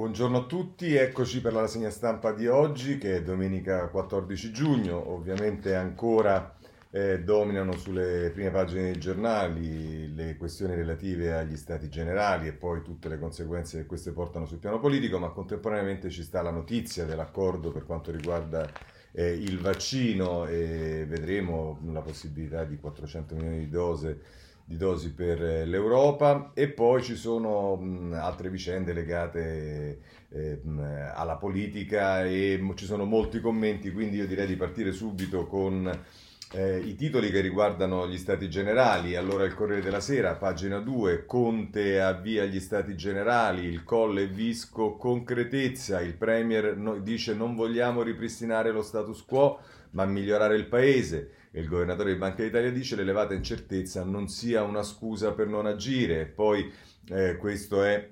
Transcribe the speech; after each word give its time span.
Buongiorno 0.00 0.38
a 0.38 0.44
tutti, 0.44 0.94
eccoci 0.94 1.42
per 1.42 1.52
la 1.52 1.60
rassegna 1.60 1.90
stampa 1.90 2.32
di 2.32 2.46
oggi 2.46 2.96
che 2.96 3.16
è 3.16 3.22
domenica 3.22 3.86
14 3.88 4.50
giugno, 4.50 5.12
ovviamente 5.12 5.74
ancora 5.74 6.56
eh, 6.90 7.20
dominano 7.20 7.76
sulle 7.76 8.30
prime 8.32 8.50
pagine 8.50 8.84
dei 8.84 8.98
giornali 8.98 10.14
le 10.14 10.38
questioni 10.38 10.74
relative 10.74 11.34
agli 11.34 11.54
stati 11.54 11.90
generali 11.90 12.48
e 12.48 12.54
poi 12.54 12.80
tutte 12.80 13.10
le 13.10 13.18
conseguenze 13.18 13.76
che 13.76 13.84
queste 13.84 14.12
portano 14.12 14.46
sul 14.46 14.56
piano 14.56 14.80
politico, 14.80 15.18
ma 15.18 15.28
contemporaneamente 15.28 16.08
ci 16.08 16.22
sta 16.22 16.40
la 16.40 16.50
notizia 16.50 17.04
dell'accordo 17.04 17.70
per 17.70 17.84
quanto 17.84 18.10
riguarda 18.10 18.66
eh, 19.12 19.32
il 19.32 19.58
vaccino 19.58 20.46
e 20.46 21.04
vedremo 21.06 21.78
la 21.92 22.00
possibilità 22.00 22.64
di 22.64 22.78
400 22.78 23.34
milioni 23.34 23.58
di 23.58 23.68
dose 23.68 24.20
di 24.70 24.76
dosi 24.76 25.12
per 25.12 25.42
eh, 25.42 25.66
l'Europa 25.66 26.52
e 26.54 26.68
poi 26.68 27.02
ci 27.02 27.16
sono 27.16 27.74
mh, 27.74 28.12
altre 28.12 28.50
vicende 28.50 28.92
legate 28.92 29.98
eh, 30.28 30.60
mh, 30.62 31.10
alla 31.12 31.34
politica 31.34 32.24
e 32.24 32.62
ci 32.76 32.84
sono 32.84 33.04
molti 33.04 33.40
commenti, 33.40 33.90
quindi 33.90 34.18
io 34.18 34.28
direi 34.28 34.46
di 34.46 34.54
partire 34.54 34.92
subito 34.92 35.48
con 35.48 35.90
eh, 36.52 36.78
i 36.78 36.94
titoli 36.94 37.32
che 37.32 37.40
riguardano 37.40 38.06
gli 38.06 38.16
stati 38.16 38.48
generali. 38.48 39.16
Allora 39.16 39.44
il 39.44 39.54
Corriere 39.54 39.82
della 39.82 39.98
Sera, 39.98 40.36
pagina 40.36 40.78
2, 40.78 41.26
Conte 41.26 42.00
avvia 42.00 42.44
gli 42.44 42.60
stati 42.60 42.94
generali, 42.94 43.64
il 43.64 43.82
Colle 43.82 44.28
Visco 44.28 44.94
concretezza, 44.94 46.00
il 46.00 46.14
Premier 46.14 46.76
no, 46.76 46.96
dice 47.00 47.34
non 47.34 47.56
vogliamo 47.56 48.02
ripristinare 48.02 48.70
lo 48.70 48.82
status 48.82 49.24
quo 49.24 49.58
ma 49.92 50.04
migliorare 50.04 50.54
il 50.54 50.66
paese 50.66 51.30
il 51.52 51.66
governatore 51.66 52.12
di 52.12 52.18
Banca 52.18 52.42
d'Italia 52.42 52.70
dice 52.70 52.96
l'elevata 52.96 53.34
incertezza 53.34 54.04
non 54.04 54.28
sia 54.28 54.62
una 54.62 54.82
scusa 54.82 55.32
per 55.32 55.48
non 55.48 55.66
agire. 55.66 56.26
Poi 56.26 56.70
eh, 57.08 57.36
questo 57.36 57.82
è 57.82 58.08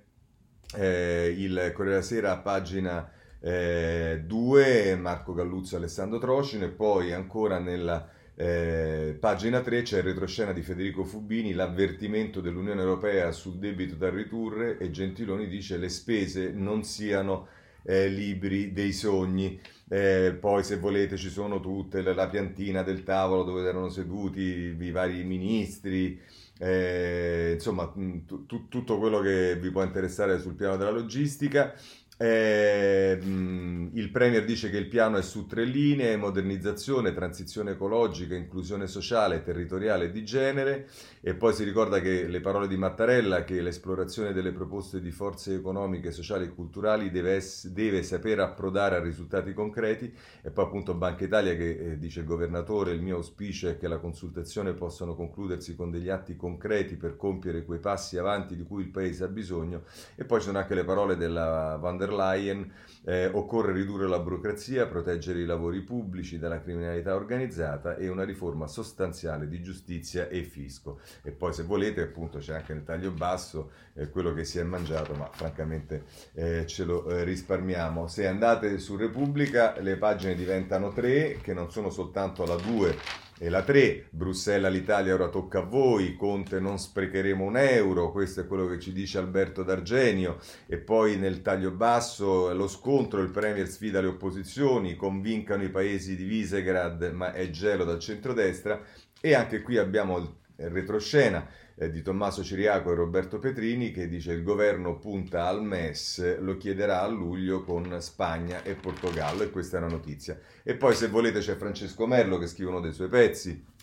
eh, 0.77 1.35
il 1.37 1.73
Corriere 1.75 1.99
della 1.99 2.03
Sera, 2.03 2.39
pagina 2.39 3.11
eh, 3.41 4.23
2, 4.27 4.97
Marco 4.97 5.33
Galluzzo 5.35 5.75
e 5.75 5.79
Alessandro 5.79 6.19
Trocino 6.19 6.65
e 6.65 6.71
poi 6.71 7.13
ancora 7.13 7.59
nella 7.59 8.11
eh, 8.35 9.17
pagina 9.19 9.61
3 9.61 9.83
c'è 9.83 9.99
il 9.99 10.05
retroscena 10.05 10.53
di 10.53 10.63
Federico 10.63 11.05
Fubini, 11.05 11.53
l'avvertimento 11.53 12.41
dell'Unione 12.41 12.81
Europea 12.81 13.33
sul 13.33 13.59
debito 13.59 13.95
da 13.97 14.11
ridurre 14.11 14.79
e 14.79 14.91
Gentiloni 14.91 15.49
dice 15.49 15.77
le 15.77 15.89
spese 15.89 16.53
non 16.53 16.85
siano 16.85 17.49
eh, 17.83 18.09
libri 18.09 18.73
dei 18.73 18.93
sogni. 18.93 19.61
Eh, 19.91 20.37
poi 20.39 20.63
se 20.65 20.77
volete 20.77 21.17
ci 21.17 21.31
sono 21.31 21.61
tutte 21.61 22.03
la 22.03 22.29
piantina 22.29 22.83
del 22.83 23.03
tavolo 23.05 23.43
dove 23.43 23.67
erano 23.67 23.89
seduti 23.89 24.77
i 24.79 24.91
vari 24.91 25.25
ministri, 25.25 26.21
eh, 26.59 27.53
insomma 27.55 27.87
t- 27.87 28.47
t- 28.47 28.69
tutto 28.69 28.99
quello 28.99 29.21
che 29.21 29.57
vi 29.57 29.71
può 29.71 29.83
interessare 29.83 30.39
sul 30.41 30.55
piano 30.55 30.77
della 30.77 30.91
logistica. 30.91 31.75
Eh, 32.21 33.17
il 33.23 34.11
Premier 34.11 34.45
dice 34.45 34.71
che 34.71 34.77
il 34.77 34.89
piano 34.89 35.19
è 35.19 35.23
su 35.23 35.47
tre 35.47 35.65
linee, 35.65 36.17
modernizzazione, 36.17 37.15
transizione 37.15 37.71
ecologica, 37.73 38.35
inclusione 38.35 38.89
sociale, 38.89 39.43
territoriale 39.45 40.07
e 40.07 40.11
di 40.11 40.25
genere 40.25 40.89
e 41.21 41.35
poi 41.35 41.53
si 41.53 41.63
ricorda 41.63 42.01
che 42.01 42.27
le 42.27 42.41
parole 42.41 42.67
di 42.67 42.77
Mattarella 42.77 43.45
che 43.45 43.61
l'esplorazione 43.61 44.33
delle 44.33 44.51
proposte 44.51 45.01
di 45.01 45.13
forze 45.13 45.55
economiche, 45.55 46.11
sociali 46.11 46.47
e 46.47 46.49
culturali 46.49 47.11
deve, 47.11 47.41
deve 47.67 48.03
saper 48.03 48.41
approdare 48.41 48.97
a 48.97 49.01
risultati 49.01 49.53
concreti 49.53 50.13
e 50.43 50.51
poi 50.51 50.65
appunto 50.65 50.95
Banca 50.95 51.25
Italia 51.25 51.55
che 51.55 51.93
eh, 51.93 51.99
dice 51.99 52.21
il 52.21 52.27
governatore 52.27 52.93
il 52.93 53.03
mio 53.03 53.17
auspicio 53.17 53.69
è 53.69 53.79
che 53.79 53.87
la 53.87 53.99
consultazione 53.99 54.73
possano 54.73 55.15
concludersi 55.15 55.77
con 55.77 55.93
degli 55.93 56.09
atti 56.09 56.35
concreti 56.35 56.97
per 56.97 57.17
compiere 57.17 57.65
quei 57.65 57.79
passi 57.79 58.19
avanti 58.19 58.57
di 58.57 58.65
cui 58.65 58.83
il 58.83 58.89
Paese 58.89 59.23
ha 59.23 59.29
bisogno 59.29 59.85
e 60.17 60.25
poi 60.25 60.41
ci 60.41 60.47
sono 60.47 60.59
anche 60.59 60.75
le 60.75 60.85
parole 60.85 61.17
della 61.17 61.77
Van 61.81 61.97
der 61.97 62.09
der 62.09 62.13
Leyen, 62.13 62.71
eh, 63.05 63.27
occorre 63.27 63.73
ridurre 63.73 64.09
la 64.09 64.19
burocrazia, 64.19 64.87
proteggere 64.87 65.41
i 65.41 65.45
lavori 65.45 65.83
pubblici 65.83 66.39
dalla 66.39 66.61
criminalità 66.61 67.15
organizzata 67.15 67.97
e 67.97 68.09
una 68.09 68.25
riforma 68.25 68.67
sostanziale 68.67 69.47
di 69.49 69.63
giustizia 69.63 70.29
e 70.29 70.43
fisco. 70.43 71.01
E 71.23 71.31
poi 71.31 71.53
se 71.53 71.63
volete 71.63 72.03
appunto 72.03 72.39
c'è 72.39 72.55
anche 72.55 72.75
nel 72.75 72.85
taglio 72.85 73.11
basso 73.11 73.71
eh, 73.95 74.09
quello 74.09 74.33
che 74.35 74.45
si 74.45 74.59
è 74.59 74.63
mangiato, 74.63 75.15
ma 75.15 75.29
francamente 75.33 76.05
eh, 76.35 76.67
ce 76.67 76.85
lo 76.85 77.09
eh, 77.09 77.25
risparmiamo. 77.25 78.07
Se 78.09 78.27
andate 78.27 78.79
su 78.79 78.97
Repubblica 78.97 79.79
le 79.81 79.97
pagine 79.97 80.35
diventano 80.35 80.93
tre, 80.93 81.39
che 81.43 81.53
non 81.53 81.71
sono 81.71 81.91
soltanto 81.91 82.45
la 82.45 82.57
2 82.57 83.27
e 83.41 83.49
la 83.51 83.63
3, 83.63 84.09
Bruxelles 84.11 84.67
all'Italia 84.67 85.15
ora 85.15 85.29
tocca 85.29 85.61
a 85.61 85.65
voi, 85.65 86.17
Conte 86.17 86.59
non 86.59 86.77
sprecheremo 86.77 87.45
un 87.45 87.57
euro, 87.57 88.11
questo 88.11 88.41
è 88.41 88.47
quello 88.49 88.67
che 88.67 88.81
ci 88.81 88.93
dice 88.93 89.19
Alberto 89.19 89.63
D'Argenio. 89.63 90.39
E 90.67 90.79
poi 90.79 91.17
nel 91.17 91.41
taglio 91.41 91.71
basso 91.71 92.53
lo 92.53 92.67
scontro, 92.67 93.21
il 93.21 93.31
Premier 93.31 93.69
sfida 93.69 94.01
le 94.01 94.09
opposizioni, 94.09 94.97
convincano 94.97 95.63
i 95.63 95.71
paesi 95.71 96.17
di 96.17 96.25
Visegrad 96.25 97.13
ma 97.13 97.33
è 97.33 97.49
gelo 97.51 97.85
dal 97.85 98.01
centrodestra. 98.01 98.83
E 99.21 99.35
anche 99.35 99.63
qui 99.63 99.79
abbiamo 99.79 100.19
il 100.19 100.29
retroscena 100.59 101.47
eh, 101.77 101.91
di 101.91 102.03
Tommaso 102.03 102.43
Ciriaco 102.43 102.91
e 102.91 102.95
Roberto 102.95 103.39
Petrini 103.39 103.93
che 103.93 104.09
dice 104.09 104.33
il 104.33 104.43
governo 104.43 104.99
punta 104.99 105.47
al 105.47 105.63
MES, 105.63 106.41
lo 106.41 106.57
chiederà 106.57 107.03
a 107.03 107.07
luglio 107.07 107.63
con 107.63 108.01
Spagna 108.01 108.63
e 108.63 108.75
Portogallo 108.75 109.43
e 109.43 109.51
questa 109.51 109.77
è 109.77 109.81
una 109.81 109.91
notizia. 109.91 110.39
E 110.63 110.75
poi 110.75 110.95
se 110.95 111.09
volete 111.09 111.41
c'è 111.41 111.57
Francesco 111.57 112.07
Merlo 112.07 112.39
che 112.39 112.47
scrive 112.47 112.71
uno 112.71 112.81
dei 112.81 112.93
suoi 112.93 113.09
pezzi 113.09 113.77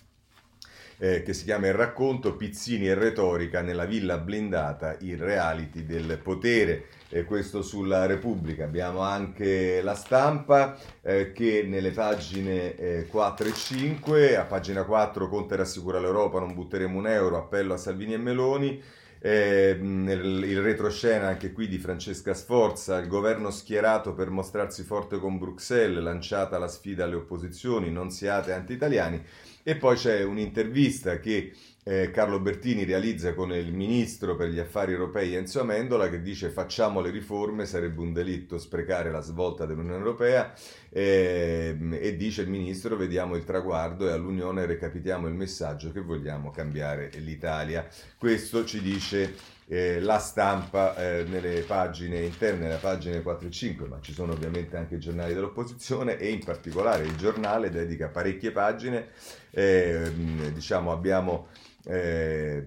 eh, 0.97 1.24
che 1.24 1.34
si 1.34 1.44
chiama 1.44 1.68
Il 1.68 1.74
racconto 1.74 2.35
Pizzini 2.35 2.88
e 2.88 2.94
retorica 2.94 3.62
nella 3.62 3.85
villa 3.85 4.18
blindata, 4.18 4.97
il 5.02 5.18
reality 5.18 5.85
del 5.85 6.19
potere. 6.22 6.85
E 7.16 7.24
questo 7.24 7.62
sulla 7.62 8.08
Repubblica. 8.08 8.66
Abbiamo 8.66 9.00
anche 9.00 9.81
la 9.81 9.96
stampa 9.96 10.78
eh, 11.02 11.31
che 11.31 11.64
nelle 11.66 11.92
pagine 11.92 12.76
eh, 12.76 13.06
4 13.08 13.48
e 13.48 13.53
5, 13.53 14.36
a 14.36 14.44
pagina 14.44 14.84
4 14.84 15.30
Conte 15.30 15.56
rassicura 15.56 15.98
l'Europa, 16.02 16.42
non 16.42 16.53
butteremo 16.53 16.98
un 16.98 17.08
euro, 17.08 17.38
appello 17.38 17.74
a 17.74 17.78
Salvini 17.78 18.16
e 18.16 18.18
Meloni. 18.18 18.84
Eh, 19.22 19.80
il 19.80 20.62
retroscena 20.62 21.28
anche 21.28 21.53
qui 21.53 21.70
di 21.70 21.78
Francesca 21.78 22.34
Sforza, 22.34 22.98
il 22.98 23.08
governo 23.08 23.50
schierato 23.50 24.14
per 24.14 24.30
mostrarsi 24.30 24.84
forte 24.84 25.18
con 25.18 25.38
Bruxelles, 25.38 26.03
lanciata 26.03 26.59
la 26.59 26.68
sfida 26.68 27.06
alle 27.06 27.16
opposizioni, 27.16 27.92
non 27.92 28.12
siate 28.12 28.52
anti-italiani. 28.52 29.24
E 29.64 29.78
poi 29.78 29.96
c'è 29.96 30.22
un'intervista 30.22 31.18
che 31.20 31.53
eh, 31.88 32.09
Carlo 32.09 32.40
Bertini 32.40 32.84
realizza 32.84 33.35
con 33.35 33.53
il 33.53 33.72
ministro 33.72 34.35
per 34.35 34.50
gli 34.50 34.57
affari 34.57 34.94
europei 34.94 35.35
Enzo 35.35 35.62
Amendola 35.62 36.09
che 36.09 36.23
dice 36.23 36.50
facciamo 36.50 37.00
le 37.00 37.12
riforme, 37.12 37.68
sarebbe 37.68 38.01
un 38.01 38.12
delitto 38.12 38.57
sprecare 38.57 39.12
la 39.12 39.22
svolta 39.22 39.68
dell'Unione 39.68 40.00
Europea 40.00 40.51
eh, 40.90 41.78
e 41.91 42.16
dice 42.18 42.41
il 42.41 42.50
ministro 42.50 42.96
vediamo 42.96 43.35
il 43.35 43.44
traguardo 43.44 44.09
e 44.09 44.13
all'Unione 44.13 44.66
recapitiamo 44.66 45.28
il 45.28 45.35
messaggio 45.35 45.91
che 45.91 46.01
vogliamo 46.01 46.50
cambiare 46.50 47.12
l'Italia. 47.18 47.88
Questo 48.17 48.66
ci 48.66 48.81
dice 48.81 49.35
eh, 49.67 50.00
la 50.00 50.17
stampa 50.17 50.96
eh, 50.96 51.23
nelle 51.25 51.62
pagine 51.62 52.22
interne, 52.22 52.66
nelle 52.66 52.79
pagine 52.79 53.22
4 53.22 53.47
e 53.47 53.52
5, 53.52 53.88
ma 53.88 54.00
ci 54.02 54.12
sono 54.12 54.31
ovviamente 54.31 54.75
anche 54.75 54.96
i 54.96 55.00
giornali 55.00 55.35
dell'opposizione 55.35 56.17
e 56.17 56.31
in 56.31 56.44
particolare 56.44 57.03
il 57.03 57.16
giornale 57.16 57.69
dedica 57.69 58.07
parecchie 58.07 58.52
pagine, 58.52 59.09
eh, 59.52 60.12
diciamo 60.52 60.91
abbiamo 60.91 61.50
eh, 61.88 62.66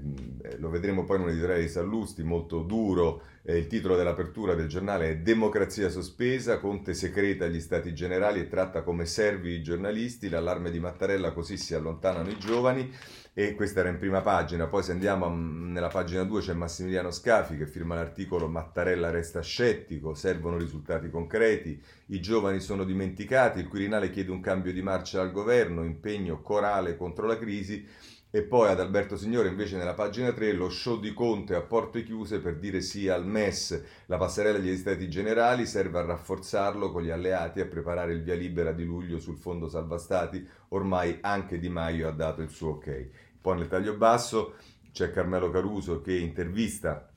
lo 0.58 0.70
vedremo 0.70 1.04
poi 1.04 1.16
in 1.16 1.22
un 1.22 1.28
editoriale 1.30 1.62
di 1.62 1.68
Sallusti, 1.68 2.22
molto 2.22 2.62
duro. 2.62 3.22
Eh, 3.42 3.56
il 3.56 3.66
titolo 3.66 3.96
dell'apertura 3.96 4.54
del 4.54 4.68
giornale 4.68 5.10
è 5.10 5.16
Democrazia 5.18 5.88
sospesa, 5.88 6.58
Conte 6.58 6.94
secreta 6.94 7.46
gli 7.46 7.60
stati 7.60 7.94
generali 7.94 8.40
e 8.40 8.48
tratta 8.48 8.82
come 8.82 9.06
servi 9.06 9.54
i 9.54 9.62
giornalisti, 9.62 10.28
l'allarme 10.28 10.70
di 10.70 10.78
Mattarella 10.78 11.32
così 11.32 11.56
si 11.56 11.74
allontanano 11.74 12.28
i 12.28 12.38
giovani. 12.38 12.92
E 13.34 13.54
questa 13.54 13.80
era 13.80 13.88
in 13.88 13.98
prima 13.98 14.20
pagina, 14.20 14.66
poi 14.66 14.82
se 14.82 14.90
andiamo 14.90 15.28
nella 15.28 15.86
pagina 15.86 16.24
2 16.24 16.40
c'è 16.40 16.54
Massimiliano 16.54 17.12
Scafi 17.12 17.56
che 17.56 17.68
firma 17.68 17.94
l'articolo 17.94 18.48
Mattarella 18.48 19.10
resta 19.10 19.40
scettico, 19.42 20.14
servono 20.14 20.58
risultati 20.58 21.08
concreti, 21.08 21.80
i 22.06 22.20
giovani 22.20 22.58
sono 22.58 22.82
dimenticati, 22.82 23.60
il 23.60 23.68
Quirinale 23.68 24.10
chiede 24.10 24.32
un 24.32 24.40
cambio 24.40 24.72
di 24.72 24.82
marcia 24.82 25.20
al 25.20 25.30
governo, 25.30 25.84
impegno 25.84 26.42
corale 26.42 26.96
contro 26.96 27.28
la 27.28 27.38
crisi 27.38 27.86
e 28.30 28.42
poi 28.42 28.68
ad 28.68 28.78
Alberto 28.78 29.16
Signore 29.16 29.48
invece 29.48 29.76
nella 29.78 29.94
pagina 29.94 30.32
3 30.32 30.52
lo 30.52 30.68
show 30.68 31.00
di 31.00 31.14
Conte 31.14 31.54
a 31.54 31.62
porte 31.62 32.02
chiuse 32.02 32.40
per 32.40 32.56
dire 32.56 32.82
sì 32.82 33.08
al 33.08 33.26
MES, 33.26 33.82
la 34.06 34.18
passerella 34.18 34.58
degli 34.58 34.76
Stati 34.76 35.08
Generali 35.08 35.64
serve 35.64 35.98
a 35.98 36.04
rafforzarlo 36.04 36.92
con 36.92 37.02
gli 37.02 37.10
alleati 37.10 37.60
e 37.60 37.62
a 37.62 37.66
preparare 37.66 38.12
il 38.12 38.22
via 38.22 38.34
libera 38.34 38.72
di 38.72 38.84
luglio 38.84 39.18
sul 39.18 39.38
fondo 39.38 39.68
salva 39.68 39.96
stati, 39.96 40.46
ormai 40.68 41.18
anche 41.22 41.58
Di 41.58 41.70
Maio 41.70 42.06
ha 42.06 42.12
dato 42.12 42.42
il 42.42 42.50
suo 42.50 42.72
ok. 42.72 43.08
Poi 43.40 43.56
nel 43.56 43.68
taglio 43.68 43.94
basso 43.94 44.56
c'è 44.92 45.10
Carmelo 45.10 45.50
Caruso 45.50 46.02
che 46.02 46.14
intervista 46.14 47.08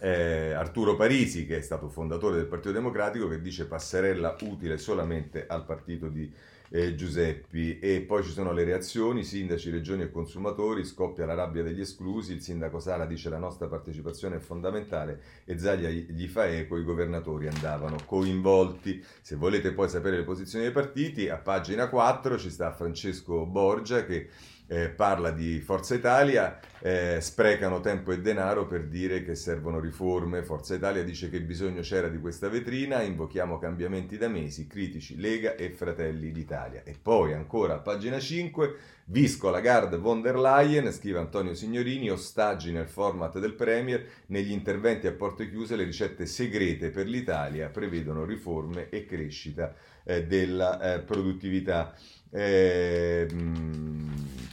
eh, 0.00 0.52
Arturo 0.52 0.96
Parisi, 0.96 1.44
che 1.44 1.58
è 1.58 1.60
stato 1.60 1.90
fondatore 1.90 2.36
del 2.36 2.46
Partito 2.46 2.72
Democratico, 2.72 3.28
che 3.28 3.42
dice 3.42 3.66
passerella 3.66 4.34
utile 4.40 4.78
solamente 4.78 5.46
al 5.46 5.66
partito 5.66 6.08
di 6.08 6.32
eh, 6.70 6.94
Giuseppi. 6.94 7.78
E 7.78 8.00
poi 8.02 8.22
ci 8.22 8.30
sono 8.30 8.52
le 8.52 8.64
reazioni, 8.64 9.24
sindaci, 9.24 9.70
regioni 9.70 10.02
e 10.02 10.10
consumatori, 10.10 10.84
scoppia 10.84 11.26
la 11.26 11.34
rabbia 11.34 11.62
degli 11.62 11.80
esclusi, 11.80 12.32
il 12.32 12.40
sindaco 12.40 12.78
Sala 12.78 13.04
dice 13.04 13.28
la 13.28 13.38
nostra 13.38 13.66
partecipazione 13.66 14.36
è 14.36 14.40
fondamentale 14.40 15.20
e 15.44 15.58
Zaglia 15.58 15.88
gli 15.90 16.26
fa 16.28 16.46
eco, 16.46 16.78
i 16.78 16.84
governatori 16.84 17.48
andavano 17.48 17.96
coinvolti. 18.06 19.04
Se 19.20 19.36
volete 19.36 19.72
poi 19.72 19.88
sapere 19.88 20.18
le 20.18 20.24
posizioni 20.24 20.64
dei 20.64 20.72
partiti, 20.72 21.28
a 21.28 21.36
pagina 21.36 21.88
4 21.88 22.38
ci 22.38 22.50
sta 22.50 22.72
Francesco 22.72 23.44
Borgia 23.46 24.04
che 24.04 24.28
eh, 24.66 24.88
parla 24.88 25.30
di 25.32 25.60
Forza 25.60 25.96
Italia, 25.96 26.58
eh, 26.82 27.18
sprecano 27.20 27.80
tempo 27.80 28.10
e 28.12 28.20
denaro 28.20 28.66
per 28.66 28.86
dire 28.86 29.22
che 29.22 29.34
servono 29.34 29.80
riforme. 29.80 30.42
Forza 30.42 30.74
Italia 30.74 31.02
dice 31.04 31.28
che 31.28 31.40
bisogno 31.40 31.82
c'era 31.82 32.08
di 32.08 32.18
questa 32.18 32.48
vetrina, 32.48 33.02
invochiamo 33.02 33.58
cambiamenti 33.58 34.16
da 34.16 34.28
mesi, 34.28 34.66
critici 34.66 35.18
Lega 35.18 35.54
e 35.56 35.70
Fratelli 35.70 36.32
d'Italia. 36.32 36.82
E 36.84 36.96
poi 37.00 37.34
ancora 37.34 37.74
a 37.74 37.78
pagina 37.78 38.18
5, 38.18 38.76
Visco, 39.04 39.50
Lagarde, 39.50 39.96
von 39.96 40.22
der 40.22 40.38
Leyen, 40.38 40.92
scrive 40.92 41.18
Antonio 41.18 41.54
Signorini, 41.54 42.10
ostaggi 42.10 42.70
nel 42.70 42.86
format 42.86 43.38
del 43.40 43.54
Premier, 43.54 44.06
negli 44.26 44.52
interventi 44.52 45.08
a 45.08 45.12
porte 45.12 45.50
chiuse 45.50 45.74
le 45.74 45.82
ricette 45.82 46.26
segrete 46.26 46.90
per 46.90 47.06
l'Italia 47.06 47.68
prevedono 47.68 48.24
riforme 48.24 48.88
e 48.88 49.06
crescita 49.06 49.74
eh, 50.04 50.24
della 50.26 50.94
eh, 50.94 51.00
produttività. 51.00 51.94
Eh, 52.30 53.26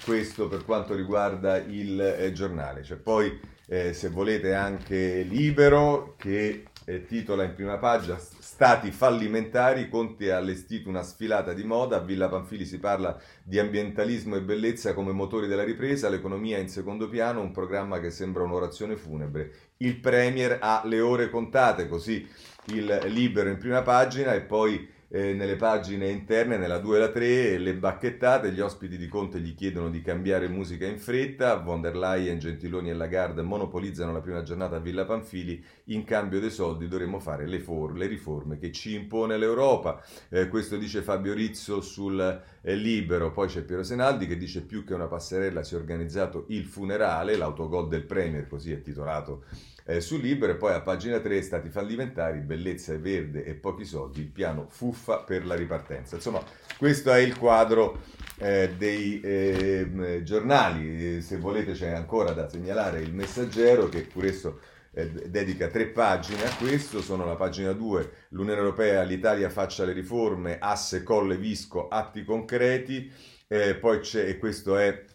questo 0.03 0.47
per 0.47 0.65
quanto 0.65 0.95
riguarda 0.95 1.57
il 1.57 1.99
eh, 2.17 2.31
giornale. 2.31 2.81
C'è 2.81 2.95
poi, 2.95 3.39
eh, 3.67 3.93
se 3.93 4.09
volete, 4.09 4.53
anche 4.53 5.21
Libero 5.21 6.15
che 6.17 6.65
eh, 6.85 7.05
titola 7.05 7.43
in 7.43 7.53
prima 7.53 7.77
pagina 7.77 8.17
Stati 8.57 8.89
fallimentari, 8.89 9.87
Conte 9.87 10.31
ha 10.31 10.37
allestito 10.37 10.89
una 10.89 11.03
sfilata 11.03 11.53
di 11.53 11.63
moda, 11.63 11.97
a 11.97 11.99
Villa 11.99 12.27
Panfili 12.27 12.65
si 12.65 12.79
parla 12.79 13.15
di 13.43 13.59
ambientalismo 13.59 14.35
e 14.35 14.41
bellezza 14.41 14.95
come 14.95 15.11
motori 15.11 15.45
della 15.45 15.63
ripresa, 15.63 16.09
l'economia 16.09 16.57
in 16.57 16.67
secondo 16.67 17.07
piano, 17.07 17.41
un 17.41 17.51
programma 17.51 17.99
che 17.99 18.09
sembra 18.09 18.41
un'orazione 18.41 18.95
funebre. 18.95 19.51
Il 19.77 19.99
Premier 19.99 20.57
ha 20.59 20.81
le 20.85 20.99
ore 21.01 21.29
contate, 21.29 21.87
così 21.87 22.27
il 22.69 22.99
Libero 23.09 23.49
in 23.49 23.57
prima 23.57 23.83
pagina 23.83 24.33
e 24.33 24.41
poi 24.41 24.89
eh, 25.09 25.33
nelle 25.33 25.55
pagine 25.55 26.09
interne, 26.09 26.57
nella 26.57 26.79
2 26.79 26.95
e 26.95 26.99
la 26.99 27.09
3, 27.09 27.57
le 27.57 27.75
bacchettate, 27.75 28.51
gli 28.51 28.59
ospiti 28.59 28.97
di 28.97 29.07
Conte 29.07 29.39
gli 29.39 29.55
chiedono 29.55 29.89
di 29.89 30.01
cambiare 30.01 30.47
musica 30.49 30.85
in 30.85 30.99
fretta, 30.99 31.55
von 31.55 31.81
der 31.81 31.95
Leyen, 31.95 32.39
Gentiloni 32.39 32.89
e 32.89 32.93
Lagarde 32.93 33.41
monopolizzano 33.41 34.11
la 34.11 34.21
prima 34.21 34.43
giornata 34.43 34.75
a 34.75 34.79
Villa 34.79 35.05
Panfili, 35.05 35.63
in 35.85 36.03
cambio 36.03 36.39
dei 36.39 36.51
soldi 36.51 36.87
dovremmo 36.87 37.19
fare 37.19 37.47
le, 37.47 37.59
for- 37.59 37.95
le 37.95 38.07
riforme 38.07 38.57
che 38.57 38.71
ci 38.71 38.95
impone 38.95 39.37
l'Europa. 39.37 40.03
Eh, 40.29 40.49
questo 40.49 40.75
dice 40.75 41.01
Fabio 41.01 41.33
Rizzo 41.33 41.79
sul 41.79 42.41
eh, 42.67 42.75
Libero, 42.75 43.31
poi 43.31 43.47
c'è 43.47 43.61
Piero 43.61 43.81
Senaldi 43.81 44.27
che 44.27 44.35
dice 44.35 44.61
più 44.61 44.83
che 44.83 44.93
una 44.93 45.07
passerella 45.07 45.63
si 45.63 45.73
è 45.73 45.77
organizzato 45.77 46.43
il 46.49 46.65
funerale, 46.65 47.37
l'autogol 47.37 47.87
del 47.87 48.03
Premier, 48.03 48.45
così 48.45 48.73
è 48.73 48.81
titolato 48.81 49.45
eh, 49.85 50.01
sul 50.01 50.19
libro 50.19 50.51
e 50.51 50.55
poi 50.55 50.73
a 50.73 50.81
pagina 50.81 51.21
3 51.21 51.41
stati 51.41 51.69
fallimentari, 51.69 52.39
bellezza 52.39 52.91
e 52.91 52.97
verde 52.97 53.45
e 53.45 53.53
pochi 53.53 53.85
soldi, 53.85 54.19
il 54.19 54.27
piano 54.27 54.65
fuffa 54.67 55.19
per 55.19 55.45
la 55.45 55.55
ripartenza. 55.55 56.15
Insomma, 56.15 56.43
questo 56.77 57.13
è 57.13 57.19
il 57.19 57.37
quadro 57.37 58.01
eh, 58.37 58.73
dei 58.77 59.21
eh, 59.21 60.21
giornali, 60.23 61.21
se 61.21 61.37
volete 61.37 61.71
c'è 61.71 61.91
ancora 61.91 62.33
da 62.33 62.49
segnalare 62.49 62.99
il 62.99 63.13
messaggero 63.13 63.87
che 63.87 64.01
pure 64.01 64.27
esso 64.27 64.59
eh, 64.97 65.29
dedica 65.29 65.67
tre 65.67 65.87
pagine 65.87 66.43
a 66.43 66.55
questo, 66.55 67.03
sono 67.03 67.23
la 67.23 67.35
pagina 67.35 67.71
2, 67.71 68.11
l'Unione 68.29 68.59
Europea, 68.59 69.03
l'Italia 69.03 69.49
faccia 69.51 69.85
le 69.85 69.93
riforme, 69.93 70.57
asse, 70.59 71.03
colle, 71.03 71.37
visco, 71.37 71.87
atti 71.87 72.23
concreti, 72.23 73.11
eh, 73.47 73.75
poi 73.75 73.99
c'è, 73.99 74.27
e 74.27 74.39
questo 74.39 74.75
è 74.75 75.05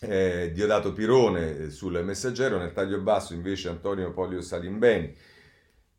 eh, 0.00 0.50
Diodato 0.54 0.94
Pirone 0.94 1.58
eh, 1.58 1.70
sul 1.70 2.02
messaggero, 2.02 2.56
nel 2.56 2.72
taglio 2.72 2.98
basso 3.02 3.34
invece 3.34 3.68
Antonio 3.68 4.10
Polio 4.14 4.40
Salimbeni 4.40 5.14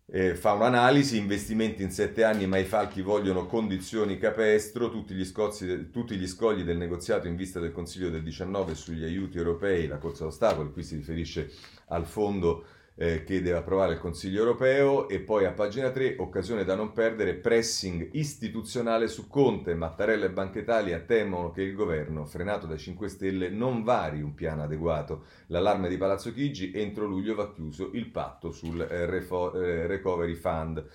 eh, 0.08 0.36
fa 0.36 0.54
un'analisi, 0.54 1.18
investimenti 1.18 1.84
in 1.84 1.92
sette 1.92 2.24
anni 2.24 2.48
ma 2.48 2.58
i 2.58 2.66
falchi 2.66 3.04
vogliono 3.04 3.46
condizioni 3.46 4.18
capestro, 4.18 4.90
tutti 4.90 5.14
gli, 5.14 5.24
scozzi, 5.24 5.92
tutti 5.92 6.16
gli 6.18 6.28
scogli 6.28 6.64
del 6.64 6.78
negoziato 6.78 7.28
in 7.28 7.36
vista 7.36 7.60
del 7.60 7.72
Consiglio 7.72 8.10
del 8.10 8.24
19 8.24 8.74
sugli 8.74 9.04
aiuti 9.04 9.38
europei, 9.38 9.86
la 9.86 10.00
corsa 10.00 10.24
all'ostacolo, 10.24 10.72
qui 10.72 10.84
si 10.84 10.96
riferisce 10.96 11.52
al 11.90 12.08
fondo 12.08 12.66
eh, 13.02 13.24
che 13.24 13.42
deve 13.42 13.58
approvare 13.58 13.94
il 13.94 14.00
Consiglio 14.00 14.42
europeo 14.42 15.10
e 15.10 15.22
poi 15.22 15.46
a 15.46 15.54
pagina 15.54 15.90
3 15.90 16.18
occasione 16.20 16.64
da 16.64 16.76
non 16.76 16.92
perdere 16.92 17.34
pressing 17.34 18.10
istituzionale 18.12 19.08
su 19.08 19.28
Conte, 19.28 19.74
Mattarella 19.74 20.26
e 20.26 20.30
Banca 20.30 20.60
Italia 20.60 21.00
temono 21.00 21.50
che 21.50 21.64
il 21.64 21.74
governo 21.74 22.26
frenato 22.26 22.68
dai 22.68 22.78
5 22.78 23.08
Stelle 23.08 23.50
non 23.50 23.82
vari 23.82 24.22
un 24.22 24.36
piano 24.36 24.62
adeguato. 24.62 25.24
L'allarme 25.48 25.90
di 25.90 25.98
Palazzo 25.98 26.32
Chigi, 26.32 26.72
entro 26.76 27.08
luglio 27.08 27.34
va 27.34 27.52
chiuso 27.52 27.90
il 27.94 28.06
patto 28.06 28.52
sul 28.52 28.80
eh, 28.80 29.08
refo- 29.08 29.60
eh, 29.60 29.88
recovery 29.88 30.36
fund. 30.36 30.86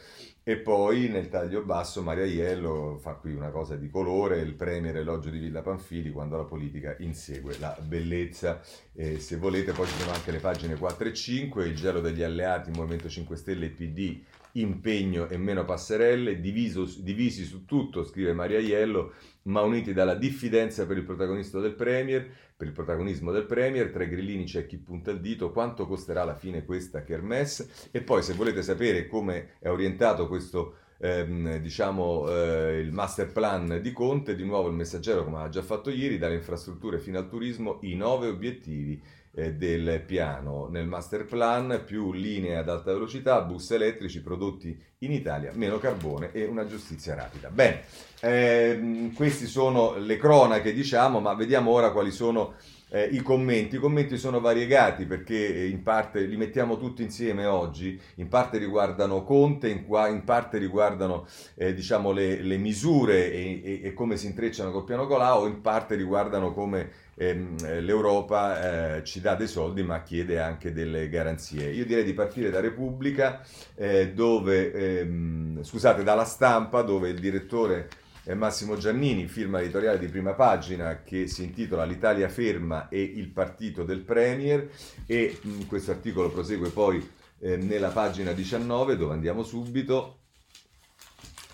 E 0.48 0.58
poi 0.58 1.08
nel 1.08 1.28
taglio 1.28 1.64
basso 1.64 2.04
Maria 2.04 2.25
Iello 2.25 2.98
fa 3.00 3.14
qui 3.14 3.34
una 3.34 3.50
cosa 3.50 3.75
di 3.75 3.90
colore, 3.90 4.38
il 4.38 4.54
premier 4.54 4.98
elogio 4.98 5.28
di 5.28 5.40
Villa 5.40 5.60
Panfili 5.60 6.12
quando 6.12 6.37
la 6.37 6.44
politica 6.44 6.94
insegue 7.00 7.58
la 7.58 7.76
bellezza. 7.82 8.60
Eh, 8.94 9.19
se 9.19 9.38
volete 9.38 9.72
poi 9.72 9.88
ci 9.88 9.98
sono 9.98 10.12
anche 10.12 10.31
le 10.31 10.38
pagine 10.38 10.76
4 10.76 11.08
e 11.08 11.12
5, 11.12 11.66
il 11.66 11.75
gelo 11.75 12.00
degli 12.00 12.22
alleati, 12.22 12.70
Movimento 12.70 13.08
5 13.08 13.34
Stelle 13.34 13.66
e 13.66 13.70
PD, 13.70 14.20
impegno 14.61 15.29
e 15.29 15.37
meno 15.37 15.64
passerelle, 15.64 16.41
diviso, 16.41 16.88
divisi 16.99 17.44
su 17.44 17.64
tutto, 17.64 18.05
scrive 18.05 18.32
Maria 18.32 18.58
Iello, 18.58 19.14
ma 19.43 19.62
uniti 19.62 19.93
dalla 19.93 20.14
diffidenza 20.14 20.87
per 20.87 20.97
il 20.97 21.05
del 21.05 21.75
Premier, 21.75 22.29
per 22.56 22.67
il 22.67 22.73
protagonismo 22.73 23.32
del 23.32 23.44
Premier, 23.44 23.91
tra 23.91 24.05
i 24.05 24.08
grillini 24.08 24.44
c'è 24.44 24.67
chi 24.67 24.79
punta 24.79 25.11
il 25.11 25.20
dito, 25.20 25.53
quanto 25.53 25.87
costerà 25.87 26.23
alla 26.23 26.35
fine 26.35 26.64
questa 26.64 27.05
kermesse? 27.05 27.69
E 27.91 28.03
poi 28.03 28.23
se 28.23 28.35
volete 28.35 28.62
sapere 28.62 29.06
come 29.06 29.55
è 29.58 29.69
orientato 29.69 30.26
questo 30.26 30.76
ehm, 30.99 31.58
diciamo 31.58 32.29
eh, 32.31 32.79
il 32.79 32.93
master 32.93 33.31
plan 33.31 33.81
di 33.82 33.93
Conte, 33.93 34.35
di 34.35 34.44
nuovo 34.44 34.69
il 34.69 34.75
messaggero 34.75 35.25
come 35.25 35.43
ha 35.43 35.49
già 35.49 35.62
fatto 35.62 35.91
ieri, 35.91 36.19
dalle 36.19 36.37
infrastrutture 36.37 36.99
fino 36.99 37.19
al 37.19 37.29
turismo, 37.29 37.79
i 37.82 37.94
nove 37.94 38.29
obiettivi 38.29 39.00
del 39.37 40.03
piano. 40.06 40.67
Nel 40.69 40.87
master 40.87 41.27
plan 41.27 41.83
più 41.85 42.12
linee 42.12 42.56
ad 42.56 42.69
alta 42.69 42.93
velocità, 42.93 43.43
bus 43.43 43.71
elettrici 43.71 44.23
prodotti 44.23 44.77
in 45.00 45.12
Italia, 45.12 45.53
meno 45.55 45.79
carbone 45.79 46.33
e 46.33 46.44
una 46.44 46.67
giustizia 46.67 47.15
rapida. 47.15 47.50
Bene, 47.50 47.83
ehm, 48.21 49.12
queste 49.12 49.47
sono 49.47 49.97
le 49.97 50.17
cronache, 50.17 50.73
diciamo, 50.73 51.21
ma 51.21 51.35
vediamo 51.35 51.71
ora 51.71 51.93
quali 51.93 52.11
sono 52.11 52.55
eh, 52.88 53.09
i 53.12 53.21
commenti. 53.21 53.77
I 53.77 53.79
commenti 53.79 54.17
sono 54.17 54.41
variegati 54.41 55.05
perché 55.05 55.55
eh, 55.55 55.67
in 55.67 55.82
parte 55.82 56.21
li 56.23 56.37
mettiamo 56.37 56.79
tutti 56.79 57.03
insieme 57.03 57.44
oggi, 57.44 58.00
in 58.17 58.29
parte 58.29 58.59
riguardano 58.59 59.23
Conte, 59.23 59.69
in, 59.69 59.85
qua, 59.85 60.09
in 60.09 60.25
parte 60.25 60.59
riguardano 60.59 61.27
eh, 61.56 61.75
diciamo, 61.75 62.13
le, 62.13 62.41
le 62.41 62.56
misure 62.56 63.32
e, 63.32 63.60
e, 63.63 63.81
e, 63.84 63.93
come 63.93 64.17
si 64.17 64.27
intrecciano 64.27 64.70
col 64.70 64.84
piano 64.84 65.06
Colau, 65.06 65.46
in 65.46 65.60
parte 65.60 65.94
riguardano 65.94 66.53
come 66.53 67.05
ehm, 67.17 67.81
l'Europa 67.81 68.96
eh, 68.96 69.05
ci 69.05 69.20
dà 69.20 69.35
dei 69.35 69.49
soldi 69.49 69.82
ma 69.82 70.03
chiede 70.03 70.39
anche 70.39 70.73
delle 70.73 71.08
garanzie. 71.08 71.70
Io 71.70 71.85
direi 71.85 72.05
di 72.05 72.15
partire 72.15 72.51
da 72.51 72.61
Repubblica, 72.61 73.41
eh, 73.75 74.13
dove, 74.13 74.73
ehm, 74.73 75.63
scusate, 75.63 76.03
dalla 76.03 76.25
stampa, 76.25 76.82
dove 76.82 77.08
il 77.08 77.19
direttore 77.19 77.89
Massimo 78.35 78.77
Giannini, 78.77 79.29
firma 79.29 79.61
editoriale 79.61 79.99
di 79.99 80.08
prima 80.08 80.32
pagina 80.32 81.03
che 81.05 81.29
si 81.29 81.44
intitola 81.44 81.85
L'Italia 81.85 82.29
ferma 82.29 82.89
e 82.89 83.01
il 83.01 83.29
partito 83.29 83.85
del 83.85 84.01
Premier 84.01 84.69
e 85.06 85.39
mh, 85.41 85.49
mm, 85.49 85.61
questo 85.69 85.93
articolo 85.93 86.31
prosegue 86.31 86.70
poi 86.70 87.08
eh, 87.39 87.56
nella 87.56 87.91
pagina 87.91 88.32
19 88.32 88.96
dove 88.96 89.13
andiamo 89.13 89.44
subito. 89.44 90.19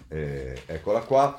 Eh, 0.08 0.62
eccola 0.66 1.00
qua. 1.00 1.38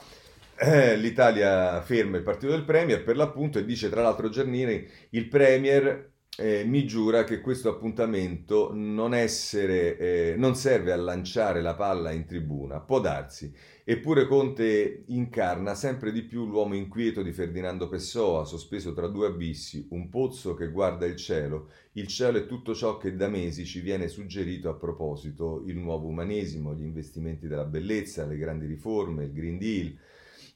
Eh, 0.65 0.95
L'Italia 0.95 1.81
ferma 1.81 2.15
il 2.15 2.23
partito 2.23 2.53
del 2.53 2.63
Premier 2.63 3.03
per 3.03 3.17
l'appunto 3.17 3.59
e 3.59 3.65
dice 3.65 3.89
tra 3.89 4.01
l'altro 4.01 4.29
Giannini 4.29 4.87
il 5.09 5.27
Premier 5.27 6.11
eh, 6.37 6.63
mi 6.63 6.85
giura 6.87 7.25
che 7.25 7.41
questo 7.41 7.67
appuntamento 7.67 8.71
non, 8.73 9.13
essere, 9.13 9.97
eh, 9.97 10.35
non 10.37 10.55
serve 10.55 10.93
a 10.93 10.95
lanciare 10.95 11.61
la 11.61 11.75
palla 11.75 12.11
in 12.11 12.25
tribuna, 12.25 12.79
può 12.79 13.01
darsi. 13.01 13.53
Eppure 13.83 14.25
Conte 14.25 15.03
incarna 15.07 15.75
sempre 15.75 16.13
di 16.13 16.21
più 16.21 16.45
l'uomo 16.45 16.75
inquieto 16.75 17.21
di 17.21 17.33
Ferdinando 17.33 17.89
Pessoa, 17.89 18.45
sospeso 18.45 18.93
tra 18.93 19.07
due 19.07 19.27
abissi, 19.27 19.87
un 19.89 20.07
pozzo 20.07 20.53
che 20.53 20.71
guarda 20.71 21.05
il 21.05 21.17
cielo. 21.17 21.71
Il 21.91 22.07
cielo 22.07 22.37
è 22.37 22.45
tutto 22.45 22.73
ciò 22.73 22.97
che 22.97 23.17
da 23.17 23.27
mesi 23.27 23.65
ci 23.65 23.81
viene 23.81 24.07
suggerito 24.07 24.69
a 24.69 24.75
proposito, 24.75 25.61
il 25.67 25.75
nuovo 25.75 26.07
umanesimo, 26.07 26.73
gli 26.73 26.83
investimenti 26.83 27.49
della 27.49 27.65
bellezza, 27.65 28.25
le 28.25 28.37
grandi 28.37 28.65
riforme, 28.65 29.25
il 29.25 29.33
Green 29.33 29.57
Deal 29.57 29.93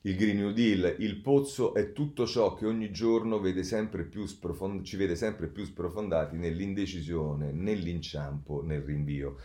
il 0.07 0.15
Green 0.15 0.37
New 0.37 0.51
Deal, 0.51 0.95
il 0.99 1.17
pozzo 1.17 1.73
è 1.73 1.91
tutto 1.91 2.25
ciò 2.25 2.53
che 2.53 2.65
ogni 2.65 2.91
giorno 2.91 3.41
vede 3.41 3.61
sprofond- 4.25 4.85
ci 4.85 4.95
vede 4.95 5.17
sempre 5.17 5.47
più 5.47 5.65
sprofondati 5.65 6.37
nell'indecisione, 6.37 7.51
nell'inciampo, 7.51 8.63
nel 8.63 8.83
rinvio. 8.83 9.37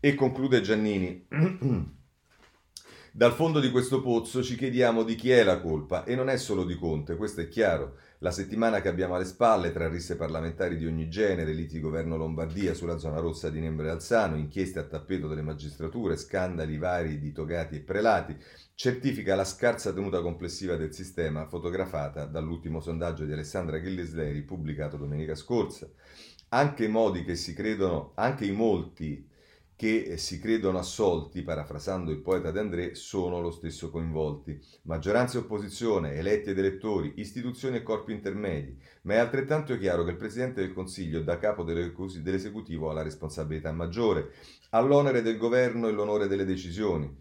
E 0.00 0.14
conclude 0.14 0.60
Giannini. 0.60 1.24
Dal 3.12 3.32
fondo 3.32 3.60
di 3.60 3.70
questo 3.70 4.00
pozzo 4.00 4.42
ci 4.42 4.56
chiediamo 4.56 5.04
di 5.04 5.14
chi 5.14 5.30
è 5.30 5.44
la 5.44 5.60
colpa 5.60 6.02
e 6.04 6.16
non 6.16 6.28
è 6.28 6.36
solo 6.36 6.64
di 6.64 6.74
Conte, 6.74 7.14
questo 7.14 7.40
è 7.40 7.48
chiaro. 7.48 7.98
La 8.20 8.32
settimana 8.32 8.80
che 8.80 8.88
abbiamo 8.88 9.14
alle 9.14 9.24
spalle, 9.24 9.70
tra 9.70 9.88
risse 9.88 10.16
parlamentari 10.16 10.76
di 10.76 10.86
ogni 10.86 11.08
genere, 11.08 11.52
liti 11.52 11.78
governo 11.78 12.16
Lombardia 12.16 12.74
sulla 12.74 12.98
zona 12.98 13.20
rossa 13.20 13.48
di 13.48 13.60
Nembre 13.60 13.90
Alzano, 13.90 14.34
inchieste 14.34 14.80
a 14.80 14.82
tappeto 14.82 15.28
delle 15.28 15.42
magistrature, 15.42 16.16
scandali 16.16 16.78
vari 16.78 17.20
di 17.20 17.30
togati 17.30 17.76
e 17.76 17.80
prelati, 17.80 18.36
certifica 18.74 19.36
la 19.36 19.44
scarsa 19.44 19.92
tenuta 19.92 20.20
complessiva 20.20 20.74
del 20.74 20.92
sistema 20.92 21.46
fotografata 21.46 22.24
dall'ultimo 22.24 22.80
sondaggio 22.80 23.24
di 23.24 23.32
Alessandra 23.32 23.78
Ghillisleri 23.78 24.42
pubblicato 24.42 24.96
domenica 24.96 25.36
scorsa. 25.36 25.88
Anche 26.48 26.86
i 26.86 26.88
modi 26.88 27.22
che 27.22 27.36
si 27.36 27.54
credono, 27.54 28.10
anche 28.16 28.44
i 28.46 28.50
molti 28.50 29.24
che 29.78 30.16
si 30.16 30.40
credono 30.40 30.78
assolti, 30.78 31.42
parafrasando 31.42 32.10
il 32.10 32.18
poeta 32.18 32.50
d'André, 32.50 32.96
sono 32.96 33.40
lo 33.40 33.52
stesso 33.52 33.92
coinvolti. 33.92 34.60
Maggioranza 34.82 35.38
e 35.38 35.42
opposizione, 35.42 36.14
eletti 36.14 36.50
ed 36.50 36.58
elettori, 36.58 37.12
istituzioni 37.18 37.76
e 37.76 37.84
corpi 37.84 38.10
intermedi. 38.10 38.76
Ma 39.02 39.14
è 39.14 39.18
altrettanto 39.18 39.78
chiaro 39.78 40.02
che 40.02 40.10
il 40.10 40.16
Presidente 40.16 40.62
del 40.62 40.72
Consiglio, 40.72 41.22
da 41.22 41.38
capo 41.38 41.62
dell'esecutivo, 41.62 42.90
ha 42.90 42.92
la 42.92 43.04
responsabilità 43.04 43.70
maggiore, 43.70 44.32
ha 44.70 44.80
l'onere 44.80 45.22
del 45.22 45.38
governo 45.38 45.86
e 45.86 45.92
l'onore 45.92 46.26
delle 46.26 46.44
decisioni. 46.44 47.16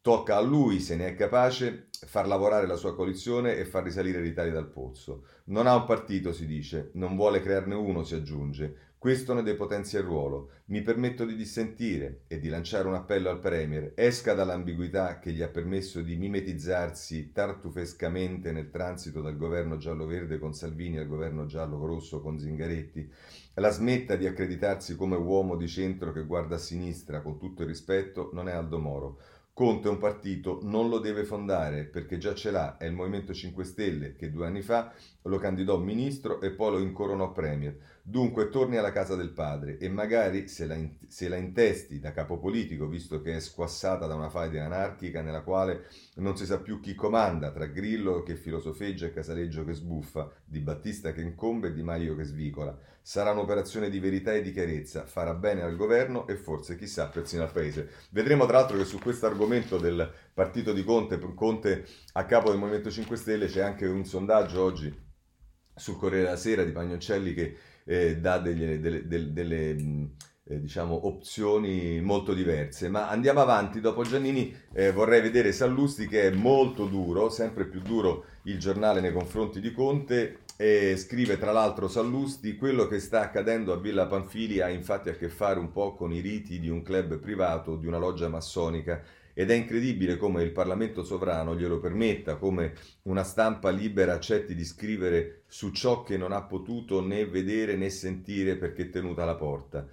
Tocca 0.00 0.36
a 0.36 0.40
lui, 0.40 0.78
se 0.78 0.94
ne 0.94 1.08
è 1.08 1.14
capace, 1.16 1.88
far 2.06 2.28
lavorare 2.28 2.68
la 2.68 2.76
sua 2.76 2.94
coalizione 2.94 3.56
e 3.56 3.64
far 3.64 3.82
risalire 3.82 4.20
l'Italia 4.20 4.52
dal 4.52 4.70
pozzo. 4.70 5.24
Non 5.46 5.66
ha 5.66 5.74
un 5.74 5.84
partito, 5.84 6.32
si 6.32 6.46
dice, 6.46 6.90
non 6.92 7.16
vuole 7.16 7.40
crearne 7.40 7.74
uno, 7.74 8.04
si 8.04 8.14
aggiunge. 8.14 8.94
Questo 9.06 9.34
ne 9.34 9.44
depotenzia 9.44 10.00
il 10.00 10.04
ruolo. 10.04 10.50
Mi 10.64 10.82
permetto 10.82 11.24
di 11.24 11.36
dissentire 11.36 12.22
e 12.26 12.40
di 12.40 12.48
lanciare 12.48 12.88
un 12.88 12.94
appello 12.94 13.30
al 13.30 13.38
Premier. 13.38 13.92
Esca 13.94 14.34
dall'ambiguità 14.34 15.20
che 15.20 15.30
gli 15.30 15.42
ha 15.42 15.48
permesso 15.48 16.00
di 16.00 16.16
mimetizzarsi 16.16 17.30
tartufescamente 17.30 18.50
nel 18.50 18.68
transito 18.68 19.20
dal 19.20 19.36
governo 19.36 19.76
giallo-verde 19.76 20.40
con 20.40 20.54
Salvini 20.54 20.98
al 20.98 21.06
governo 21.06 21.46
giallo-rosso 21.46 22.20
con 22.20 22.40
Zingaretti. 22.40 23.08
La 23.54 23.70
smetta 23.70 24.16
di 24.16 24.26
accreditarsi 24.26 24.96
come 24.96 25.14
uomo 25.14 25.54
di 25.54 25.68
centro 25.68 26.10
che 26.10 26.26
guarda 26.26 26.56
a 26.56 26.58
sinistra, 26.58 27.22
con 27.22 27.38
tutto 27.38 27.62
il 27.62 27.68
rispetto, 27.68 28.30
non 28.32 28.48
è 28.48 28.52
Aldo 28.52 28.80
Moro. 28.80 29.20
Conte 29.56 29.88
un 29.88 29.96
partito 29.96 30.60
non 30.64 30.90
lo 30.90 30.98
deve 30.98 31.24
fondare 31.24 31.84
perché 31.84 32.18
già 32.18 32.34
ce 32.34 32.50
l'ha, 32.50 32.76
è 32.76 32.84
il 32.84 32.92
Movimento 32.92 33.32
5 33.32 33.64
Stelle 33.64 34.14
che 34.14 34.30
due 34.30 34.44
anni 34.44 34.60
fa 34.60 34.92
lo 35.22 35.38
candidò 35.38 35.78
ministro 35.78 36.42
e 36.42 36.50
poi 36.50 36.72
lo 36.72 36.78
incoronò 36.78 37.32
premier. 37.32 37.74
Dunque 38.02 38.50
torni 38.50 38.76
alla 38.76 38.92
casa 38.92 39.16
del 39.16 39.30
padre 39.30 39.78
e 39.78 39.88
magari 39.88 40.46
se 40.46 40.66
la, 40.66 40.74
in, 40.74 40.90
se 41.08 41.30
la 41.30 41.36
intesti 41.36 41.98
da 41.98 42.12
capo 42.12 42.38
politico, 42.38 42.86
visto 42.86 43.22
che 43.22 43.36
è 43.36 43.40
squassata 43.40 44.06
da 44.06 44.14
una 44.14 44.28
faida 44.28 44.62
anarchica 44.62 45.22
nella 45.22 45.40
quale 45.40 45.86
non 46.16 46.36
si 46.36 46.44
sa 46.44 46.60
più 46.60 46.78
chi 46.78 46.94
comanda, 46.94 47.50
tra 47.50 47.64
Grillo 47.64 48.22
che 48.22 48.36
filosofeggia 48.36 49.06
e 49.06 49.12
Casaleggio 49.14 49.64
che 49.64 49.72
sbuffa, 49.72 50.30
Di 50.44 50.60
Battista 50.60 51.12
che 51.12 51.22
incombe 51.22 51.68
e 51.68 51.72
Di 51.72 51.82
Maio 51.82 52.14
che 52.14 52.24
svicola. 52.24 52.78
Sarà 53.08 53.30
un'operazione 53.30 53.88
di 53.88 54.00
verità 54.00 54.34
e 54.34 54.42
di 54.42 54.50
chiarezza, 54.50 55.06
farà 55.06 55.32
bene 55.32 55.62
al 55.62 55.76
governo 55.76 56.26
e 56.26 56.34
forse 56.34 56.76
chissà 56.76 57.06
persino 57.06 57.44
al 57.44 57.52
paese. 57.52 57.88
Vedremo 58.10 58.46
tra 58.46 58.58
l'altro 58.58 58.76
che 58.76 58.84
su 58.84 58.98
questo 58.98 59.26
argomento 59.26 59.78
del 59.78 60.12
partito 60.34 60.72
di 60.72 60.82
Conte, 60.82 61.16
Conte 61.36 61.86
a 62.14 62.24
capo 62.24 62.50
del 62.50 62.58
Movimento 62.58 62.90
5 62.90 63.16
Stelle, 63.16 63.46
c'è 63.46 63.60
anche 63.60 63.86
un 63.86 64.04
sondaggio 64.04 64.60
oggi 64.60 64.92
sul 65.72 65.96
Corriere 65.96 66.24
della 66.24 66.36
Sera 66.36 66.64
di 66.64 66.72
Pagnoncelli 66.72 67.32
che 67.32 67.56
eh, 67.84 68.16
dà 68.16 68.38
delle, 68.38 68.80
delle, 68.80 69.06
delle, 69.06 69.32
delle 69.32 69.76
eh, 70.42 70.60
diciamo, 70.60 71.06
opzioni 71.06 72.00
molto 72.00 72.34
diverse. 72.34 72.88
Ma 72.88 73.08
andiamo 73.08 73.40
avanti, 73.40 73.80
dopo 73.80 74.02
Giannini 74.02 74.52
eh, 74.72 74.90
vorrei 74.90 75.20
vedere 75.20 75.52
Sallusti 75.52 76.08
che 76.08 76.22
è 76.22 76.30
molto 76.30 76.86
duro, 76.86 77.28
sempre 77.28 77.66
più 77.66 77.80
duro 77.80 78.24
il 78.46 78.58
giornale 78.58 79.00
nei 79.00 79.12
confronti 79.12 79.60
di 79.60 79.72
Conte. 79.72 80.38
E 80.58 80.96
scrive 80.96 81.36
tra 81.36 81.52
l'altro 81.52 81.86
Sallusti, 81.86 82.56
quello 82.56 82.86
che 82.86 82.98
sta 82.98 83.20
accadendo 83.20 83.74
a 83.74 83.76
Villa 83.76 84.06
Panfili 84.06 84.62
ha 84.62 84.70
infatti 84.70 85.10
a 85.10 85.12
che 85.14 85.28
fare 85.28 85.58
un 85.58 85.70
po' 85.70 85.94
con 85.94 86.14
i 86.14 86.20
riti 86.20 86.58
di 86.58 86.70
un 86.70 86.82
club 86.82 87.18
privato, 87.18 87.76
di 87.76 87.86
una 87.86 87.98
loggia 87.98 88.28
massonica 88.28 89.02
ed 89.34 89.50
è 89.50 89.54
incredibile 89.54 90.16
come 90.16 90.42
il 90.42 90.52
Parlamento 90.52 91.04
sovrano 91.04 91.54
glielo 91.54 91.78
permetta, 91.78 92.36
come 92.36 92.72
una 93.02 93.22
stampa 93.22 93.68
libera 93.68 94.14
accetti 94.14 94.54
di 94.54 94.64
scrivere 94.64 95.42
su 95.46 95.72
ciò 95.72 96.02
che 96.02 96.16
non 96.16 96.32
ha 96.32 96.42
potuto 96.42 97.04
né 97.04 97.26
vedere 97.26 97.76
né 97.76 97.90
sentire 97.90 98.56
perché 98.56 98.88
tenuta 98.88 99.24
alla 99.24 99.34
porta. 99.34 99.86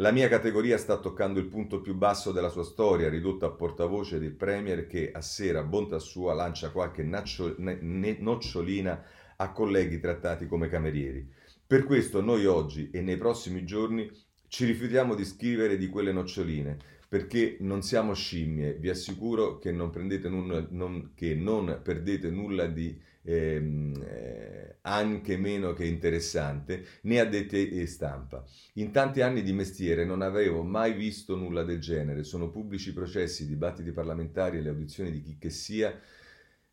La 0.00 0.10
mia 0.10 0.28
categoria 0.28 0.78
sta 0.78 0.98
toccando 0.98 1.38
il 1.38 1.46
punto 1.46 1.80
più 1.80 1.94
basso 1.94 2.32
della 2.32 2.48
sua 2.48 2.64
storia, 2.64 3.08
ridotto 3.08 3.46
a 3.46 3.50
portavoce 3.50 4.18
del 4.18 4.32
Premier 4.32 4.88
che 4.88 5.12
a 5.12 5.20
sera, 5.20 5.62
bontà 5.62 6.00
sua, 6.00 6.34
lancia 6.34 6.70
qualche 6.70 7.04
naccio, 7.04 7.54
ne, 7.58 8.16
nocciolina 8.18 9.00
a 9.40 9.52
colleghi 9.52 10.00
trattati 10.00 10.46
come 10.46 10.68
camerieri. 10.68 11.26
Per 11.66 11.84
questo 11.84 12.20
noi 12.20 12.46
oggi 12.46 12.90
e 12.90 13.00
nei 13.02 13.16
prossimi 13.16 13.64
giorni 13.64 14.10
ci 14.48 14.64
rifiutiamo 14.64 15.14
di 15.14 15.24
scrivere 15.24 15.76
di 15.76 15.88
quelle 15.88 16.12
noccioline, 16.12 16.76
perché 17.08 17.56
non 17.60 17.82
siamo 17.82 18.14
scimmie, 18.14 18.74
vi 18.74 18.88
assicuro 18.88 19.58
che 19.58 19.70
non, 19.70 19.92
nulla, 19.94 20.66
non, 20.70 21.12
che 21.14 21.34
non 21.34 21.80
perdete 21.82 22.30
nulla 22.30 22.66
di 22.66 22.98
ehm, 23.22 24.02
eh, 24.04 24.76
anche 24.82 25.36
meno 25.36 25.72
che 25.72 25.84
interessante, 25.84 26.84
né 27.02 27.20
addetti 27.20 27.68
e 27.68 27.86
stampa. 27.86 28.44
In 28.74 28.90
tanti 28.90 29.20
anni 29.20 29.42
di 29.42 29.52
mestiere 29.52 30.04
non 30.04 30.22
avevo 30.22 30.62
mai 30.62 30.94
visto 30.94 31.36
nulla 31.36 31.62
del 31.62 31.78
genere, 31.78 32.24
sono 32.24 32.50
pubblici 32.50 32.92
processi, 32.92 33.46
dibattiti 33.46 33.92
parlamentari 33.92 34.58
e 34.58 34.62
le 34.62 34.70
audizioni 34.70 35.12
di 35.12 35.20
chi 35.20 35.36
che 35.38 35.50
sia 35.50 35.96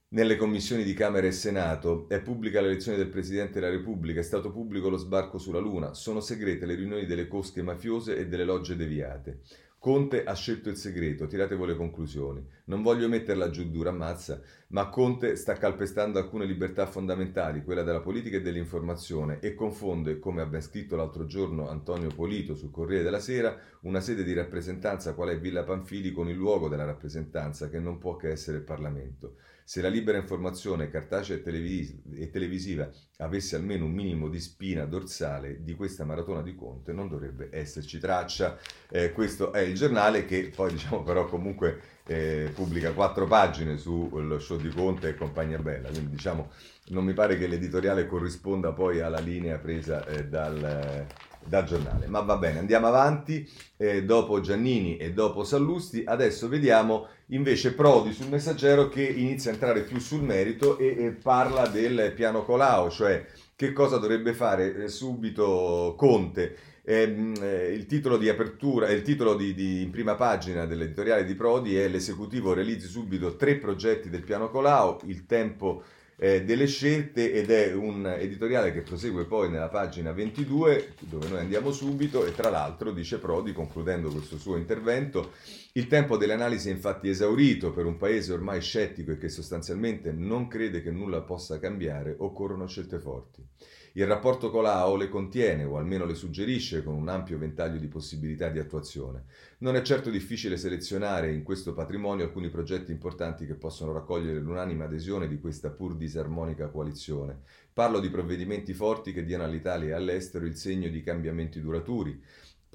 nelle 0.09 0.35
commissioni 0.35 0.83
di 0.83 0.93
Camera 0.93 1.27
e 1.27 1.31
Senato, 1.31 2.07
è 2.07 2.21
pubblica 2.21 2.61
l'elezione 2.61 2.97
del 2.97 3.09
Presidente 3.09 3.59
della 3.59 3.71
Repubblica, 3.71 4.19
è 4.19 4.23
stato 4.23 4.51
pubblico 4.51 4.89
lo 4.89 4.97
sbarco 4.97 5.37
sulla 5.37 5.59
Luna, 5.59 5.93
sono 5.93 6.19
segrete 6.19 6.65
le 6.65 6.75
riunioni 6.75 7.05
delle 7.05 7.27
cosche 7.27 7.61
mafiose 7.61 8.15
e 8.15 8.27
delle 8.27 8.45
logge 8.45 8.75
deviate. 8.75 9.41
Conte 9.85 10.23
ha 10.23 10.33
scelto 10.33 10.69
il 10.69 10.77
segreto, 10.77 11.27
tirate 11.27 11.53
voi 11.53 11.67
le 11.67 11.75
conclusioni. 11.75 12.43
Non 12.65 12.81
voglio 12.81 13.07
metterla 13.07 13.51
giù 13.51 13.69
dura, 13.69 13.91
ammazza, 13.91 14.41
ma 14.69 14.89
Conte 14.89 15.35
sta 15.35 15.53
calpestando 15.53 16.17
alcune 16.17 16.45
libertà 16.45 16.87
fondamentali, 16.87 17.63
quella 17.63 17.83
della 17.83 17.99
politica 17.99 18.37
e 18.37 18.41
dell'informazione, 18.41 19.39
e 19.41 19.53
confonde, 19.53 20.17
come 20.17 20.41
ha 20.41 20.47
ben 20.47 20.61
scritto 20.61 20.95
l'altro 20.95 21.27
giorno 21.27 21.69
Antonio 21.69 22.09
Polito 22.09 22.55
sul 22.55 22.71
Corriere 22.71 23.03
della 23.03 23.19
Sera, 23.19 23.55
una 23.81 24.01
sede 24.01 24.23
di 24.23 24.33
rappresentanza 24.33 25.13
qual 25.13 25.29
è 25.29 25.39
Villa 25.39 25.63
Panfili 25.63 26.11
con 26.11 26.29
il 26.29 26.35
luogo 26.35 26.67
della 26.67 26.85
rappresentanza, 26.85 27.69
che 27.69 27.79
non 27.79 27.99
può 27.99 28.15
che 28.15 28.29
essere 28.29 28.57
il 28.57 28.63
Parlamento. 28.63 29.35
Se 29.67 29.81
la 29.81 29.89
libera 29.89 30.19
informazione 30.19 30.91
cartacea 30.91 31.37
e, 31.37 31.41
televis- 31.41 31.95
e 32.13 32.29
televisiva 32.29 32.87
avesse 33.17 33.55
almeno 33.55 33.85
un 33.85 33.93
minimo 33.93 34.29
di 34.29 34.39
spina 34.39 34.85
dorsale 34.85 35.63
di 35.63 35.73
questa 35.73 36.05
maratona 36.05 36.43
di 36.43 36.53
Conte, 36.53 36.93
non 36.93 37.07
dovrebbe 37.07 37.49
esserci 37.51 37.97
traccia. 37.97 38.59
Eh, 38.91 39.11
questo 39.11 39.51
è 39.51 39.61
il 39.61 39.73
giornale 39.73 40.25
che 40.25 40.51
poi 40.55 40.73
diciamo 40.73 41.01
però 41.01 41.25
comunque 41.25 41.79
eh, 42.05 42.51
pubblica 42.53 42.91
quattro 42.91 43.25
pagine 43.25 43.77
sullo 43.77 44.37
show 44.37 44.57
di 44.57 44.69
Conte 44.69 45.09
e 45.09 45.15
compagnia 45.15 45.57
bella, 45.57 45.89
quindi 45.89 46.11
diciamo 46.11 46.51
non 46.89 47.03
mi 47.03 47.13
pare 47.13 47.35
che 47.35 47.47
l'editoriale 47.47 48.05
corrisponda 48.05 48.71
poi 48.71 48.99
alla 48.99 49.19
linea 49.19 49.57
presa 49.57 50.05
eh, 50.05 50.27
dal, 50.27 51.07
dal, 51.43 51.63
giornale. 51.63 52.05
Ma 52.05 52.19
va 52.19 52.37
bene, 52.37 52.59
andiamo 52.59 52.85
avanti. 52.85 53.49
Eh, 53.77 54.05
dopo 54.05 54.39
Giannini 54.39 54.97
e 54.97 55.11
dopo 55.11 55.43
Sallusti, 55.43 56.03
adesso 56.05 56.47
vediamo 56.47 57.07
invece 57.27 57.73
Prodi 57.73 58.13
sul 58.13 58.29
messaggero 58.29 58.87
che 58.87 59.03
inizia 59.03 59.49
a 59.51 59.53
entrare 59.53 59.81
più 59.81 59.99
sul 59.99 60.21
merito 60.21 60.77
e, 60.77 61.05
e 61.05 61.11
parla 61.11 61.67
del 61.67 62.13
piano 62.15 62.43
Colau, 62.43 62.89
cioè 62.89 63.25
che 63.55 63.71
cosa 63.71 63.97
dovrebbe 63.97 64.33
fare 64.33 64.83
eh, 64.83 64.87
subito 64.87 65.95
Conte. 65.97 66.55
Ehm, 66.83 67.33
eh, 67.41 67.73
il 67.73 67.87
titolo 67.87 68.17
di 68.17 68.29
apertura, 68.29 68.89
il 68.89 69.01
titolo 69.01 69.35
di, 69.35 69.55
di, 69.55 69.81
in 69.81 69.89
prima 69.89 70.13
pagina 70.15 70.65
dell'editoriale 70.65 71.25
di 71.25 71.33
Prodi 71.33 71.75
è 71.75 71.87
l'esecutivo 71.87 72.53
realizzi 72.53 72.87
subito 72.87 73.35
tre 73.37 73.55
progetti 73.57 74.09
del 74.09 74.23
piano 74.23 74.49
Colau, 74.49 74.99
il 75.05 75.25
tempo 75.25 75.83
eh, 76.17 76.43
delle 76.43 76.67
scelte 76.67 77.33
ed 77.33 77.49
è 77.49 77.73
un 77.73 78.05
editoriale 78.05 78.71
che 78.71 78.81
prosegue 78.81 79.25
poi 79.25 79.49
nella 79.49 79.67
pagina 79.67 80.13
22 80.13 80.93
dove 80.99 81.27
noi 81.27 81.39
andiamo 81.39 81.71
subito 81.71 82.25
e 82.25 82.33
tra 82.33 82.49
l'altro 82.49 82.91
dice 82.91 83.17
Prodi 83.17 83.51
concludendo 83.51 84.09
questo 84.09 84.37
suo 84.37 84.55
intervento 84.55 85.33
il 85.77 85.87
tempo 85.87 86.15
delle 86.15 86.31
analisi 86.31 86.69
è 86.69 86.71
infatti 86.71 87.09
esaurito 87.09 87.73
per 87.73 87.85
un 87.85 87.97
paese 87.97 88.31
ormai 88.31 88.61
scettico 88.61 89.11
e 89.11 89.17
che 89.17 89.27
sostanzialmente 89.27 90.13
non 90.13 90.47
crede 90.47 90.81
che 90.81 90.89
nulla 90.89 91.19
possa 91.19 91.59
cambiare 91.59 92.15
occorrono 92.17 92.65
scelte 92.65 92.97
forti 92.97 93.45
Il 93.91 94.07
rapporto 94.07 94.51
Colau 94.51 94.95
le 94.95 95.09
contiene, 95.09 95.65
o 95.65 95.75
almeno 95.75 96.05
le 96.05 96.15
suggerisce, 96.15 96.81
con 96.81 96.93
un 96.93 97.09
ampio 97.09 97.37
ventaglio 97.37 97.77
di 97.77 97.87
possibilità 97.87 98.47
di 98.47 98.59
attuazione. 98.59 99.25
Non 99.59 99.75
è 99.75 99.81
certo 99.81 100.09
difficile 100.09 100.55
selezionare 100.55 101.33
in 101.33 101.43
questo 101.43 101.73
patrimonio 101.73 102.23
alcuni 102.23 102.49
progetti 102.49 102.91
importanti 102.91 103.45
che 103.45 103.55
possono 103.55 103.91
raccogliere 103.91 104.39
l'unanime 104.39 104.85
adesione 104.85 105.27
di 105.27 105.39
questa 105.41 105.71
pur 105.71 105.97
disarmonica 105.97 106.67
coalizione. 106.67 107.41
Parlo 107.73 107.99
di 107.99 108.09
provvedimenti 108.09 108.73
forti 108.73 109.11
che 109.11 109.25
diano 109.25 109.43
all'Italia 109.43 109.89
e 109.89 109.93
all'estero 109.93 110.45
il 110.45 110.55
segno 110.55 110.87
di 110.87 111.03
cambiamenti 111.03 111.59
duraturi, 111.59 112.21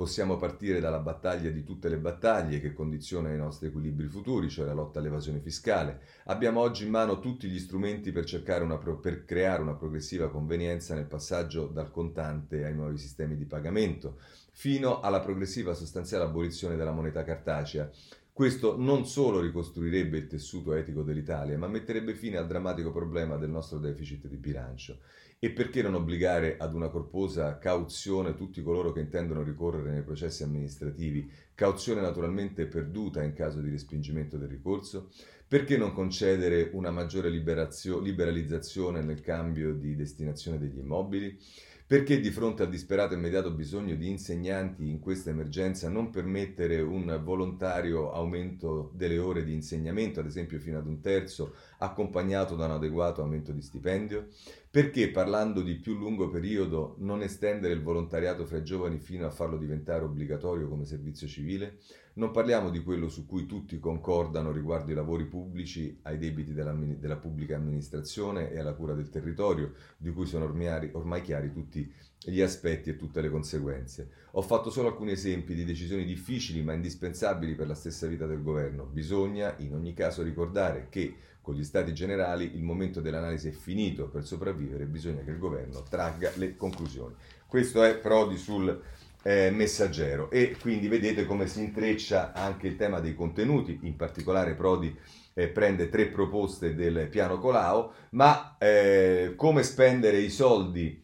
Possiamo 0.00 0.38
partire 0.38 0.80
dalla 0.80 1.00
battaglia 1.00 1.50
di 1.50 1.62
tutte 1.62 1.90
le 1.90 1.98
battaglie 1.98 2.58
che 2.58 2.72
condiziona 2.72 3.34
i 3.34 3.36
nostri 3.36 3.66
equilibri 3.66 4.06
futuri, 4.06 4.48
cioè 4.48 4.64
la 4.64 4.72
lotta 4.72 4.98
all'evasione 4.98 5.40
fiscale. 5.40 6.00
Abbiamo 6.24 6.60
oggi 6.60 6.84
in 6.84 6.90
mano 6.90 7.20
tutti 7.20 7.46
gli 7.48 7.58
strumenti 7.58 8.10
per, 8.10 8.24
una, 8.62 8.78
per 8.78 9.26
creare 9.26 9.60
una 9.60 9.74
progressiva 9.74 10.30
convenienza 10.30 10.94
nel 10.94 11.04
passaggio 11.04 11.66
dal 11.66 11.90
contante 11.90 12.64
ai 12.64 12.74
nuovi 12.74 12.96
sistemi 12.96 13.36
di 13.36 13.44
pagamento, 13.44 14.16
fino 14.52 15.00
alla 15.00 15.20
progressiva 15.20 15.74
sostanziale 15.74 16.24
abolizione 16.24 16.76
della 16.76 16.92
moneta 16.92 17.22
cartacea. 17.22 17.90
Questo 18.32 18.78
non 18.78 19.04
solo 19.04 19.38
ricostruirebbe 19.38 20.16
il 20.16 20.28
tessuto 20.28 20.72
etico 20.72 21.02
dell'Italia, 21.02 21.58
ma 21.58 21.68
metterebbe 21.68 22.14
fine 22.14 22.38
al 22.38 22.46
drammatico 22.46 22.90
problema 22.90 23.36
del 23.36 23.50
nostro 23.50 23.76
deficit 23.76 24.26
di 24.28 24.36
bilancio. 24.38 25.00
E 25.42 25.52
perché 25.52 25.80
non 25.80 25.94
obbligare 25.94 26.58
ad 26.58 26.74
una 26.74 26.90
corposa 26.90 27.56
cauzione 27.56 28.34
tutti 28.34 28.60
coloro 28.60 28.92
che 28.92 29.00
intendono 29.00 29.42
ricorrere 29.42 29.90
nei 29.90 30.02
processi 30.02 30.42
amministrativi, 30.42 31.30
cauzione 31.54 32.02
naturalmente 32.02 32.66
perduta 32.66 33.22
in 33.22 33.32
caso 33.32 33.62
di 33.62 33.70
respingimento 33.70 34.36
del 34.36 34.48
ricorso? 34.50 35.08
Perché 35.48 35.78
non 35.78 35.94
concedere 35.94 36.68
una 36.74 36.90
maggiore 36.90 37.30
liberalizzazione 37.30 39.00
nel 39.00 39.22
cambio 39.22 39.72
di 39.72 39.96
destinazione 39.96 40.58
degli 40.58 40.76
immobili? 40.76 41.38
Perché 41.86 42.20
di 42.20 42.30
fronte 42.30 42.62
al 42.62 42.68
disperato 42.68 43.14
e 43.14 43.16
immediato 43.16 43.50
bisogno 43.50 43.96
di 43.96 44.08
insegnanti 44.10 44.88
in 44.88 45.00
questa 45.00 45.30
emergenza 45.30 45.88
non 45.88 46.10
permettere 46.10 46.82
un 46.82 47.18
volontario 47.24 48.12
aumento 48.12 48.92
delle 48.94 49.18
ore 49.18 49.42
di 49.42 49.54
insegnamento, 49.54 50.20
ad 50.20 50.26
esempio 50.26 50.60
fino 50.60 50.78
ad 50.78 50.86
un 50.86 51.00
terzo, 51.00 51.54
accompagnato 51.80 52.56
da 52.56 52.66
un 52.66 52.72
adeguato 52.72 53.22
aumento 53.22 53.52
di 53.52 53.60
stipendio? 53.60 54.28
Perché 54.70 55.10
parlando 55.10 55.62
di 55.62 55.74
più 55.74 55.94
lungo 55.98 56.30
periodo 56.30 56.94
non 56.98 57.22
estendere 57.22 57.74
il 57.74 57.82
volontariato 57.82 58.46
fra 58.46 58.58
i 58.58 58.64
giovani 58.64 58.98
fino 58.98 59.26
a 59.26 59.30
farlo 59.30 59.56
diventare 59.56 60.04
obbligatorio 60.04 60.68
come 60.68 60.84
servizio 60.84 61.26
civile? 61.26 61.78
Non 62.12 62.30
parliamo 62.32 62.70
di 62.70 62.82
quello 62.82 63.08
su 63.08 63.26
cui 63.26 63.46
tutti 63.46 63.78
concordano 63.78 64.52
riguardo 64.52 64.92
i 64.92 64.94
lavori 64.94 65.26
pubblici, 65.26 65.98
ai 66.02 66.18
debiti 66.18 66.52
della, 66.52 66.72
della 66.72 67.16
pubblica 67.16 67.56
amministrazione 67.56 68.50
e 68.50 68.58
alla 68.58 68.74
cura 68.74 68.94
del 68.94 69.08
territorio, 69.08 69.72
di 69.96 70.10
cui 70.10 70.26
sono 70.26 70.44
ormai, 70.44 70.90
ormai 70.92 71.22
chiari 71.22 71.50
tutti 71.52 71.90
gli 72.22 72.40
aspetti 72.42 72.90
e 72.90 72.96
tutte 72.96 73.20
le 73.22 73.30
conseguenze. 73.30 74.10
Ho 74.32 74.42
fatto 74.42 74.70
solo 74.70 74.88
alcuni 74.88 75.12
esempi 75.12 75.54
di 75.54 75.64
decisioni 75.64 76.04
difficili 76.04 76.62
ma 76.62 76.74
indispensabili 76.74 77.54
per 77.54 77.66
la 77.66 77.74
stessa 77.74 78.06
vita 78.06 78.26
del 78.26 78.42
governo. 78.42 78.84
Bisogna 78.84 79.54
in 79.58 79.74
ogni 79.74 79.94
caso 79.94 80.22
ricordare 80.22 80.88
che 80.90 81.14
con 81.40 81.54
gli 81.54 81.64
stati 81.64 81.92
generali 81.92 82.54
il 82.54 82.62
momento 82.62 83.00
dell'analisi 83.00 83.48
è 83.48 83.52
finito, 83.52 84.08
per 84.08 84.24
sopravvivere 84.24 84.84
bisogna 84.84 85.22
che 85.22 85.30
il 85.30 85.38
governo 85.38 85.82
tragga 85.88 86.30
le 86.34 86.56
conclusioni. 86.56 87.14
Questo 87.46 87.82
è 87.82 87.96
Prodi 87.96 88.36
sul 88.36 88.80
eh, 89.22 89.50
messaggero. 89.50 90.30
E 90.30 90.56
quindi 90.60 90.88
vedete 90.88 91.24
come 91.24 91.46
si 91.46 91.60
intreccia 91.60 92.32
anche 92.32 92.66
il 92.66 92.76
tema 92.76 93.00
dei 93.00 93.14
contenuti, 93.14 93.78
in 93.82 93.96
particolare 93.96 94.54
Prodi 94.54 94.96
eh, 95.34 95.48
prende 95.48 95.88
tre 95.88 96.06
proposte 96.06 96.74
del 96.74 97.08
piano 97.08 97.38
Colau, 97.38 97.92
ma 98.10 98.56
eh, 98.58 99.34
come 99.36 99.62
spendere 99.62 100.18
i 100.18 100.30
soldi 100.30 101.02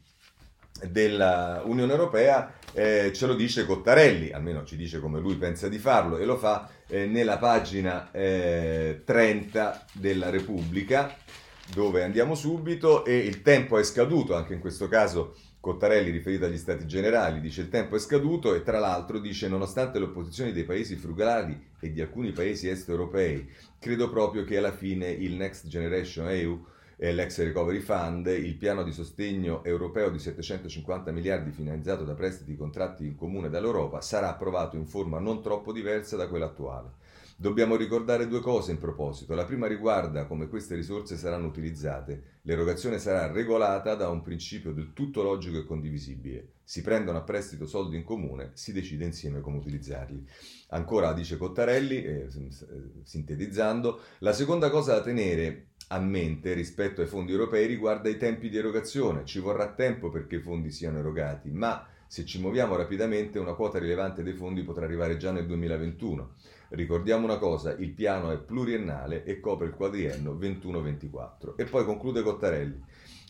dell'Unione 0.90 1.90
Europea 1.90 2.52
eh, 2.72 3.10
ce 3.14 3.26
lo 3.26 3.34
dice 3.34 3.64
Cottarelli, 3.64 4.32
almeno 4.32 4.64
ci 4.64 4.76
dice 4.76 5.00
come 5.00 5.20
lui 5.20 5.36
pensa 5.36 5.68
di 5.68 5.78
farlo 5.78 6.18
e 6.18 6.26
lo 6.26 6.36
fa 6.36 6.68
eh, 6.88 7.06
nella 7.06 7.38
pagina 7.38 8.08
30 8.10 9.02
eh, 9.04 9.80
della 9.92 10.30
Repubblica 10.30 11.14
dove 11.74 12.04
andiamo 12.04 12.34
subito 12.34 13.04
e 13.04 13.16
il 13.18 13.42
tempo 13.42 13.78
è 13.78 13.82
scaduto, 13.82 14.34
anche 14.34 14.54
in 14.54 14.60
questo 14.60 14.88
caso 14.88 15.34
Cottarelli 15.58 16.10
riferito 16.10 16.44
agli 16.44 16.58
Stati 16.58 16.86
Generali, 16.86 17.40
dice 17.40 17.62
il 17.62 17.68
tempo 17.68 17.96
è 17.96 17.98
scaduto 17.98 18.54
e 18.54 18.62
tra 18.62 18.78
l'altro 18.78 19.18
dice 19.18 19.48
nonostante 19.48 19.98
l'opposizione 19.98 20.52
dei 20.52 20.62
paesi 20.62 20.94
frugali 20.94 21.60
e 21.80 21.90
di 21.90 22.00
alcuni 22.00 22.30
paesi 22.30 22.68
est 22.68 22.88
europei, 22.88 23.50
credo 23.80 24.08
proprio 24.08 24.44
che 24.44 24.58
alla 24.58 24.70
fine 24.70 25.08
il 25.08 25.34
Next 25.34 25.66
Generation 25.66 26.28
EU 26.28 26.64
l'ex 26.98 27.38
Recovery 27.42 27.80
Fund, 27.80 28.26
il 28.26 28.56
piano 28.56 28.82
di 28.82 28.90
sostegno 28.90 29.62
europeo 29.64 30.08
di 30.08 30.18
750 30.18 31.10
miliardi 31.12 31.50
finanziato 31.50 32.04
da 32.04 32.14
prestiti 32.14 32.56
contratti 32.56 33.04
in 33.04 33.16
comune 33.16 33.50
dall'Europa 33.50 34.00
sarà 34.00 34.30
approvato 34.30 34.76
in 34.76 34.86
forma 34.86 35.18
non 35.18 35.42
troppo 35.42 35.72
diversa 35.72 36.16
da 36.16 36.26
quella 36.26 36.46
attuale. 36.46 36.92
Dobbiamo 37.38 37.76
ricordare 37.76 38.28
due 38.28 38.40
cose 38.40 38.70
in 38.70 38.78
proposito. 38.78 39.34
La 39.34 39.44
prima 39.44 39.66
riguarda 39.66 40.24
come 40.24 40.48
queste 40.48 40.74
risorse 40.74 41.18
saranno 41.18 41.46
utilizzate. 41.46 42.38
L'erogazione 42.42 42.98
sarà 42.98 43.30
regolata 43.30 43.94
da 43.94 44.08
un 44.08 44.22
principio 44.22 44.72
del 44.72 44.94
tutto 44.94 45.22
logico 45.22 45.58
e 45.58 45.66
condivisibile. 45.66 46.52
Si 46.64 46.80
prendono 46.80 47.18
a 47.18 47.22
prestito 47.24 47.66
soldi 47.66 47.96
in 47.96 48.04
comune, 48.04 48.52
si 48.54 48.72
decide 48.72 49.04
insieme 49.04 49.42
come 49.42 49.58
utilizzarli. 49.58 50.26
Ancora 50.68 51.12
dice 51.12 51.36
Cottarelli, 51.36 52.02
eh, 52.02 52.28
sintetizzando, 53.02 54.00
la 54.20 54.32
seconda 54.32 54.70
cosa 54.70 54.94
da 54.94 55.02
tenere 55.02 55.66
a 55.88 56.00
mente 56.00 56.54
rispetto 56.54 57.02
ai 57.02 57.06
fondi 57.06 57.32
europei 57.32 57.66
riguarda 57.66 58.08
i 58.08 58.16
tempi 58.16 58.48
di 58.48 58.56
erogazione. 58.56 59.26
Ci 59.26 59.40
vorrà 59.40 59.74
tempo 59.74 60.08
perché 60.08 60.36
i 60.36 60.40
fondi 60.40 60.70
siano 60.70 61.00
erogati, 61.00 61.50
ma 61.50 61.86
se 62.06 62.24
ci 62.24 62.40
muoviamo 62.40 62.76
rapidamente 62.76 63.38
una 63.38 63.52
quota 63.52 63.78
rilevante 63.78 64.22
dei 64.22 64.32
fondi 64.32 64.62
potrà 64.62 64.86
arrivare 64.86 65.18
già 65.18 65.32
nel 65.32 65.46
2021. 65.46 66.30
Ricordiamo 66.70 67.24
una 67.24 67.38
cosa, 67.38 67.76
il 67.76 67.92
piano 67.92 68.32
è 68.32 68.38
pluriennale 68.38 69.22
e 69.22 69.38
copre 69.38 69.66
il 69.66 69.74
quadriennio 69.74 70.34
21-24. 70.34 71.54
E 71.56 71.64
poi 71.64 71.84
conclude 71.84 72.22
Cottarelli. 72.22 72.82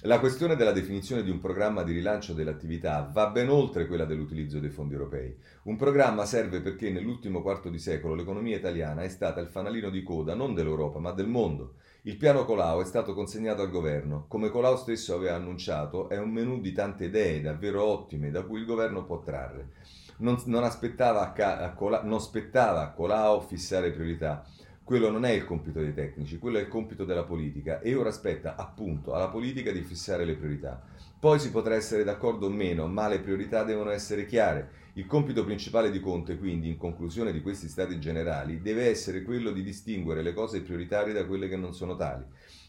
La 0.03 0.21
questione 0.21 0.57
della 0.57 0.73
definizione 0.73 1.23
di 1.23 1.31
un 1.31 1.39
programma 1.39 1.83
di 1.83 1.93
rilancio 1.93 2.33
dell'attività 2.33 3.11
va 3.13 3.29
ben 3.29 3.51
oltre 3.51 3.87
quella 3.87 4.05
dell'utilizzo 4.05 4.59
dei 4.59 4.71
fondi 4.71 4.95
europei. 4.95 5.37
Un 5.65 5.77
programma 5.77 6.25
serve 6.25 6.61
perché 6.61 6.91
nell'ultimo 6.91 7.43
quarto 7.43 7.69
di 7.69 7.79
secolo 7.79 8.15
l'economia 8.15 8.57
italiana 8.57 9.03
è 9.03 9.09
stata 9.09 9.41
il 9.41 9.49
fanalino 9.49 9.91
di 9.91 10.03
coda 10.03 10.35
non 10.35 10.55
dell'Europa 10.55 10.99
ma 10.99 11.13
del 11.13 11.29
mondo. 11.29 11.75
Il 12.03 12.17
piano 12.17 12.45
Colau 12.45 12.81
è 12.81 12.85
stato 12.85 13.15
consegnato 13.15 13.63
al 13.63 13.71
governo. 13.71 14.25
Come 14.29 14.49
Colau 14.49 14.77
stesso 14.77 15.15
aveva 15.15 15.35
annunciato, 15.35 16.09
è 16.09 16.19
un 16.19 16.31
menù 16.31 16.61
di 16.61 16.73
tante 16.73 17.07
idee 17.07 17.43
davvero 17.43 17.83
ottime 17.83 18.31
da 18.31 18.45
cui 18.45 18.61
il 18.61 18.67
governo 18.67 19.05
può 19.05 19.21
trarre 19.23 19.71
non, 20.19 20.41
non, 20.47 20.65
aspettava 20.65 21.33
a, 21.33 21.73
Cola, 21.73 22.03
non 22.03 22.21
spettava 22.21 22.83
a 22.83 22.91
Colau 22.91 23.41
fissare 23.41 23.91
priorità. 23.91 24.45
Quello 24.83 25.11
non 25.11 25.25
è 25.25 25.31
il 25.31 25.45
compito 25.45 25.81
dei 25.81 25.93
tecnici, 25.93 26.39
quello 26.39 26.59
è 26.59 26.61
il 26.61 26.69
compito 26.69 27.05
della 27.05 27.25
politica 27.25 27.81
e 27.81 27.95
ora 27.97 28.11
aspetta 28.11 28.55
appunto 28.55 29.15
alla 29.15 29.29
politica 29.29 29.73
di 29.73 29.83
fissare 29.83 30.25
le 30.25 30.37
priorità. 30.37 30.81
Poi 31.27 31.41
si 31.41 31.51
potrà 31.51 31.75
essere 31.75 32.05
d'accordo 32.05 32.47
o 32.47 32.51
meno, 32.51 32.87
ma 32.87 33.09
le 33.09 33.19
priorità 33.19 33.65
devono 33.65 33.91
essere 33.91 34.27
chiare. 34.27 34.71
Il 34.93 35.07
compito 35.07 35.45
principale 35.45 35.91
di 35.91 35.99
Conte, 35.99 36.39
quindi, 36.39 36.69
in 36.69 36.77
conclusione 36.77 37.33
di 37.33 37.43
questi 37.43 37.67
stati 37.67 37.99
generali, 37.99 38.63
deve 38.63 38.89
essere 38.89 39.25
quello 39.25 39.51
di 39.51 39.65
distinguere 39.65 40.23
le 40.23 40.33
cose 40.33 40.63
prioritarie 40.63 41.13
da 41.13 41.27
quelle 41.27 41.49
che 41.49 41.57
non 41.57 41.75
sono 41.75 41.97
tali. 41.97 42.25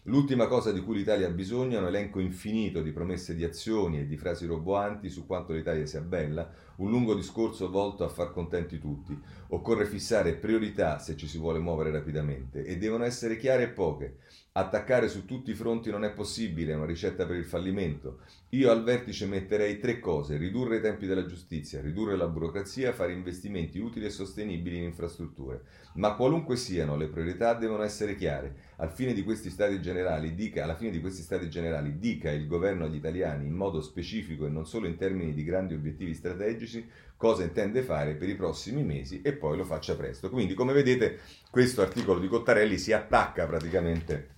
L'ultima 0.06 0.48
cosa 0.48 0.72
di 0.72 0.82
cui 0.82 0.96
l'Italia 0.96 1.28
ha 1.28 1.32
bisogno 1.32 1.78
è 1.78 1.82
un 1.82 1.88
elenco 1.88 2.20
infinito 2.20 2.82
di 2.82 2.92
promesse 2.92 3.36
di 3.36 3.44
azioni 3.44 4.00
e 4.00 4.08
di 4.08 4.18
frasi 4.18 4.48
roboanti 4.48 5.10
su 5.10 5.28
quanto 5.28 5.54
l'Italia 5.54 5.86
sia 5.86 6.02
bella, 6.02 6.50
un 6.78 6.90
lungo 6.90 7.14
discorso 7.14 7.70
volto 7.70 8.06
a 8.06 8.10
far 8.10 8.32
contenti 8.32 8.80
tutti. 8.80 9.16
Occorre 9.50 9.86
fissare 9.86 10.34
priorità 10.34 10.98
se 10.98 11.16
ci 11.16 11.28
si 11.28 11.38
vuole 11.38 11.60
muovere 11.60 11.92
rapidamente 11.92 12.64
e 12.64 12.78
devono 12.78 13.04
essere 13.04 13.38
chiare 13.38 13.64
e 13.64 13.70
poche. 13.70 14.18
Attaccare 14.58 15.08
su 15.08 15.26
tutti 15.26 15.52
i 15.52 15.54
fronti 15.54 15.92
non 15.92 16.04
è 16.04 16.12
possibile, 16.14 16.72
è 16.72 16.76
una 16.76 16.88
ricetta 16.88 17.28
per 17.28 17.36
il 17.36 17.46
fallimento. 17.46 18.22
Io 18.50 18.72
al 18.72 18.84
vertice 18.84 19.28
metterei 19.28 19.78
tre 19.78 20.00
cose: 20.00 20.36
ridurre 20.36 20.78
i 20.78 20.82
tempi 20.82 21.06
della 21.06 21.28
giustizia, 21.28 21.80
ridurre 21.80 22.18
la 22.18 22.26
burocrazia, 22.26 22.92
fare 22.92 23.14
investimenti 23.14 23.78
utili 23.78 24.06
e 24.06 24.10
sostenibili 24.10 24.78
in 24.78 24.86
infrastrutture. 24.86 25.62
Ma 25.98 26.16
qualunque 26.16 26.56
siano, 26.56 26.98
le 26.98 27.06
priorità 27.06 27.54
devono 27.54 27.84
essere 27.84 28.16
chiare. 28.16 28.56
Al 28.78 28.90
fine 28.90 29.14
di 29.14 29.24
questi 29.24 29.52
stati 29.52 29.80
generali, 29.80 30.34
dica, 30.34 30.64
alla 30.64 30.76
fine 30.76 30.90
di 30.90 31.02
questi 31.02 31.22
stati 31.22 31.52
generali, 31.52 32.00
dica 32.00 32.32
il 32.32 32.48
governo 32.48 32.86
agli 32.86 32.96
italiani 32.96 33.46
in 33.46 33.54
modo 33.54 33.80
specifico 33.80 34.48
e 34.48 34.50
non 34.50 34.66
solo 34.66 34.88
in 34.88 34.98
termini 34.98 35.36
di 35.36 35.44
grandi 35.44 35.76
obiettivi 35.76 36.16
strategici 36.16 36.84
cosa 37.16 37.44
intende 37.44 37.84
fare 37.84 38.16
per 38.16 38.28
i 38.28 38.36
prossimi 38.36 38.84
mesi 38.84 39.22
e 39.22 39.34
poi 39.34 39.56
lo 39.56 39.66
faccia 39.66 39.96
presto. 39.96 40.32
Quindi, 40.32 40.56
come 40.56 40.74
vedete, 40.74 41.20
questo 41.52 41.84
articolo 41.84 42.20
di 42.20 42.28
Cottarelli 42.28 42.80
si 42.80 42.92
attacca 42.92 43.46
praticamente 43.46 44.34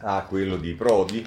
a 0.00 0.24
quello 0.28 0.56
di 0.56 0.74
Prodi 0.74 1.26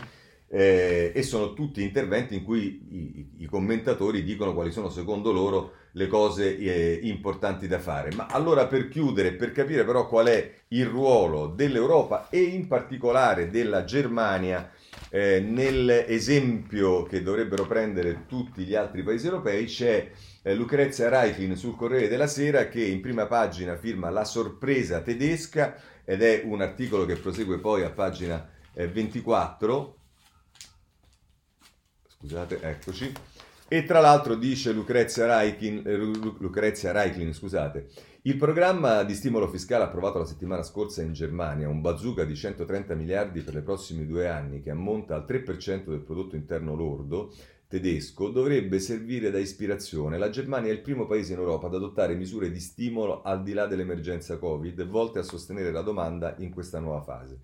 eh, 0.54 1.12
e 1.16 1.24
sono 1.24 1.54
tutti 1.54 1.82
interventi 1.82 2.36
in 2.36 2.44
cui 2.44 2.86
i, 2.90 3.44
i, 3.44 3.46
commentatori 3.46 4.22
dicono 4.22 4.54
quali 4.54 4.72
sono 4.72 4.90
secondo 4.90 5.32
loro 5.32 5.74
le 5.94 6.08
cose 6.08 6.58
eh, 6.58 7.00
importanti 7.04 7.68
da 7.68 7.80
fare. 7.80 8.12
Ma 8.16 8.28
allora 8.28 8.68
per 8.68 8.90
chiudere, 8.90 9.32
per 9.32 9.54
capire 9.54 9.86
però 9.86 10.08
qual 10.08 10.28
è 10.28 10.54
il 10.70 10.86
ruolo 10.86 11.48
dell'Europa 11.48 12.28
e 12.30 12.42
in 12.42 12.68
particolare 12.68 13.50
della 13.50 13.86
Germania 13.86 14.70
eh, 15.10 15.40
nell'esempio 15.40 17.04
che 17.04 17.24
dovrebbero 17.24 17.66
prendere 17.66 18.26
tutti 18.28 18.64
gli 18.64 18.76
altri 18.76 19.04
paesi 19.04 19.26
europei 19.26 19.66
c'è 19.66 20.10
eh, 20.42 20.54
Lucrezia 20.54 21.10
Reiklin 21.10 21.56
sul 21.56 21.76
Corriere 21.76 22.08
della 22.08 22.28
Sera 22.28 22.68
che 22.68 22.84
in 22.84 23.02
prima 23.02 23.26
pagina 23.26 23.78
firma 23.78 24.10
La 24.10 24.26
sorpresa 24.26 25.02
tedesca 25.02 25.76
ed 26.04 26.22
è 26.22 26.42
un 26.44 26.62
articolo 26.62 27.06
che 27.06 27.16
prosegue 27.16 27.60
poi 27.60 27.84
a 27.84 27.90
pagina 27.90 28.50
24. 28.74 29.96
Scusate, 32.08 32.60
eccoci. 32.62 33.14
E 33.74 33.86
tra 33.86 34.02
l'altro 34.02 34.36
dice 34.36 34.74
Lucrezia 34.74 35.26
Reiklin, 35.26 35.82
eh, 35.86 35.96
Lucrezia 35.96 36.92
Reiklin 36.92 37.34
scusate, 37.34 37.88
il 38.24 38.36
programma 38.36 39.04
di 39.04 39.14
stimolo 39.14 39.48
fiscale 39.48 39.86
approvato 39.86 40.18
la 40.18 40.26
settimana 40.26 40.62
scorsa 40.62 41.02
in 41.02 41.14
Germania, 41.14 41.70
un 41.70 41.80
bazooka 41.80 42.26
di 42.26 42.36
130 42.36 42.96
miliardi 42.96 43.40
per 43.40 43.56
i 43.56 43.62
prossimi 43.62 44.06
due 44.06 44.28
anni 44.28 44.62
che 44.62 44.72
ammonta 44.72 45.16
al 45.16 45.26
3% 45.26 45.86
del 45.86 46.02
prodotto 46.02 46.36
interno 46.36 46.76
lordo 46.76 47.34
tedesco, 47.70 48.28
dovrebbe 48.28 48.80
servire 48.80 49.32
da 49.32 49.40
ispirazione. 49.40 50.18
La 50.18 50.30
Germania 50.30 50.70
è 50.70 50.74
il 50.74 50.82
primo 50.82 51.08
paese 51.08 51.32
in 51.32 51.40
Europa 51.40 51.68
ad 51.68 51.76
adottare 51.76 52.14
misure 52.16 52.52
di 52.52 52.60
stimolo 52.60 53.22
al 53.22 53.42
di 53.42 53.54
là 53.54 53.68
dell'emergenza 53.68 54.38
Covid 54.38 54.86
volte 54.86 55.20
a 55.20 55.24
sostenere 55.24 55.72
la 55.72 55.82
domanda 55.82 56.36
in 56.40 56.52
questa 56.52 56.80
nuova 56.80 57.02
fase. 57.02 57.44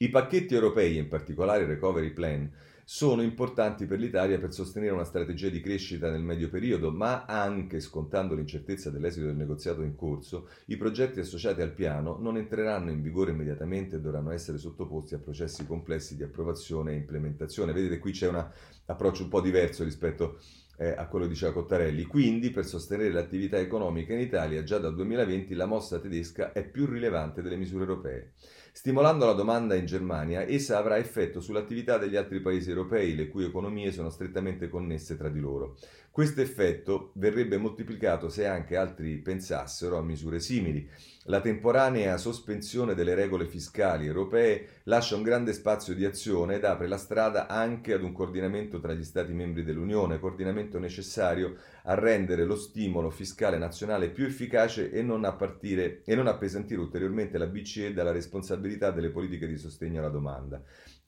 I 0.00 0.10
pacchetti 0.10 0.54
europei, 0.54 0.96
in 0.96 1.08
particolare 1.08 1.62
il 1.62 1.68
Recovery 1.68 2.10
Plan, 2.10 2.48
sono 2.84 3.20
importanti 3.20 3.84
per 3.84 3.98
l'Italia 3.98 4.38
per 4.38 4.52
sostenere 4.52 4.92
una 4.92 5.04
strategia 5.04 5.48
di 5.48 5.60
crescita 5.60 6.08
nel 6.08 6.22
medio 6.22 6.48
periodo, 6.48 6.92
ma 6.92 7.24
anche, 7.24 7.80
scontando 7.80 8.34
l'incertezza 8.34 8.90
dell'esito 8.90 9.26
del 9.26 9.34
negoziato 9.34 9.82
in 9.82 9.96
corso, 9.96 10.50
i 10.66 10.76
progetti 10.76 11.18
associati 11.18 11.62
al 11.62 11.72
piano 11.72 12.16
non 12.20 12.36
entreranno 12.36 12.90
in 12.90 13.02
vigore 13.02 13.32
immediatamente 13.32 13.96
e 13.96 14.00
dovranno 14.00 14.30
essere 14.30 14.56
sottoposti 14.56 15.14
a 15.14 15.18
processi 15.18 15.66
complessi 15.66 16.16
di 16.16 16.22
approvazione 16.22 16.92
e 16.92 16.96
implementazione. 16.96 17.72
Vedete, 17.72 17.98
qui 17.98 18.12
c'è 18.12 18.28
un 18.28 18.42
approccio 18.86 19.24
un 19.24 19.28
po' 19.28 19.40
diverso 19.40 19.82
rispetto 19.82 20.38
eh, 20.76 20.90
a 20.90 21.08
quello 21.08 21.24
che 21.24 21.32
diceva 21.32 21.52
Cottarelli. 21.52 22.04
Quindi, 22.04 22.50
per 22.50 22.64
sostenere 22.64 23.10
l'attività 23.10 23.58
economica 23.58 24.14
in 24.14 24.20
Italia, 24.20 24.62
già 24.62 24.78
dal 24.78 24.94
2020 24.94 25.54
la 25.54 25.66
mossa 25.66 25.98
tedesca 25.98 26.52
è 26.52 26.64
più 26.64 26.86
rilevante 26.86 27.42
delle 27.42 27.56
misure 27.56 27.82
europee. 27.82 28.32
Stimolando 28.78 29.26
la 29.26 29.32
domanda 29.32 29.74
in 29.74 29.86
Germania, 29.86 30.42
essa 30.42 30.78
avrà 30.78 30.98
effetto 30.98 31.40
sull'attività 31.40 31.98
degli 31.98 32.14
altri 32.14 32.38
paesi 32.38 32.68
europei, 32.68 33.16
le 33.16 33.26
cui 33.26 33.44
economie 33.44 33.90
sono 33.90 34.08
strettamente 34.08 34.68
connesse 34.68 35.16
tra 35.16 35.28
di 35.28 35.40
loro. 35.40 35.76
Questo 36.18 36.40
effetto 36.40 37.12
verrebbe 37.14 37.58
moltiplicato 37.58 38.28
se 38.28 38.44
anche 38.44 38.74
altri 38.74 39.18
pensassero 39.18 39.98
a 39.98 40.02
misure 40.02 40.40
simili. 40.40 40.84
La 41.26 41.40
temporanea 41.40 42.16
sospensione 42.16 42.96
delle 42.96 43.14
regole 43.14 43.46
fiscali 43.46 44.06
europee 44.06 44.80
lascia 44.82 45.14
un 45.14 45.22
grande 45.22 45.52
spazio 45.52 45.94
di 45.94 46.04
azione 46.04 46.56
ed 46.56 46.64
apre 46.64 46.88
la 46.88 46.96
strada 46.96 47.46
anche 47.46 47.92
ad 47.92 48.02
un 48.02 48.10
coordinamento 48.10 48.80
tra 48.80 48.94
gli 48.94 49.04
Stati 49.04 49.32
membri 49.32 49.62
dell'Unione, 49.62 50.18
coordinamento 50.18 50.80
necessario 50.80 51.54
a 51.84 51.94
rendere 51.94 52.44
lo 52.44 52.56
stimolo 52.56 53.10
fiscale 53.10 53.56
nazionale 53.56 54.10
più 54.10 54.24
efficace 54.24 54.90
e 54.90 55.02
non, 55.02 55.20
partire, 55.38 56.02
e 56.04 56.16
non 56.16 56.26
appesantire 56.26 56.80
ulteriormente 56.80 57.38
la 57.38 57.46
BCE 57.46 57.92
dalla 57.92 58.10
responsabilità 58.10 58.90
delle 58.90 59.10
politiche 59.10 59.46
di 59.46 59.56
sostegno 59.56 60.00
alla 60.00 60.08
domanda. 60.08 60.60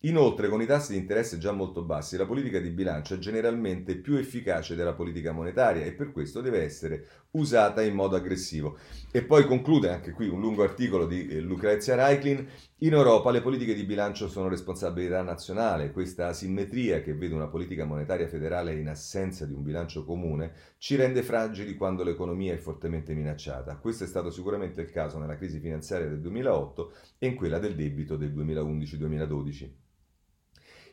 Inoltre, 0.04 0.48
con 0.48 0.62
i 0.62 0.66
tassi 0.66 0.92
di 0.92 0.98
interesse 0.98 1.36
già 1.36 1.52
molto 1.52 1.82
bassi, 1.82 2.16
la 2.16 2.24
politica 2.24 2.58
di 2.58 2.70
bilancio 2.70 3.12
è 3.12 3.18
generalmente 3.18 3.96
più 3.96 4.16
efficace 4.16 4.74
della 4.74 4.94
politica 4.94 5.32
monetaria 5.32 5.84
e 5.84 5.92
per 5.92 6.10
questo 6.10 6.40
deve 6.40 6.62
essere 6.62 7.06
usata 7.32 7.82
in 7.82 7.92
modo 7.92 8.16
aggressivo. 8.16 8.78
E 9.10 9.22
poi 9.22 9.44
conclude 9.44 9.90
anche 9.90 10.12
qui 10.12 10.26
un 10.26 10.40
lungo 10.40 10.62
articolo 10.62 11.06
di 11.06 11.28
eh, 11.28 11.40
Lucrezia 11.40 11.96
Reiklin. 11.96 12.48
In 12.78 12.94
Europa 12.94 13.30
le 13.30 13.42
politiche 13.42 13.74
di 13.74 13.84
bilancio 13.84 14.26
sono 14.26 14.48
responsabilità 14.48 15.20
nazionale. 15.20 15.92
Questa 15.92 16.28
asimmetria 16.28 17.02
che 17.02 17.12
vede 17.12 17.34
una 17.34 17.48
politica 17.48 17.84
monetaria 17.84 18.26
federale 18.26 18.72
in 18.72 18.88
assenza 18.88 19.44
di 19.44 19.52
un 19.52 19.62
bilancio 19.62 20.06
comune 20.06 20.54
ci 20.78 20.96
rende 20.96 21.22
fragili 21.22 21.74
quando 21.74 22.04
l'economia 22.04 22.54
è 22.54 22.56
fortemente 22.56 23.12
minacciata. 23.12 23.76
Questo 23.76 24.04
è 24.04 24.06
stato 24.06 24.30
sicuramente 24.30 24.80
il 24.80 24.90
caso 24.90 25.18
nella 25.18 25.36
crisi 25.36 25.60
finanziaria 25.60 26.08
del 26.08 26.20
2008 26.20 26.92
e 27.18 27.26
in 27.26 27.34
quella 27.34 27.58
del 27.58 27.74
debito 27.74 28.16
del 28.16 28.32
2011-2012. 28.34 29.88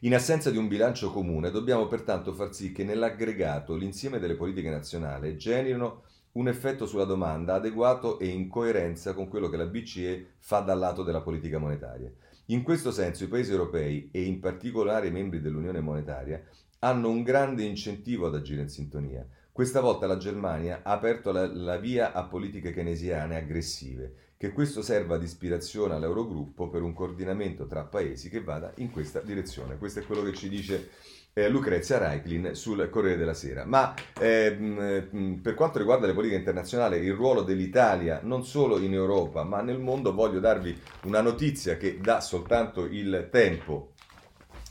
In 0.01 0.13
assenza 0.13 0.51
di 0.51 0.57
un 0.57 0.67
bilancio 0.67 1.11
comune, 1.11 1.49
dobbiamo 1.49 1.87
pertanto 1.87 2.31
far 2.31 2.53
sì 2.53 2.71
che 2.71 2.83
nell'aggregato 2.83 3.73
l'insieme 3.73 4.19
delle 4.19 4.35
politiche 4.35 4.69
nazionali 4.69 5.35
generino 5.37 6.03
un 6.33 6.47
effetto 6.47 6.85
sulla 6.85 7.03
domanda 7.03 7.55
adeguato 7.55 8.19
e 8.19 8.27
in 8.27 8.47
coerenza 8.47 9.15
con 9.15 9.27
quello 9.27 9.49
che 9.49 9.57
la 9.57 9.65
BCE 9.65 10.33
fa 10.37 10.59
dal 10.59 10.77
lato 10.77 11.01
della 11.01 11.21
politica 11.21 11.57
monetaria. 11.57 12.11
In 12.47 12.61
questo 12.61 12.91
senso 12.91 13.23
i 13.23 13.27
paesi 13.27 13.49
europei, 13.49 14.09
e 14.11 14.21
in 14.21 14.39
particolare 14.39 15.07
i 15.07 15.11
membri 15.11 15.41
dell'Unione 15.41 15.81
monetaria, 15.81 16.43
hanno 16.79 17.09
un 17.09 17.23
grande 17.23 17.63
incentivo 17.63 18.27
ad 18.27 18.35
agire 18.35 18.61
in 18.61 18.69
sintonia. 18.69 19.27
Questa 19.51 19.81
volta 19.81 20.05
la 20.05 20.17
Germania 20.17 20.81
ha 20.83 20.91
aperto 20.91 21.31
la, 21.31 21.47
la 21.51 21.77
via 21.77 22.11
a 22.11 22.23
politiche 22.25 22.71
keynesiane 22.71 23.35
aggressive 23.35 24.26
che 24.37 24.51
questo 24.51 24.83
serva 24.83 25.17
di 25.17 25.25
ispirazione 25.25 25.95
all'Eurogruppo 25.95 26.69
per 26.69 26.83
un 26.83 26.93
coordinamento 26.93 27.65
tra 27.65 27.83
paesi 27.83 28.29
che 28.29 28.41
vada 28.41 28.71
in 28.77 28.91
questa 28.91 29.19
direzione. 29.19 29.77
Questo 29.77 29.99
è 29.99 30.05
quello 30.05 30.21
che 30.21 30.33
ci 30.33 30.47
dice 30.47 30.89
eh, 31.33 31.49
Lucrezia 31.49 31.97
Reiklin 31.97 32.53
sul 32.53 32.87
Corriere 32.91 33.17
della 33.17 33.33
Sera. 33.33 33.65
Ma 33.65 33.95
eh, 34.19 35.09
per 35.41 35.55
quanto 35.55 35.79
riguarda 35.79 36.05
le 36.05 36.13
politiche 36.13 36.37
internazionali, 36.37 36.97
il 36.97 37.13
ruolo 37.13 37.41
dell'Italia 37.41 38.19
non 38.21 38.45
solo 38.45 38.77
in 38.77 38.93
Europa 38.93 39.43
ma 39.43 39.61
nel 39.61 39.79
mondo, 39.79 40.13
voglio 40.13 40.39
darvi 40.39 40.79
una 41.03 41.21
notizia 41.21 41.75
che 41.77 41.99
dà 41.99 42.21
soltanto 42.21 42.85
il 42.85 43.29
tempo 43.31 43.93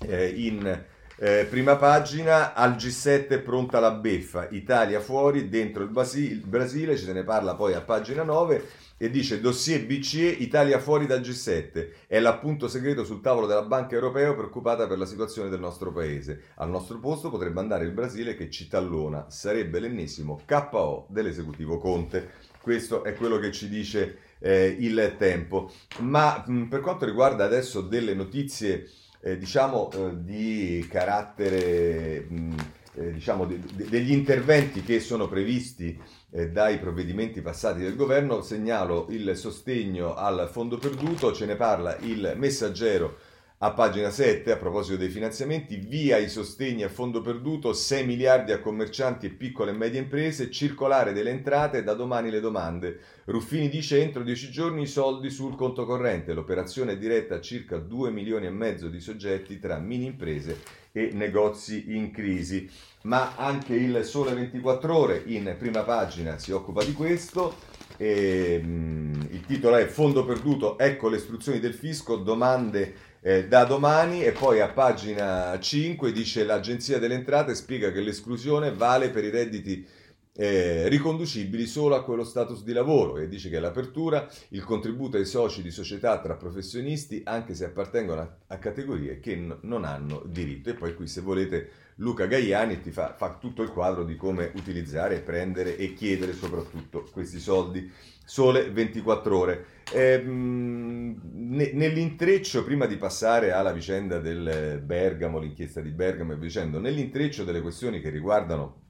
eh, 0.06 0.28
in 0.28 0.84
eh, 1.18 1.46
prima 1.48 1.76
pagina, 1.76 2.52
al 2.54 2.72
G7 2.72 3.42
pronta 3.42 3.80
la 3.80 3.92
beffa, 3.92 4.48
Italia 4.50 5.00
fuori, 5.00 5.48
dentro 5.48 5.82
il, 5.82 5.88
Basi- 5.88 6.30
il 6.30 6.44
Brasile, 6.44 6.96
ce 6.96 7.12
ne 7.12 7.24
parla 7.24 7.54
poi 7.54 7.72
a 7.72 7.80
pagina 7.80 8.22
9 8.22 8.84
e 8.98 9.10
dice 9.10 9.40
dossier 9.40 9.84
BCE 9.84 10.26
Italia 10.26 10.78
fuori 10.78 11.06
dal 11.06 11.20
G7 11.20 11.88
è 12.06 12.18
l'appunto 12.18 12.66
segreto 12.66 13.04
sul 13.04 13.20
tavolo 13.20 13.46
della 13.46 13.62
Banca 13.62 13.94
Europea 13.94 14.32
preoccupata 14.32 14.86
per 14.86 14.98
la 14.98 15.04
situazione 15.04 15.50
del 15.50 15.60
nostro 15.60 15.92
paese. 15.92 16.44
Al 16.56 16.70
nostro 16.70 16.98
posto 16.98 17.30
potrebbe 17.30 17.60
andare 17.60 17.84
il 17.84 17.92
Brasile 17.92 18.34
che 18.34 18.48
ci 18.50 18.68
tallona. 18.68 19.26
Sarebbe 19.28 19.80
l'ennesimo 19.80 20.40
KO 20.46 21.06
dell'esecutivo 21.10 21.78
Conte. 21.78 22.30
Questo 22.60 23.04
è 23.04 23.14
quello 23.14 23.38
che 23.38 23.52
ci 23.52 23.68
dice 23.68 24.18
eh, 24.38 24.74
il 24.78 25.14
tempo. 25.18 25.70
Ma 25.98 26.42
mh, 26.46 26.64
per 26.64 26.80
quanto 26.80 27.04
riguarda 27.04 27.44
adesso 27.44 27.82
delle 27.82 28.14
notizie 28.14 28.88
eh, 29.20 29.36
diciamo 29.36 29.90
eh, 29.92 30.22
di 30.22 30.86
carattere 30.90 32.26
mh, 32.28 32.54
eh, 32.94 33.12
diciamo 33.12 33.44
de- 33.44 33.60
de- 33.74 33.88
degli 33.88 34.12
interventi 34.12 34.82
che 34.82 35.00
sono 35.00 35.28
previsti 35.28 35.98
eh, 36.36 36.50
dai 36.50 36.78
provvedimenti 36.78 37.40
passati 37.40 37.80
del 37.80 37.96
governo, 37.96 38.42
segnalo 38.42 39.06
il 39.08 39.34
sostegno 39.34 40.14
al 40.14 40.48
fondo 40.52 40.76
perduto, 40.76 41.32
ce 41.32 41.46
ne 41.46 41.56
parla 41.56 41.96
il 42.00 42.34
messaggero 42.36 43.16
a 43.58 43.72
pagina 43.72 44.10
7 44.10 44.52
a 44.52 44.56
proposito 44.56 44.98
dei 44.98 45.08
finanziamenti, 45.08 45.76
via 45.76 46.18
i 46.18 46.28
sostegni 46.28 46.82
a 46.82 46.90
fondo 46.90 47.22
perduto, 47.22 47.72
6 47.72 48.04
miliardi 48.04 48.52
a 48.52 48.58
commercianti 48.58 49.24
e 49.24 49.30
piccole 49.30 49.70
e 49.70 49.74
medie 49.74 49.98
imprese, 49.98 50.50
circolare 50.50 51.14
delle 51.14 51.30
entrate, 51.30 51.82
da 51.82 51.94
domani 51.94 52.28
le 52.30 52.40
domande. 52.40 53.00
Ruffini 53.24 53.70
dice 53.70 54.02
entro 54.02 54.22
10 54.22 54.50
giorni 54.50 54.82
i 54.82 54.86
soldi 54.86 55.30
sul 55.30 55.56
conto 55.56 55.86
corrente, 55.86 56.34
l'operazione 56.34 56.92
è 56.92 56.98
diretta 56.98 57.36
a 57.36 57.40
circa 57.40 57.78
2 57.78 58.10
milioni 58.10 58.44
e 58.44 58.50
mezzo 58.50 58.88
di 58.88 59.00
soggetti 59.00 59.58
tra 59.58 59.78
mini 59.78 60.04
imprese 60.04 60.60
e 60.92 61.10
negozi 61.14 61.96
in 61.96 62.10
crisi. 62.10 62.68
Ma 63.02 63.36
anche 63.36 63.74
il 63.74 64.04
Sole 64.04 64.34
24 64.34 64.94
Ore 64.94 65.22
in 65.26 65.54
prima 65.58 65.80
pagina 65.80 66.36
si 66.36 66.52
occupa 66.52 66.84
di 66.84 66.92
questo. 66.92 67.74
E, 67.98 68.60
um, 68.62 69.26
il 69.30 69.40
titolo 69.46 69.76
è 69.76 69.86
Fondo 69.86 70.26
perduto, 70.26 70.76
ecco 70.78 71.08
le 71.08 71.16
istruzioni 71.16 71.60
del 71.60 71.72
fisco, 71.72 72.16
domande 72.16 73.14
eh, 73.26 73.48
da 73.48 73.64
domani 73.64 74.22
e 74.22 74.30
poi 74.30 74.60
a 74.60 74.68
pagina 74.68 75.58
5 75.58 76.12
dice 76.12 76.44
l'Agenzia 76.44 77.00
delle 77.00 77.14
Entrate 77.14 77.56
spiega 77.56 77.90
che 77.90 78.00
l'esclusione 78.00 78.72
vale 78.72 79.10
per 79.10 79.24
i 79.24 79.30
redditi 79.30 79.84
eh, 80.32 80.86
riconducibili 80.86 81.66
solo 81.66 81.96
a 81.96 82.04
quello 82.04 82.22
status 82.22 82.62
di 82.62 82.72
lavoro 82.72 83.16
e 83.16 83.26
dice 83.26 83.48
che 83.48 83.58
l'apertura, 83.58 84.28
il 84.50 84.62
contributo 84.62 85.16
ai 85.16 85.24
soci 85.24 85.60
di 85.60 85.72
società 85.72 86.20
tra 86.20 86.36
professionisti 86.36 87.22
anche 87.24 87.54
se 87.54 87.64
appartengono 87.64 88.20
a, 88.20 88.36
a 88.46 88.58
categorie 88.58 89.18
che 89.18 89.34
n- 89.34 89.58
non 89.62 89.84
hanno 89.84 90.22
diritto. 90.24 90.70
E 90.70 90.74
poi 90.74 90.94
qui 90.94 91.08
se 91.08 91.20
volete 91.20 91.70
Luca 91.96 92.26
Gaiani 92.26 92.80
ti 92.80 92.92
fa, 92.92 93.14
fa 93.16 93.38
tutto 93.40 93.62
il 93.62 93.70
quadro 93.70 94.04
di 94.04 94.14
come 94.14 94.52
utilizzare, 94.54 95.18
prendere 95.18 95.76
e 95.76 95.94
chiedere 95.94 96.32
soprattutto 96.32 97.08
questi 97.10 97.40
soldi. 97.40 97.90
Sole 98.26 98.70
24 98.70 99.38
ore. 99.38 99.66
Eh, 99.92 100.20
ne, 100.20 101.70
nell'intreccio, 101.72 102.64
prima 102.64 102.86
di 102.86 102.96
passare 102.96 103.52
alla 103.52 103.70
vicenda 103.70 104.18
del 104.18 104.82
Bergamo, 104.84 105.38
l'inchiesta 105.38 105.80
di 105.80 105.90
Bergamo 105.90 106.32
e 106.32 106.38
dicendo, 106.38 106.80
nell'intreccio 106.80 107.44
delle 107.44 107.60
questioni 107.60 108.00
che 108.00 108.10
riguardano 108.10 108.82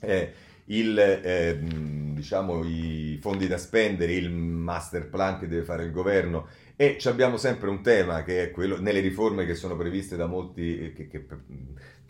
eh, 0.00 0.32
il, 0.66 0.98
eh, 0.98 1.58
diciamo, 2.12 2.62
i 2.64 3.18
fondi 3.22 3.46
da 3.46 3.56
spendere, 3.56 4.12
il 4.12 4.30
master 4.30 5.08
plan 5.08 5.38
che 5.38 5.48
deve 5.48 5.64
fare 5.64 5.84
il 5.84 5.90
governo 5.90 6.46
e 6.76 6.98
abbiamo 7.04 7.38
sempre 7.38 7.70
un 7.70 7.82
tema 7.82 8.22
che 8.22 8.44
è 8.44 8.50
quello 8.50 8.80
nelle 8.80 9.00
riforme 9.00 9.46
che 9.46 9.54
sono 9.54 9.76
previste 9.76 10.16
da 10.16 10.26
molti, 10.26 10.92
che, 10.94 11.08
che, 11.08 11.26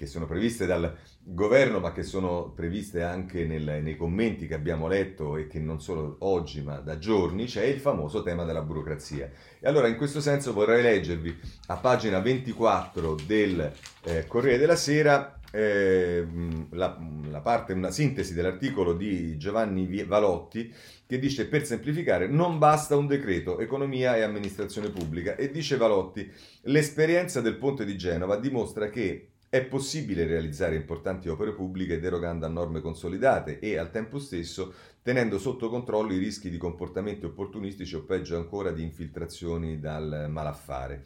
che 0.01 0.07
sono 0.07 0.25
previste 0.25 0.65
dal 0.65 0.97
governo, 1.23 1.79
ma 1.79 1.93
che 1.93 2.05
sono 2.05 2.53
previste 2.57 3.03
anche 3.03 3.45
nel, 3.45 3.83
nei 3.83 3.99
commenti 3.99 4.47
che 4.47 4.55
abbiamo 4.55 4.89
letto 4.89 5.37
e 5.37 5.47
che 5.47 5.59
non 5.59 5.79
solo 5.79 6.17
oggi, 6.21 6.63
ma 6.63 6.77
da 6.77 6.97
giorni, 6.97 7.45
c'è 7.45 7.65
il 7.65 7.79
famoso 7.79 8.23
tema 8.23 8.45
della 8.45 8.63
burocrazia. 8.63 9.31
E 9.61 9.69
allora 9.69 9.89
in 9.89 9.99
questo 9.99 10.23
senso 10.23 10.55
vorrei 10.55 10.81
leggervi 10.81 11.39
a 11.67 11.77
pagina 11.77 12.19
24 12.19 13.15
del 13.27 13.71
eh, 14.05 14.27
Corriere 14.27 14.57
della 14.57 14.75
Sera 14.75 15.39
eh, 15.53 16.27
la, 16.71 16.99
la, 17.29 17.41
parte, 17.41 17.75
una 17.75 17.91
sintesi 17.91 18.33
dell'articolo 18.33 18.95
di 18.95 19.37
Giovanni 19.37 20.03
Valotti 20.05 20.73
che 21.07 21.19
dice 21.19 21.47
per 21.47 21.67
semplificare 21.67 22.29
non 22.29 22.59
basta 22.59 22.97
un 22.97 23.09
decreto 23.09 23.59
economia 23.59 24.17
e 24.17 24.23
amministrazione 24.23 24.91
pubblica 24.91 25.35
e 25.35 25.51
dice 25.51 25.77
Valotti 25.77 26.31
l'esperienza 26.63 27.41
del 27.41 27.57
ponte 27.57 27.85
di 27.85 27.99
Genova 27.99 28.37
dimostra 28.37 28.89
che 28.91 29.30
è 29.51 29.65
possibile 29.65 30.29
realizzare 30.29 30.77
importanti 30.77 31.29
opere 31.29 31.55
pubbliche 31.55 31.99
derogando 31.99 32.47
a 32.47 32.49
norme 32.49 32.81
consolidate 32.81 33.59
e 33.59 33.77
al 33.79 33.91
tempo 33.91 34.21
stesso 34.21 34.73
tenendo 35.03 35.41
sotto 35.41 35.69
controllo 35.69 36.13
i 36.13 36.19
rischi 36.19 36.51
di 36.51 36.57
comportamenti 36.57 37.25
opportunistici 37.25 37.97
o 37.97 38.05
peggio 38.05 38.37
ancora 38.37 38.71
di 38.71 38.85
infiltrazioni 38.85 39.81
dal 39.81 40.29
malaffare. 40.31 41.03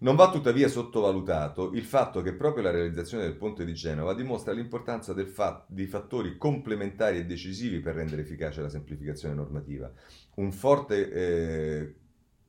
Non 0.00 0.16
va 0.16 0.30
tuttavia 0.30 0.68
sottovalutato 0.68 1.72
il 1.72 1.82
fatto 1.82 2.20
che 2.20 2.34
proprio 2.34 2.64
la 2.64 2.70
realizzazione 2.70 3.24
del 3.24 3.36
ponte 3.36 3.64
di 3.64 3.72
Genova 3.72 4.12
dimostra 4.12 4.52
l'importanza 4.52 5.14
fa- 5.24 5.64
di 5.66 5.86
fattori 5.86 6.36
complementari 6.36 7.16
e 7.16 7.24
decisivi 7.24 7.80
per 7.80 7.94
rendere 7.94 8.20
efficace 8.20 8.60
la 8.60 8.68
semplificazione 8.68 9.34
normativa. 9.34 9.90
Un 10.34 10.52
forte 10.52 11.10
eh, 11.10 11.94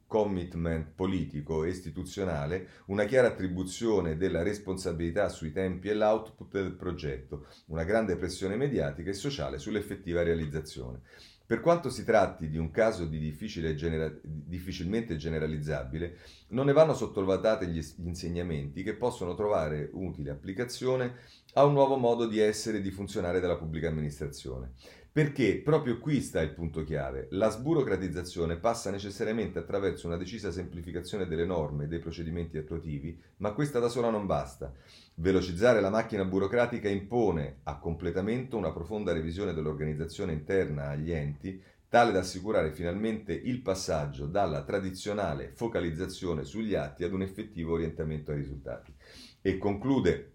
commitment 0.10 0.88
politico 0.95 1.63
e 1.63 1.69
istituzionale, 1.69 2.82
una 2.88 3.06
chiara 3.06 3.28
attribuzione 3.28 4.17
della 4.17 4.41
responsabilità 4.41 5.30
sui 5.30 5.52
tempi 5.52 5.88
e 5.88 5.93
l'output 5.93 6.52
del 6.52 6.74
progetto, 6.74 7.45
una 7.67 7.84
grande 7.84 8.15
pressione 8.15 8.56
mediatica 8.56 9.12
e 9.12 9.13
sociale 9.13 9.60
sull'effettiva 9.60 10.24
realizzazione. 10.24 11.02
Per 11.45 11.62
quanto 11.62 11.89
si 11.89 12.04
tratti 12.04 12.50
di 12.50 12.58
un 12.58 12.69
caso 12.69 13.06
di 13.06 13.36
genera- 13.76 14.13
difficilmente 14.22 15.15
generalizzabile, 15.15 16.17
non 16.50 16.67
ne 16.67 16.74
vanno 16.74 16.93
sottovalutati 16.93 17.65
gli, 17.67 17.80
gli 17.80 18.08
insegnamenti 18.08 18.84
che 18.84 18.95
possono 18.95 19.34
trovare 19.34 19.89
utile 19.93 20.30
applicazione 20.32 21.15
a 21.54 21.65
un 21.65 21.74
nuovo 21.74 21.98
modo 21.98 22.28
di 22.28 22.39
essere 22.39 22.78
e 22.78 22.82
di 22.82 22.91
funzionare 22.91 23.39
della 23.39 23.58
pubblica 23.58 23.88
amministrazione. 23.88 24.74
Perché 25.12 25.60
proprio 25.63 25.98
qui 25.98 26.22
sta 26.22 26.39
il 26.39 26.52
punto 26.52 26.84
chiave. 26.84 27.28
La 27.32 27.50
sburocratizzazione 27.50 28.58
passa 28.58 28.91
necessariamente 28.91 29.58
attraverso 29.58 30.06
una 30.06 30.17
decisa 30.17 30.52
semplificazione 30.52 31.28
delle 31.28 31.45
norme 31.45 31.86
e 31.86 31.88
dei 31.88 31.98
procedimenti 31.98 32.58
attuativi, 32.58 33.19
ma 33.38 33.54
questa 33.54 33.80
da 33.80 33.89
sola 33.89 34.12
non 34.12 34.28
basta. 34.28 34.72
Velocizzare 35.15 35.82
la 35.82 35.89
macchina 35.89 36.26
burocratica 36.26 36.89
impone 36.89 37.62
a 37.63 37.80
completamento 37.80 38.56
una 38.56 38.72
profonda 38.72 39.12
revisione 39.12 39.54
dell'organizzazione 39.54 40.32
interna 40.32 40.89
agli 40.89 41.12
enti, 41.12 41.60
tale 41.89 42.12
da 42.12 42.19
assicurare 42.19 42.72
finalmente 42.72 43.34
il 43.34 43.62
passaggio 43.62 44.28
dalla 44.28 44.63
tradizionale 44.63 45.52
focalizzazione 45.56 46.43
sugli 46.43 46.76
atti 46.76 47.04
ad 47.04 47.13
un 47.13 47.24
effettivo 47.24 47.74
orientamento 47.74 48.30
ai 48.30 48.38
risultati. 48.38 48.93
E 49.41 49.58
conclude 49.58 50.34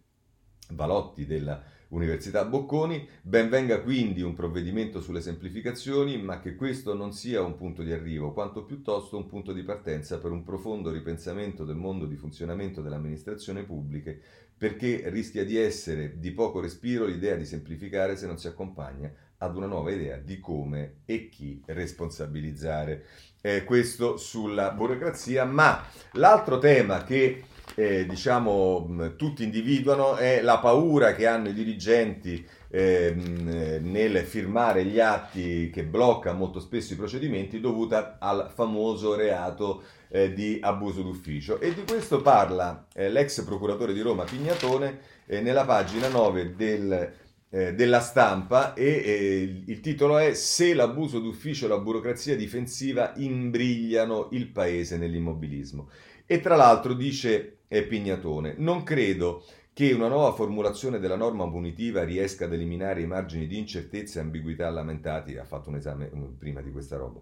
Valotti 0.70 1.26
della 1.26 1.62
Università 1.94 2.44
Bocconi, 2.44 3.08
ben 3.22 3.48
venga 3.48 3.80
quindi 3.80 4.20
un 4.20 4.34
provvedimento 4.34 5.00
sulle 5.00 5.20
semplificazioni, 5.20 6.20
ma 6.20 6.40
che 6.40 6.56
questo 6.56 6.92
non 6.92 7.12
sia 7.12 7.40
un 7.40 7.56
punto 7.56 7.82
di 7.82 7.92
arrivo, 7.92 8.32
quanto 8.32 8.64
piuttosto 8.64 9.16
un 9.16 9.28
punto 9.28 9.52
di 9.52 9.62
partenza 9.62 10.18
per 10.18 10.32
un 10.32 10.42
profondo 10.42 10.90
ripensamento 10.90 11.64
del 11.64 11.76
mondo 11.76 12.06
di 12.06 12.16
funzionamento 12.16 12.82
delle 12.82 12.96
amministrazioni 12.96 13.62
pubbliche 13.62 14.20
perché 14.56 15.02
rischia 15.06 15.44
di 15.44 15.56
essere 15.56 16.18
di 16.18 16.32
poco 16.32 16.60
respiro 16.60 17.06
l'idea 17.06 17.36
di 17.36 17.44
semplificare 17.44 18.16
se 18.16 18.26
non 18.26 18.38
si 18.38 18.48
accompagna 18.48 19.12
ad 19.38 19.56
una 19.56 19.66
nuova 19.66 19.92
idea 19.92 20.16
di 20.16 20.40
come 20.40 21.02
e 21.04 21.28
chi 21.28 21.62
responsabilizzare. 21.66 23.04
Eh, 23.40 23.62
questo 23.62 24.16
sulla 24.16 24.70
burocrazia, 24.72 25.44
ma 25.44 25.84
l'altro 26.12 26.58
tema 26.58 27.04
che 27.04 27.42
eh, 27.74 28.06
diciamo 28.06 29.14
tutti 29.16 29.42
individuano 29.42 30.16
è 30.16 30.40
la 30.42 30.58
paura 30.58 31.14
che 31.14 31.26
hanno 31.26 31.48
i 31.48 31.52
dirigenti 31.52 32.46
ehm, 32.68 33.80
nel 33.82 34.18
firmare 34.18 34.84
gli 34.84 35.00
atti 35.00 35.70
che 35.70 35.84
bloccano 35.84 36.38
molto 36.38 36.60
spesso 36.60 36.92
i 36.92 36.96
procedimenti 36.96 37.60
dovuta 37.60 38.18
al 38.18 38.50
famoso 38.54 39.14
reato 39.14 39.82
eh, 40.08 40.32
di 40.32 40.58
abuso 40.60 41.02
d'ufficio. 41.02 41.60
E 41.60 41.74
di 41.74 41.82
questo 41.84 42.22
parla 42.22 42.86
eh, 42.94 43.08
l'ex 43.10 43.42
procuratore 43.44 43.92
di 43.92 44.00
Roma 44.00 44.24
Pignatone 44.24 44.98
eh, 45.26 45.40
nella 45.40 45.64
pagina 45.64 46.08
9 46.08 46.54
del, 46.54 47.12
eh, 47.50 47.74
della 47.74 48.00
stampa 48.00 48.74
e 48.74 49.62
il 49.66 49.80
titolo 49.80 50.18
è 50.18 50.34
Se 50.34 50.74
l'abuso 50.74 51.18
d'ufficio 51.18 51.66
e 51.66 51.68
la 51.68 51.78
burocrazia 51.78 52.36
difensiva 52.36 53.12
imbrigliano 53.16 54.28
il 54.32 54.48
paese 54.48 54.96
nell'immobilismo. 54.96 55.88
E 56.26 56.40
tra 56.40 56.56
l'altro 56.56 56.94
dice 56.94 57.53
eh, 57.68 57.82
Pignatone, 57.84 58.54
non 58.58 58.82
credo 58.82 59.44
che 59.72 59.92
una 59.92 60.08
nuova 60.08 60.32
formulazione 60.32 61.00
della 61.00 61.16
norma 61.16 61.48
punitiva 61.48 62.04
riesca 62.04 62.44
ad 62.44 62.52
eliminare 62.52 63.00
i 63.00 63.06
margini 63.06 63.48
di 63.48 63.58
incertezza 63.58 64.20
e 64.20 64.22
ambiguità 64.22 64.70
lamentati, 64.70 65.36
ha 65.36 65.44
fatto 65.44 65.68
un 65.68 65.76
esame 65.76 66.10
prima 66.38 66.60
di 66.60 66.70
questa 66.70 66.96
roba. 66.96 67.20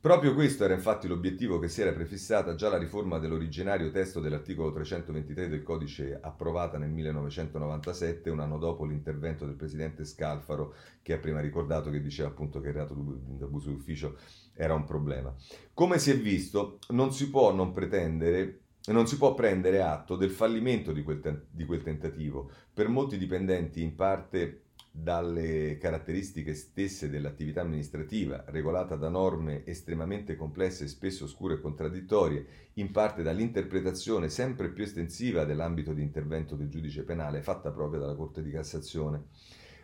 Proprio 0.00 0.32
questo 0.32 0.64
era 0.64 0.72
infatti 0.72 1.06
l'obiettivo 1.06 1.58
che 1.58 1.68
si 1.68 1.82
era 1.82 1.92
prefissata 1.92 2.54
già 2.54 2.70
la 2.70 2.78
riforma 2.78 3.18
dell'originario 3.18 3.90
testo 3.90 4.18
dell'articolo 4.18 4.72
323 4.72 5.46
del 5.46 5.62
codice 5.62 6.18
approvata 6.18 6.78
nel 6.78 6.88
1997, 6.88 8.30
un 8.30 8.40
anno 8.40 8.56
dopo 8.56 8.86
l'intervento 8.86 9.44
del 9.44 9.56
presidente 9.56 10.06
Scalfaro, 10.06 10.72
che 11.02 11.12
ha 11.12 11.18
prima 11.18 11.40
ricordato 11.40 11.90
che 11.90 12.00
diceva 12.00 12.30
appunto 12.30 12.62
che 12.62 12.68
il 12.68 12.74
reato 12.74 12.94
d'abuso 12.94 13.68
d'ufficio 13.68 14.16
era 14.54 14.72
un 14.72 14.84
problema. 14.84 15.34
Come 15.74 15.98
si 15.98 16.10
è 16.10 16.16
visto, 16.18 16.78
non 16.88 17.12
si 17.12 17.28
può 17.28 17.52
non 17.52 17.72
pretendere 17.72 18.60
non 18.86 19.06
si 19.06 19.16
può 19.16 19.34
prendere 19.34 19.82
atto 19.82 20.16
del 20.16 20.30
fallimento 20.30 20.92
di 20.92 21.02
quel, 21.02 21.46
di 21.50 21.64
quel 21.64 21.82
tentativo. 21.82 22.50
Per 22.72 22.88
molti 22.88 23.18
dipendenti, 23.18 23.82
in 23.82 23.94
parte 23.94 24.62
dalle 24.92 25.78
caratteristiche 25.78 26.54
stesse 26.54 27.08
dell'attività 27.08 27.60
amministrativa, 27.60 28.44
regolata 28.48 28.96
da 28.96 29.08
norme 29.08 29.64
estremamente 29.64 30.34
complesse 30.34 30.84
e 30.84 30.88
spesso 30.88 31.24
oscure 31.24 31.54
e 31.54 31.60
contraddittorie, 31.60 32.46
in 32.74 32.90
parte 32.90 33.22
dall'interpretazione 33.22 34.28
sempre 34.28 34.70
più 34.70 34.82
estensiva 34.82 35.44
dell'ambito 35.44 35.92
di 35.92 36.02
intervento 36.02 36.56
del 36.56 36.68
giudice 36.68 37.04
penale 37.04 37.42
fatta 37.42 37.70
proprio 37.70 38.00
dalla 38.00 38.16
Corte 38.16 38.42
di 38.42 38.50
Cassazione. 38.50 39.26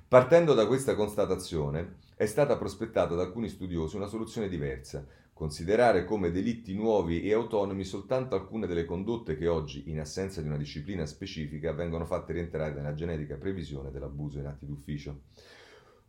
Partendo 0.08 0.54
da 0.54 0.66
questa 0.66 0.94
constatazione, 0.94 1.96
è 2.16 2.26
stata 2.26 2.56
prospettata 2.56 3.14
da 3.14 3.22
alcuni 3.22 3.48
studiosi 3.48 3.96
una 3.96 4.06
soluzione 4.06 4.48
diversa, 4.48 5.06
considerare 5.36 6.06
come 6.06 6.30
delitti 6.30 6.72
nuovi 6.72 7.20
e 7.20 7.34
autonomi 7.34 7.84
soltanto 7.84 8.34
alcune 8.34 8.66
delle 8.66 8.86
condotte 8.86 9.36
che 9.36 9.48
oggi, 9.48 9.90
in 9.90 10.00
assenza 10.00 10.40
di 10.40 10.48
una 10.48 10.56
disciplina 10.56 11.04
specifica, 11.04 11.74
vengono 11.74 12.06
fatte 12.06 12.32
rientrare 12.32 12.72
nella 12.72 12.94
genetica 12.94 13.36
previsione 13.36 13.90
dell'abuso 13.90 14.38
in 14.38 14.46
atti 14.46 14.64
d'ufficio. 14.64 15.20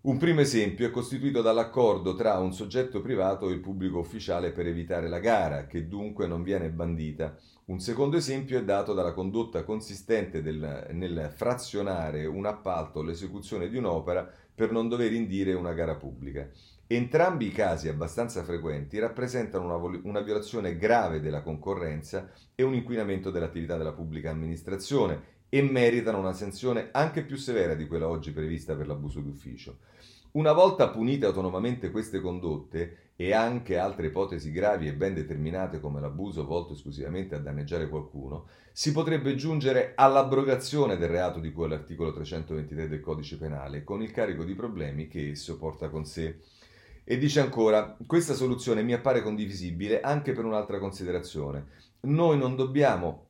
Un 0.04 0.18
primo 0.18 0.40
esempio 0.40 0.88
è 0.88 0.92
costituito 0.92 1.42
dall'accordo 1.42 2.16
tra 2.16 2.38
un 2.38 2.54
soggetto 2.54 3.02
privato 3.02 3.50
e 3.50 3.54
il 3.54 3.60
pubblico 3.60 4.00
ufficiale 4.00 4.54
per 4.54 4.66
evitare 4.66 5.10
la 5.10 5.20
gara, 5.20 5.68
che 5.68 5.90
dunque 5.90 6.26
non 6.26 6.42
viene 6.42 6.70
bandita. 6.70 7.36
Un 7.66 7.82
secondo 7.82 8.16
esempio 8.16 8.58
è 8.58 8.64
dato 8.64 8.94
dalla 8.94 9.12
condotta 9.12 9.66
consistente 9.66 10.42
del, 10.42 10.88
nel 10.92 11.34
frazionare 11.36 12.26
un 12.26 12.46
appalto 12.46 13.00
o 13.00 13.04
l'esecuzione 13.04 13.68
di 13.68 13.76
un'opera 13.76 14.26
per 14.56 14.72
non 14.72 14.88
dover 14.88 15.12
indire 15.12 15.52
una 15.52 15.74
gara 15.74 15.96
pubblica. 15.96 16.50
Entrambi 16.90 17.48
i 17.48 17.52
casi 17.52 17.90
abbastanza 17.90 18.46
frequenti 18.46 18.98
rappresentano 18.98 19.66
una, 19.66 20.00
una, 20.04 20.22
violazione 20.22 20.78
grave 20.78 21.20
della 21.20 21.42
concorrenza 21.42 22.32
e 22.56 22.64
un 22.64 22.74
inquinamento 22.74 23.30
dell'attività 23.30 23.76
della 23.76 23.92
pubblica 23.92 24.30
amministrazione 24.30 25.36
e 25.50 25.62
meritano 25.62 26.20
una 26.20 26.32
sanzione 26.32 26.88
anche 26.94 27.26
più 27.26 27.36
severa 27.36 27.74
di 27.76 27.88
quella 27.88 28.08
oggi 28.08 28.32
prevista 28.32 28.74
per 28.74 28.88
l'abuso 28.88 29.20
d'ufficio. 29.20 29.80
Una 30.32 30.54
volta 30.54 30.90
punite 30.90 31.26
autonomamente 31.26 31.92
queste 31.92 32.22
condotte 32.22 33.12
e 33.18 33.34
anche 33.34 33.78
altre 33.78 34.08
ipotesi 34.08 34.52
gravi 34.52 34.88
e 34.88 34.94
ben 34.94 35.14
determinate 35.14 35.82
come 35.82 36.00
l'abuso 36.00 36.46
volto 36.46 36.72
esclusivamente 36.72 37.36
a 37.36 37.40
danneggiare 37.40 37.90
qualcuno, 37.90 38.48
si 38.72 38.94
potrebbe 38.94 39.36
giungere 39.36 39.94
all'abrogazione 39.96 40.96
del 40.96 41.10
reato 41.10 41.40
di 41.40 41.52
cui 41.52 41.66
all'articolo 41.66 42.14
323 42.14 42.88
del 42.88 43.02
codice 43.02 43.38
penale, 43.38 43.84
con 43.84 44.02
il 44.02 44.12
carico 44.12 44.44
di 44.44 44.54
problemi 44.54 45.08
che 45.08 45.32
esso 45.32 45.58
porta 45.58 45.90
con 45.90 46.06
sé. 46.06 46.40
E 47.10 47.18
dice 47.18 47.40
ancora, 47.40 47.96
questa 48.06 48.34
soluzione 48.34 48.84
mi 48.84 48.92
appare 48.92 49.22
condivisibile 49.22 50.02
anche 50.02 50.34
per 50.34 50.44
un'altra 50.44 50.78
considerazione. 50.78 51.68
Noi 52.02 52.38
non 52.38 52.58
dobbiamo 52.58 53.28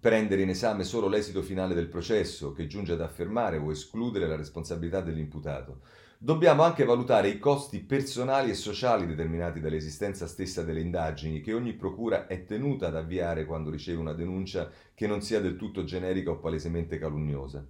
prendere 0.00 0.42
in 0.42 0.48
esame 0.48 0.82
solo 0.82 1.06
l'esito 1.06 1.40
finale 1.40 1.72
del 1.72 1.86
processo 1.86 2.50
che 2.50 2.66
giunge 2.66 2.94
ad 2.94 3.00
affermare 3.00 3.58
o 3.58 3.70
escludere 3.70 4.26
la 4.26 4.34
responsabilità 4.34 5.02
dell'imputato. 5.02 5.82
dobbiamo 6.18 6.64
anche 6.64 6.84
valutare 6.84 7.28
i 7.28 7.38
costi 7.38 7.78
personali 7.78 8.50
e 8.50 8.54
sociali 8.54 9.06
determinati 9.06 9.60
dall'esistenza 9.60 10.26
stessa 10.26 10.64
delle 10.64 10.80
indagini 10.80 11.40
che 11.40 11.52
ogni 11.52 11.74
procura 11.74 12.26
è 12.26 12.44
tenuta 12.44 12.88
ad 12.88 12.96
avviare 12.96 13.44
quando 13.44 13.70
riceve 13.70 14.00
una 14.00 14.14
denuncia 14.14 14.68
che 14.94 15.06
non 15.06 15.22
sia 15.22 15.40
del 15.40 15.54
tutto 15.54 15.84
generica 15.84 16.30
o 16.30 16.38
palesemente 16.38 16.98
calunniosa. 16.98 17.64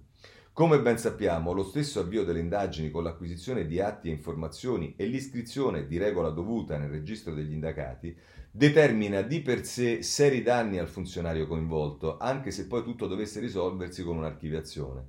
Come 0.57 0.81
ben 0.81 0.97
sappiamo, 0.97 1.51
lo 1.51 1.63
stesso 1.63 1.99
avvio 1.99 2.23
delle 2.23 2.39
indagini 2.39 2.89
con 2.89 3.03
l'acquisizione 3.03 3.67
di 3.67 3.79
atti 3.79 4.09
e 4.09 4.11
informazioni 4.11 4.95
e 4.97 5.05
l'iscrizione 5.05 5.85
di 5.85 5.99
regola 5.99 6.31
dovuta 6.31 6.79
nel 6.79 6.89
registro 6.89 7.35
degli 7.35 7.51
indagati 7.51 8.17
determina 8.49 9.21
di 9.21 9.41
per 9.41 9.63
sé 9.63 10.01
seri 10.01 10.41
danni 10.41 10.79
al 10.79 10.87
funzionario 10.87 11.45
coinvolto, 11.45 12.17
anche 12.17 12.49
se 12.49 12.65
poi 12.65 12.81
tutto 12.81 13.05
dovesse 13.05 13.39
risolversi 13.39 14.01
con 14.01 14.17
un'archiviazione. 14.17 15.05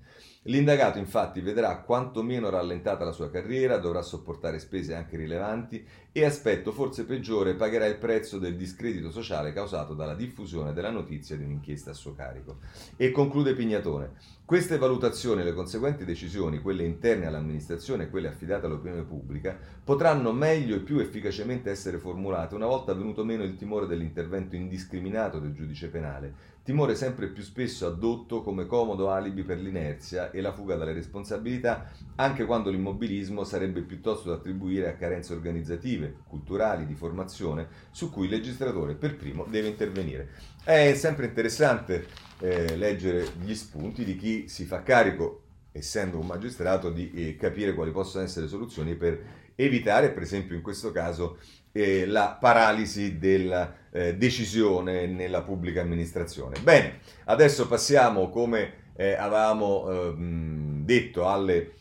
L'indagato 0.48 0.96
infatti 0.96 1.42
vedrà 1.42 1.76
quantomeno 1.80 2.48
rallentata 2.48 3.04
la 3.04 3.12
sua 3.12 3.28
carriera, 3.30 3.76
dovrà 3.76 4.00
sopportare 4.00 4.58
spese 4.58 4.94
anche 4.94 5.18
rilevanti 5.18 5.87
e 6.11 6.24
aspetto 6.24 6.72
forse 6.72 7.04
peggiore 7.04 7.54
pagherà 7.54 7.84
il 7.84 7.98
prezzo 7.98 8.38
del 8.38 8.56
discredito 8.56 9.11
sociale 9.11 9.52
causato 9.52 9.92
dalla 9.92 10.14
diffusione 10.14 10.72
della 10.72 10.88
notizia 10.88 11.37
di 11.37 11.44
un'inchiesta 11.44 11.90
a 11.90 11.94
suo 11.94 12.14
carico. 12.14 12.61
E 12.96 13.11
conclude 13.11 13.52
Pignatone. 13.52 14.12
Queste 14.46 14.78
valutazioni 14.78 15.42
e 15.42 15.44
le 15.44 15.52
conseguenti 15.52 16.06
decisioni, 16.06 16.61
quelle 16.61 16.84
interne 16.84 17.26
all'amministrazione 17.26 18.04
e 18.04 18.08
quelle 18.08 18.28
affidate 18.28 18.64
all'opinione 18.64 19.02
pubblica, 19.02 19.54
potranno 19.84 20.32
meglio 20.32 20.76
e 20.76 20.80
più 20.80 20.98
efficacemente 20.98 21.68
essere 21.68 21.98
formulate 21.98 22.54
una 22.54 22.64
volta 22.64 22.94
venuto 22.94 23.22
meno 23.22 23.42
il 23.42 23.56
timore 23.56 23.87
dell'intervento 23.87 24.56
indiscriminato 24.56 25.38
del 25.38 25.52
giudice 25.52 25.88
penale, 25.88 26.56
timore 26.68 26.96
sempre 26.96 27.28
più 27.28 27.42
spesso 27.42 27.87
addotto 27.87 28.42
come 28.42 28.66
comodo 28.66 29.09
alibi 29.11 29.42
per 29.42 29.59
l'inerzia 29.59 30.31
e 30.31 30.42
la 30.42 30.52
fuga 30.52 30.76
dalle 30.76 30.92
responsabilità, 30.92 31.90
anche 32.16 32.44
quando 32.44 32.68
l'immobilismo 32.68 33.42
sarebbe 33.42 33.81
piuttosto 33.81 34.28
da 34.28 34.35
attribuire 34.35 34.90
a 34.90 34.94
carenze 34.94 35.33
organizzative, 35.33 36.16
culturali, 36.28 36.85
di 36.85 36.94
formazione, 36.94 37.68
su 37.90 38.11
cui 38.11 38.26
il 38.26 38.33
legislatore 38.33 38.96
per 38.96 39.16
primo 39.16 39.46
deve 39.48 39.68
intervenire. 39.68 40.28
È 40.62 40.92
sempre 40.92 41.24
interessante 41.24 42.07
eh, 42.40 42.76
leggere 42.76 43.26
gli 43.40 43.54
spunti 43.54 44.04
di 44.04 44.16
chi 44.16 44.46
si 44.46 44.66
fa 44.66 44.83
carico, 44.83 45.44
essendo 45.79 46.19
un 46.19 46.27
magistrato, 46.27 46.91
di 46.91 47.12
eh, 47.14 47.37
capire 47.37 47.75
quali 47.75 47.91
possono 47.91 48.25
essere 48.25 48.45
le 48.45 48.51
soluzioni 48.51 48.95
per 48.95 49.21
evitare, 49.55 50.11
per 50.11 50.23
esempio 50.23 50.55
in 50.55 50.62
questo 50.62 50.93
caso, 50.93 51.38
eh, 51.73 52.07
la 52.07 52.37
paralisi 52.41 53.19
della 53.19 53.75
eh, 53.91 54.14
decisione 54.17 55.07
nella 55.07 55.43
pubblica 55.43 55.81
amministrazione. 55.81 56.61
Bene, 56.61 57.01
adesso 57.25 57.67
passiamo, 57.67 58.31
come 58.31 58.87
eh, 58.97 59.14
avevamo 59.14 59.91
ehm, 59.91 60.85
detto, 60.85 61.29
alle 61.29 61.73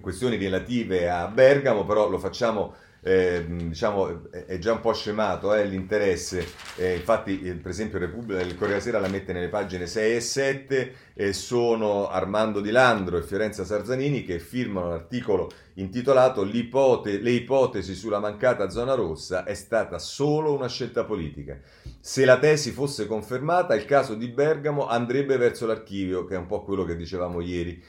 questioni 0.00 0.36
relative 0.36 1.10
a 1.10 1.26
Bergamo, 1.26 1.84
però 1.84 2.08
lo 2.08 2.18
facciamo 2.18 2.74
eh, 3.00 3.44
diciamo, 3.46 4.30
è 4.30 4.58
già 4.58 4.72
un 4.72 4.80
po' 4.80 4.92
scemato 4.92 5.54
eh, 5.54 5.64
l'interesse, 5.64 6.46
eh, 6.76 6.96
infatti 6.96 7.40
eh, 7.42 7.54
per 7.54 7.70
esempio 7.70 7.98
Repubblica, 7.98 8.40
il 8.40 8.56
Corriere 8.56 8.80
Sera 8.80 8.98
la 8.98 9.08
mette 9.08 9.32
nelle 9.32 9.48
pagine 9.48 9.86
6 9.86 10.16
e 10.16 10.20
7 10.20 10.94
e 11.14 11.32
sono 11.32 12.08
Armando 12.08 12.60
Di 12.60 12.70
Landro 12.70 13.16
e 13.16 13.22
Fiorenza 13.22 13.64
Sarzanini 13.64 14.24
che 14.24 14.40
firmano 14.40 14.88
l'articolo 14.88 15.50
intitolato 15.74 16.42
L'ipote- 16.42 17.20
Le 17.20 17.30
ipotesi 17.30 17.94
sulla 17.94 18.18
mancata 18.18 18.68
zona 18.68 18.94
rossa 18.94 19.44
è 19.44 19.54
stata 19.54 19.98
solo 19.98 20.52
una 20.52 20.68
scelta 20.68 21.04
politica. 21.04 21.58
Se 22.00 22.24
la 22.24 22.38
tesi 22.38 22.72
fosse 22.72 23.06
confermata 23.06 23.74
il 23.74 23.84
caso 23.84 24.14
di 24.14 24.28
Bergamo 24.28 24.86
andrebbe 24.86 25.36
verso 25.36 25.66
l'archivio, 25.66 26.24
che 26.24 26.34
è 26.34 26.38
un 26.38 26.46
po' 26.46 26.62
quello 26.62 26.84
che 26.84 26.96
dicevamo 26.96 27.40
ieri 27.40 27.80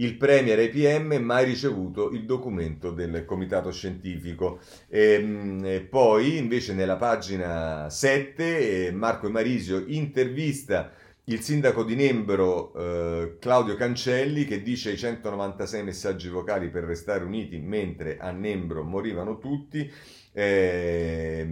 il 0.00 0.16
Premier 0.16 0.58
EPM 0.58 1.16
mai 1.16 1.44
ricevuto 1.44 2.10
il 2.10 2.24
documento 2.24 2.90
del 2.92 3.24
comitato 3.24 3.70
scientifico. 3.72 4.60
E, 4.88 5.12
ehm, 5.14 5.64
e 5.64 5.80
poi 5.80 6.36
invece 6.36 6.74
nella 6.74 6.96
pagina 6.96 7.88
7 7.90 8.86
eh, 8.86 8.92
Marco 8.92 9.28
Marisio 9.30 9.82
intervista 9.86 10.92
il 11.24 11.40
sindaco 11.40 11.84
di 11.84 11.94
Nembro 11.94 12.72
eh, 12.74 13.36
Claudio 13.38 13.74
Cancelli 13.74 14.44
che 14.44 14.62
dice 14.62 14.92
i 14.92 14.96
196 14.96 15.82
messaggi 15.82 16.28
vocali 16.28 16.68
per 16.70 16.84
restare 16.84 17.24
uniti 17.24 17.58
mentre 17.58 18.18
a 18.18 18.30
Nembro 18.30 18.84
morivano 18.84 19.38
tutti. 19.38 19.90
Eh, 20.32 21.44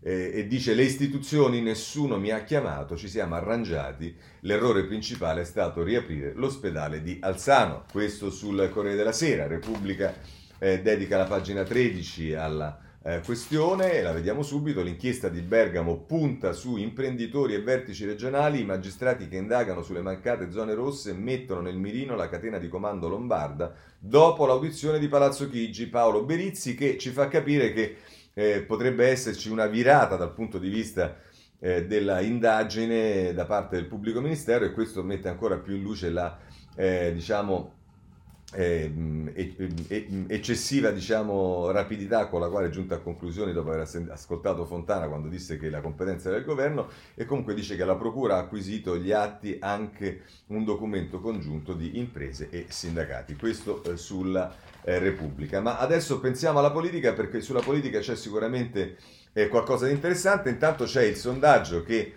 eh, 0.00 0.32
e 0.34 0.46
dice 0.46 0.74
le 0.74 0.82
istituzioni 0.82 1.60
nessuno 1.60 2.18
mi 2.18 2.30
ha 2.30 2.44
chiamato, 2.44 2.96
ci 2.96 3.08
siamo 3.08 3.34
arrangiati, 3.34 4.14
l'errore 4.40 4.84
principale 4.84 5.42
è 5.42 5.44
stato 5.44 5.82
riaprire 5.82 6.32
l'ospedale 6.34 7.02
di 7.02 7.18
Alzano, 7.20 7.84
questo 7.90 8.30
sul 8.30 8.68
Corriere 8.72 8.96
della 8.96 9.12
Sera, 9.12 9.46
Repubblica 9.46 10.14
eh, 10.58 10.80
dedica 10.80 11.16
la 11.16 11.24
pagina 11.24 11.62
13 11.62 12.34
alla 12.34 12.80
eh, 13.00 13.20
questione, 13.24 14.02
la 14.02 14.12
vediamo 14.12 14.42
subito, 14.42 14.82
l'inchiesta 14.82 15.28
di 15.28 15.40
Bergamo 15.40 15.96
punta 15.98 16.52
su 16.52 16.76
imprenditori 16.76 17.54
e 17.54 17.62
vertici 17.62 18.04
regionali, 18.04 18.60
i 18.60 18.64
magistrati 18.64 19.28
che 19.28 19.36
indagano 19.36 19.82
sulle 19.82 20.02
mancate 20.02 20.50
zone 20.50 20.74
rosse 20.74 21.12
mettono 21.12 21.60
nel 21.60 21.76
mirino 21.76 22.16
la 22.16 22.28
catena 22.28 22.58
di 22.58 22.68
comando 22.68 23.08
lombarda 23.08 23.72
dopo 23.98 24.46
l'audizione 24.46 24.98
di 24.98 25.08
Palazzo 25.08 25.48
Chigi, 25.48 25.86
Paolo 25.86 26.24
Berizzi 26.24 26.74
che 26.74 26.98
ci 26.98 27.10
fa 27.10 27.28
capire 27.28 27.72
che 27.72 27.96
eh, 28.38 28.62
potrebbe 28.62 29.08
esserci 29.08 29.50
una 29.50 29.66
virata 29.66 30.14
dal 30.14 30.32
punto 30.32 30.58
di 30.58 30.68
vista 30.68 31.16
eh, 31.58 31.86
della 31.86 32.20
indagine 32.20 33.34
da 33.34 33.44
parte 33.46 33.74
del 33.74 33.86
pubblico 33.86 34.20
ministero 34.20 34.64
e 34.64 34.70
questo 34.70 35.02
mette 35.02 35.28
ancora 35.28 35.56
più 35.56 35.74
in 35.74 35.82
luce 35.82 36.08
la 36.08 36.38
eh, 36.76 37.10
diciamo, 37.12 37.74
eh, 38.54 38.92
eccessiva 40.28 40.90
diciamo, 40.90 41.72
rapidità 41.72 42.28
con 42.28 42.38
la 42.38 42.48
quale 42.48 42.68
è 42.68 42.70
giunta 42.70 42.94
a 42.94 42.98
conclusioni 42.98 43.52
dopo 43.52 43.72
aver 43.72 43.88
ascoltato 44.10 44.64
Fontana 44.66 45.08
quando 45.08 45.26
disse 45.26 45.58
che 45.58 45.68
la 45.68 45.80
competenza 45.80 46.28
era 46.28 46.36
del 46.38 46.46
governo 46.46 46.86
e 47.16 47.24
comunque 47.24 47.54
dice 47.54 47.74
che 47.74 47.84
la 47.84 47.96
procura 47.96 48.36
ha 48.36 48.38
acquisito 48.38 48.96
gli 48.96 49.10
atti 49.10 49.56
anche 49.60 50.22
un 50.46 50.64
documento 50.64 51.18
congiunto 51.18 51.72
di 51.72 51.98
imprese 51.98 52.50
e 52.50 52.66
sindacati. 52.68 53.34
Questo 53.34 53.82
eh, 53.82 53.96
sulla 53.96 54.54
eh, 54.88 54.98
Repubblica. 54.98 55.60
Ma 55.60 55.78
adesso 55.78 56.18
pensiamo 56.18 56.58
alla 56.58 56.70
politica 56.70 57.12
perché 57.12 57.42
sulla 57.42 57.60
politica 57.60 58.00
c'è 58.00 58.16
sicuramente 58.16 58.96
eh, 59.34 59.48
qualcosa 59.48 59.86
di 59.86 59.92
interessante. 59.92 60.48
Intanto 60.48 60.84
c'è 60.84 61.02
il 61.02 61.16
sondaggio 61.16 61.82
che 61.82 62.14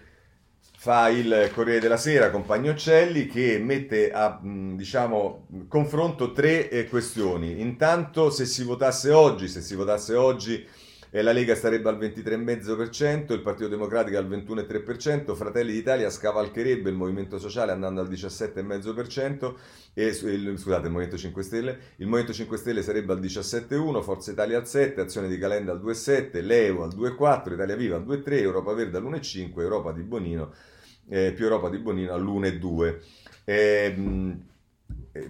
fa 0.78 1.10
il 1.10 1.52
Corriere 1.54 1.80
della 1.82 1.98
Sera 1.98 2.32
con 2.32 2.46
Pagnoccelli 2.46 3.28
che 3.28 3.60
mette 3.60 4.12
a 4.12 4.40
diciamo, 4.42 5.48
confronto 5.68 6.32
tre 6.32 6.70
eh, 6.70 6.88
questioni. 6.88 7.60
Intanto 7.60 8.30
se 8.30 8.46
si 8.46 8.64
votasse 8.64 9.12
oggi, 9.12 9.48
se 9.50 9.62
si 9.62 9.76
votasse 9.76 10.16
oggi 10.16 10.66
la 11.20 11.34
Lega 11.34 11.56
starebbe 11.56 11.90
al 11.90 11.98
23,5%, 11.98 13.34
il 13.34 13.42
Partito 13.42 13.68
Democratico 13.68 14.18
al 14.18 14.30
21,3%, 14.30 15.36
Fratelli 15.36 15.74
d'Italia 15.74 16.10
scavalcherebbe 16.10 16.90
il 16.90 16.96
Movimento 16.96 17.38
Sociale 17.38 17.74
andando 17.74 18.00
al 18.00 18.10
17,5%, 18.10 19.54
e, 19.94 20.14
scusate, 20.14 20.86
il 20.86 20.92
Movimento 20.92 21.18
5 21.18 21.44
Stelle, 21.44 21.80
il 21.98 22.06
Movimento 22.06 22.32
5 22.32 22.58
Stelle 22.58 22.82
sarebbe 22.82 23.12
al 23.12 23.20
17,1%, 23.20 24.02
Forza 24.02 24.32
Italia 24.32 24.58
al 24.58 24.64
7%, 24.64 25.02
Azione 25.02 25.28
di 25.28 25.38
Calenda 25.38 25.74
al 25.74 25.82
2,7%, 25.82 26.42
Leo 26.42 26.84
al 26.84 26.96
2,4%, 26.96 27.54
Italia 27.54 27.76
Viva 27.76 27.98
al 27.98 28.06
2,3%, 28.06 28.32
Europa 28.32 28.74
Verde 28.74 28.98
all'1,5%, 28.98 29.60
Europa 29.60 29.92
di 29.92 30.04
Bonino, 30.04 30.54
eh, 31.10 31.34
più 31.34 31.44
Europa 31.44 31.68
di 31.68 31.78
Bonino 31.78 32.14
all'1,2%. 32.14 33.00
Eh, 33.44 33.96
eh, 35.12 35.30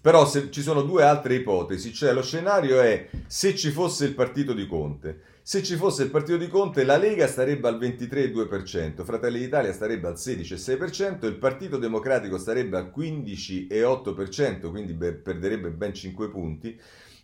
però 0.00 0.26
se, 0.26 0.50
ci 0.50 0.62
sono 0.62 0.82
due 0.82 1.02
altre 1.02 1.34
ipotesi, 1.34 1.92
cioè 1.92 2.12
lo 2.12 2.22
scenario 2.22 2.80
è 2.80 3.08
se 3.26 3.54
ci 3.54 3.70
fosse 3.70 4.04
il 4.04 4.14
partito 4.14 4.52
di 4.52 4.66
Conte. 4.66 5.36
Se 5.48 5.62
ci 5.62 5.76
fosse 5.76 6.02
il 6.02 6.10
partito 6.10 6.36
di 6.36 6.48
Conte, 6.48 6.84
la 6.84 6.98
Lega 6.98 7.26
starebbe 7.26 7.68
al 7.68 7.78
23,2%, 7.78 9.02
Fratelli 9.02 9.38
d'Italia 9.38 9.72
starebbe 9.72 10.08
al 10.08 10.14
16,6%, 10.14 11.24
il 11.24 11.36
Partito 11.36 11.78
Democratico 11.78 12.36
starebbe 12.36 12.76
al 12.76 12.92
15,8%, 12.94 14.68
quindi 14.68 14.92
perderebbe 14.92 15.70
ben 15.70 15.94
5 15.94 16.28
punti. 16.28 16.78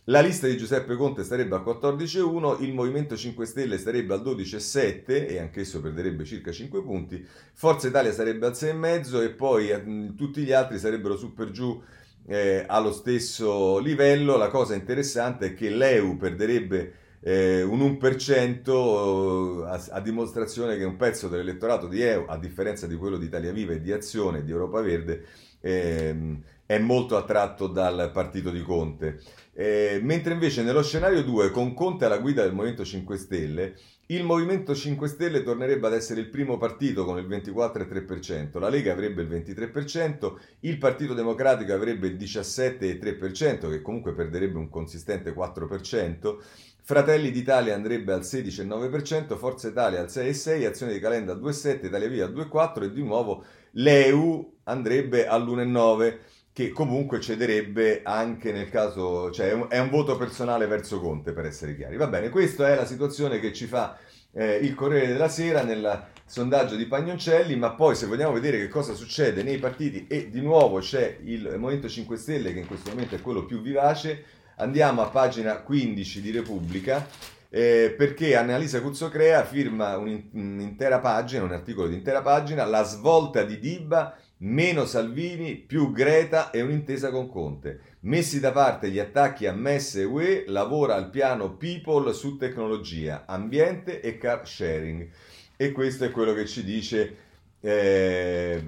La 0.05 0.21
lista 0.21 0.45
di 0.45 0.57
Giuseppe 0.57 0.95
Conte 0.95 1.23
starebbe 1.23 1.55
al 1.55 1.63
14,1, 1.63 2.63
il 2.63 2.73
Movimento 2.73 3.15
5 3.15 3.45
Stelle 3.45 3.77
starebbe 3.77 4.13
al 4.13 4.21
12,7 4.21 5.03
e 5.07 5.39
anch'esso 5.39 5.81
perderebbe 5.81 6.23
circa 6.25 6.51
5 6.51 6.81
punti, 6.83 7.25
Forza 7.53 7.87
Italia 7.87 8.11
sarebbe 8.11 8.45
al 8.45 8.51
6,5 8.51 9.23
e 9.23 9.29
poi 9.31 9.69
eh, 9.69 10.13
tutti 10.15 10.41
gli 10.41 10.51
altri 10.51 10.77
sarebbero 10.77 11.17
su 11.17 11.33
per 11.33 11.49
giù 11.49 11.81
eh, 12.27 12.63
allo 12.67 12.91
stesso 12.91 13.77
livello. 13.79 14.37
La 14.37 14.49
cosa 14.49 14.75
interessante 14.75 15.47
è 15.47 15.53
che 15.53 15.69
l'EU 15.69 16.17
perderebbe 16.17 16.93
eh, 17.21 17.63
un 17.63 17.79
1% 17.79 19.65
a, 19.65 19.83
a, 19.89 19.99
dimostrazione 19.99 20.77
che 20.77 20.83
un 20.83 20.95
pezzo 20.95 21.27
dell'elettorato 21.27 21.87
di 21.87 22.01
EU, 22.01 22.25
a 22.27 22.37
differenza 22.37 22.87
di 22.87 22.95
quello 22.95 23.17
di 23.17 23.25
Italia 23.25 23.51
Viva 23.51 23.73
e 23.73 23.81
di 23.81 23.91
Azione 23.91 24.39
e 24.39 24.43
di 24.43 24.51
Europa 24.51 24.81
Verde, 24.81 25.25
ehm, 25.61 26.41
è 26.65 26.77
molto 26.79 27.15
attratto 27.15 27.67
dal 27.67 28.09
partito 28.11 28.49
di 28.49 28.61
Conte. 28.61 29.21
Eh, 29.53 29.99
mentre 30.01 30.33
invece 30.33 30.63
nello 30.63 30.83
scenario 30.83 31.23
2, 31.23 31.51
con 31.51 31.73
Conte 31.73 32.05
alla 32.05 32.17
guida 32.17 32.43
del 32.43 32.53
Movimento 32.53 32.83
5 32.83 33.17
Stelle, 33.17 33.75
il 34.07 34.23
Movimento 34.23 34.75
5 34.75 35.07
Stelle 35.07 35.43
tornerebbe 35.43 35.87
ad 35.87 35.93
essere 35.93 36.19
il 36.19 36.29
primo 36.29 36.57
partito 36.57 37.05
con 37.05 37.17
il 37.17 37.27
24,3%, 37.27 38.59
la 38.59 38.69
Lega 38.69 38.91
avrebbe 38.91 39.21
il 39.21 39.29
23%, 39.29 40.33
il 40.61 40.77
Partito 40.77 41.13
Democratico 41.13 41.73
avrebbe 41.73 42.07
il 42.07 42.15
17,3%, 42.15 43.69
che 43.69 43.81
comunque 43.81 44.13
perderebbe 44.13 44.57
un 44.57 44.69
consistente 44.69 45.33
4%, 45.33 46.37
Fratelli 46.83 47.31
d'Italia 47.31 47.73
andrebbe 47.73 48.13
al 48.13 48.21
16,9%, 48.21 49.37
Forza 49.37 49.69
Italia 49.69 50.01
al 50.01 50.07
6,6%, 50.07 50.67
Azione 50.67 50.93
di 50.93 50.99
Calenda 50.99 51.31
al 51.31 51.41
2,7%, 51.41 51.85
Italia 51.85 52.07
Via 52.07 52.25
al 52.25 52.33
2,4% 52.33 52.83
e 52.83 52.91
di 52.91 53.01
nuovo 53.01 53.43
l'EU 53.71 54.57
andrebbe 54.65 55.25
all'1,9% 55.25 56.17
che 56.55 56.71
comunque 56.71 57.19
cederebbe 57.19 57.99
anche 58.05 58.53
nel 58.53 58.69
caso, 58.69 59.29
cioè 59.29 59.49
è 59.67 59.77
un, 59.77 59.89
voto 59.89 60.15
personale 60.15 60.67
verso 60.67 61.01
Conte 61.01 61.33
per 61.33 61.45
essere 61.45 61.75
chiari. 61.75 61.97
Va 61.97 62.07
bene, 62.07 62.29
questa 62.29 62.69
è 62.69 62.75
la 62.75 62.85
situazione 62.85 63.41
che 63.41 63.51
ci 63.51 63.65
fa 63.65 63.97
eh, 64.31 64.55
il 64.61 64.73
Corriere 64.73 65.07
della 65.07 65.27
Sera 65.27 65.63
nel 65.63 66.05
sondaggio 66.25 66.77
di 66.77 66.85
Pagnoncelli, 66.85 67.57
ma 67.57 67.71
poi 67.71 67.93
se 67.93 68.05
vogliamo 68.05 68.31
vedere 68.31 68.57
che 68.57 68.69
cosa 68.69 68.93
succede 68.93 69.43
nei 69.43 69.57
partiti 69.57 70.07
e 70.07 70.29
di 70.29 70.39
nuovo 70.39 70.79
c'è 70.79 71.17
il 71.25 71.55
Movimento 71.57 71.89
5 71.89 72.15
Stelle 72.15 72.53
che 72.53 72.59
in 72.59 72.67
questo 72.67 72.91
momento 72.91 73.15
è 73.15 73.21
quello 73.21 73.43
più 73.43 73.59
vivace, 73.59 74.23
andiamo 74.55 75.01
a 75.01 75.09
pagina 75.09 75.57
15 75.57 76.21
di 76.21 76.31
Repubblica. 76.31 77.05
Eh, 77.49 77.93
perché 77.97 78.35
Annalisa 78.35 78.81
Cuzzocrea 78.81 79.43
firma 79.43 79.97
un'intera 79.97 80.99
pagina, 80.99 81.43
un 81.43 81.51
articolo 81.51 81.89
di 81.89 81.95
intera 81.95 82.21
pagina, 82.21 82.63
la 82.63 82.83
svolta 82.83 83.43
di 83.43 83.59
Diba 83.59 84.17
meno 84.37 84.85
Salvini, 84.85 85.55
più 85.55 85.91
Greta 85.91 86.51
e 86.51 86.61
un'intesa 86.61 87.11
con 87.11 87.29
Conte. 87.29 87.79
Messi 88.01 88.39
da 88.39 88.51
parte 88.51 88.89
gli 88.89 88.99
attacchi 88.99 89.47
a 89.47 89.53
MES 89.53 89.95
e 89.95 90.03
UE, 90.03 90.43
lavora 90.47 90.95
al 90.95 91.09
piano 91.09 91.55
People 91.55 92.13
su 92.13 92.37
tecnologia, 92.37 93.25
ambiente 93.25 94.01
e 94.01 94.17
car 94.17 94.47
sharing. 94.47 95.07
E 95.55 95.71
questo 95.71 96.05
è 96.05 96.11
quello 96.11 96.33
che 96.33 96.45
ci 96.45 96.63
dice, 96.63 97.15
eh, 97.61 98.63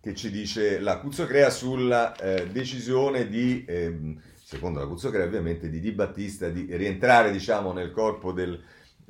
che 0.00 0.14
ci 0.14 0.30
dice 0.30 0.78
la 0.78 0.98
Cuzzocrea 0.98 1.50
sulla 1.50 2.14
eh, 2.16 2.48
decisione 2.48 3.28
di, 3.28 3.64
eh, 3.66 4.16
secondo 4.42 4.78
la 4.78 4.86
Cuzzocrea 4.86 5.24
ovviamente, 5.24 5.68
di 5.68 5.80
Di 5.80 5.90
Battista 5.90 6.48
di 6.48 6.66
rientrare 6.70 7.32
diciamo, 7.32 7.72
nel 7.72 7.90
corpo 7.90 8.32
del 8.32 8.58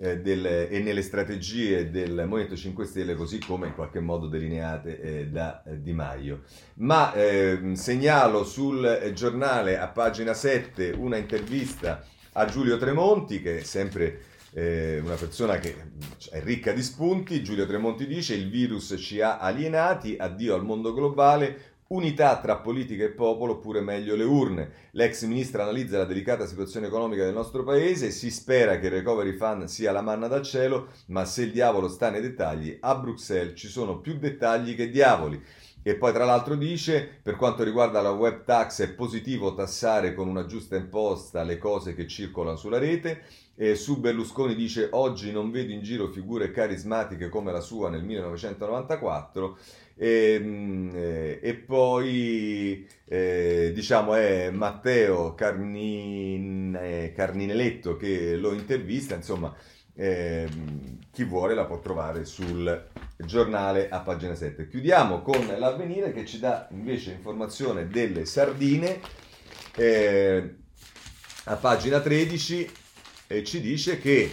eh, 0.03 0.19
del, 0.19 0.45
e 0.45 0.81
nelle 0.81 1.01
strategie 1.01 1.89
del 1.89 2.25
Movimento 2.27 2.57
5 2.57 2.85
Stelle, 2.85 3.15
così 3.15 3.39
come 3.39 3.69
in 3.69 3.75
qualche 3.75 4.01
modo 4.01 4.27
delineate 4.27 5.01
eh, 5.01 5.27
da 5.29 5.63
eh, 5.63 5.81
Di 5.81 5.93
Maio. 5.93 6.43
Ma 6.79 7.15
ehm, 7.15 7.75
segnalo 7.75 8.43
sul 8.43 9.13
giornale 9.15 9.79
a 9.79 9.87
pagina 9.87 10.35
7 10.35 10.91
una 10.91 11.19
intervista 11.19 12.05
a 12.33 12.47
Giulio 12.47 12.79
Tremonti, 12.79 13.41
che 13.41 13.59
è 13.59 13.63
sempre 13.63 14.23
eh, 14.55 15.01
una 15.05 15.15
persona 15.15 15.59
che 15.59 15.77
è 16.31 16.43
ricca 16.43 16.73
di 16.73 16.83
spunti. 16.83 17.45
Giulio 17.45 17.65
Tremonti 17.65 18.05
dice: 18.09 18.35
Il 18.35 18.51
virus 18.51 18.97
ci 18.99 19.21
ha 19.21 19.39
alienati, 19.39 20.17
addio 20.19 20.57
al 20.57 20.65
mondo 20.65 20.93
globale, 20.93 21.72
Unità 21.93 22.41
tra 22.41 22.57
politica 22.57 23.05
e 23.05 23.11
popolo, 23.11 23.53
oppure 23.53 23.83
meglio 23.83 24.17
le 24.17 24.25
urne. 24.25 24.71
L'ex 24.93 25.25
ministra 25.25 25.65
analizza 25.65 25.99
la 25.99 26.07
delicata 26.07 26.47
situazione 26.47 26.87
economica 26.87 27.23
del 27.23 27.35
nostro 27.35 27.65
paese, 27.65 28.11
si 28.11 28.31
spera 28.31 28.79
che 28.79 28.87
il 28.87 28.93
recovery 28.93 29.35
fund 29.35 29.65
sia 29.65 29.93
la 29.93 30.01
manna 30.01 30.27
dal 30.27 30.43
cielo, 30.43 30.89
ma 31.09 31.27
se 31.27 31.43
il 31.43 31.53
diavolo 31.53 31.89
sta 31.89 32.09
nei 32.09 32.23
dettagli, 32.23 32.79
a 32.81 32.95
Bruxelles 32.95 33.59
ci 33.59 33.69
sono 33.69 33.99
più 33.99 34.17
dettagli 34.17 34.75
che 34.75 34.89
diavoli. 34.89 35.39
E 35.83 35.97
poi 35.97 36.15
tra 36.15 36.25
l'altro 36.25 36.55
dice, 36.55 37.07
per 37.23 37.37
quanto 37.37 37.63
riguarda 37.63 38.01
la 38.01 38.13
web 38.13 38.43
tax 38.45 38.81
è 38.81 38.89
positivo 38.95 39.53
tassare 39.53 40.15
con 40.15 40.29
una 40.29 40.47
giusta 40.47 40.77
imposta 40.77 41.43
le 41.43 41.59
cose 41.59 41.95
che 41.95 42.07
circolano 42.07 42.57
sulla 42.57 42.79
rete, 42.79 43.23
e 43.55 43.75
su 43.75 44.01
Berlusconi 44.01 44.55
dice 44.55 44.89
oggi 44.93 45.31
non 45.31 45.51
vedo 45.51 45.73
in 45.73 45.83
giro 45.83 46.09
figure 46.09 46.51
carismatiche 46.51 47.29
come 47.29 47.53
la 47.53 47.61
sua 47.61 47.91
nel 47.91 48.03
1994 48.03 49.59
e, 49.95 50.35
ehm, 50.35 50.91
eh, 50.95 51.39
e 51.43 51.55
poi 51.55 52.87
eh, 53.05 53.73
diciamo 53.75 54.15
è 54.15 54.51
Matteo 54.51 55.35
Carnin, 55.35 56.79
eh, 56.81 57.13
Carnineletto 57.15 57.97
che 57.97 58.37
lo 58.37 58.53
intervista, 58.53 59.15
insomma 59.15 59.55
eh, 59.95 60.49
chi 61.11 61.25
vuole 61.25 61.55
la 61.55 61.65
può 61.65 61.79
trovare 61.79 62.25
sul 62.25 62.89
giornale 63.19 63.89
a 63.89 64.01
pagina 64.01 64.35
7. 64.35 64.69
Chiudiamo 64.69 65.21
con 65.23 65.47
l'avvenire 65.59 66.13
che 66.13 66.25
ci 66.25 66.39
dà 66.39 66.69
invece 66.71 67.13
informazione 67.13 67.87
delle 67.87 68.25
sardine 68.25 69.01
eh, 69.77 70.55
a 71.45 71.57
pagina 71.57 72.01
13 72.01 72.71
e 73.27 73.45
ci 73.45 73.61
dice 73.61 73.99
che 73.99 74.31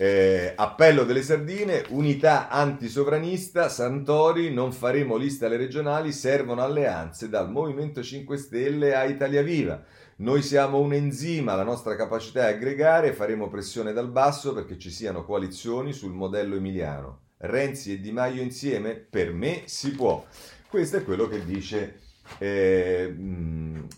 eh, 0.00 0.52
appello 0.54 1.02
delle 1.02 1.22
sardine, 1.22 1.84
unità 1.88 2.48
antisovranista, 2.48 3.68
Santori, 3.68 4.54
non 4.54 4.72
faremo 4.72 5.16
liste 5.16 5.46
alle 5.46 5.56
regionali, 5.56 6.12
servono 6.12 6.62
alleanze 6.62 7.28
dal 7.28 7.50
Movimento 7.50 8.00
5 8.00 8.36
Stelle 8.36 8.94
a 8.94 9.04
Italia 9.06 9.42
Viva. 9.42 9.82
Noi 10.18 10.42
siamo 10.42 10.78
un 10.78 10.92
enzima, 10.92 11.56
la 11.56 11.64
nostra 11.64 11.96
capacità 11.96 12.48
è 12.48 12.52
aggregare, 12.52 13.12
faremo 13.12 13.48
pressione 13.48 13.92
dal 13.92 14.08
basso 14.08 14.54
perché 14.54 14.78
ci 14.78 14.90
siano 14.90 15.24
coalizioni 15.24 15.92
sul 15.92 16.12
modello 16.12 16.54
emiliano. 16.54 17.22
Renzi 17.38 17.94
e 17.94 18.00
Di 18.00 18.12
Maio 18.12 18.40
insieme? 18.40 18.94
Per 18.94 19.32
me 19.32 19.62
si 19.64 19.90
può. 19.90 20.24
Questo 20.68 20.98
è 20.98 21.02
quello 21.02 21.26
che 21.26 21.44
dice 21.44 21.98
eh, 22.38 23.16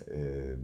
eh, 0.07 0.57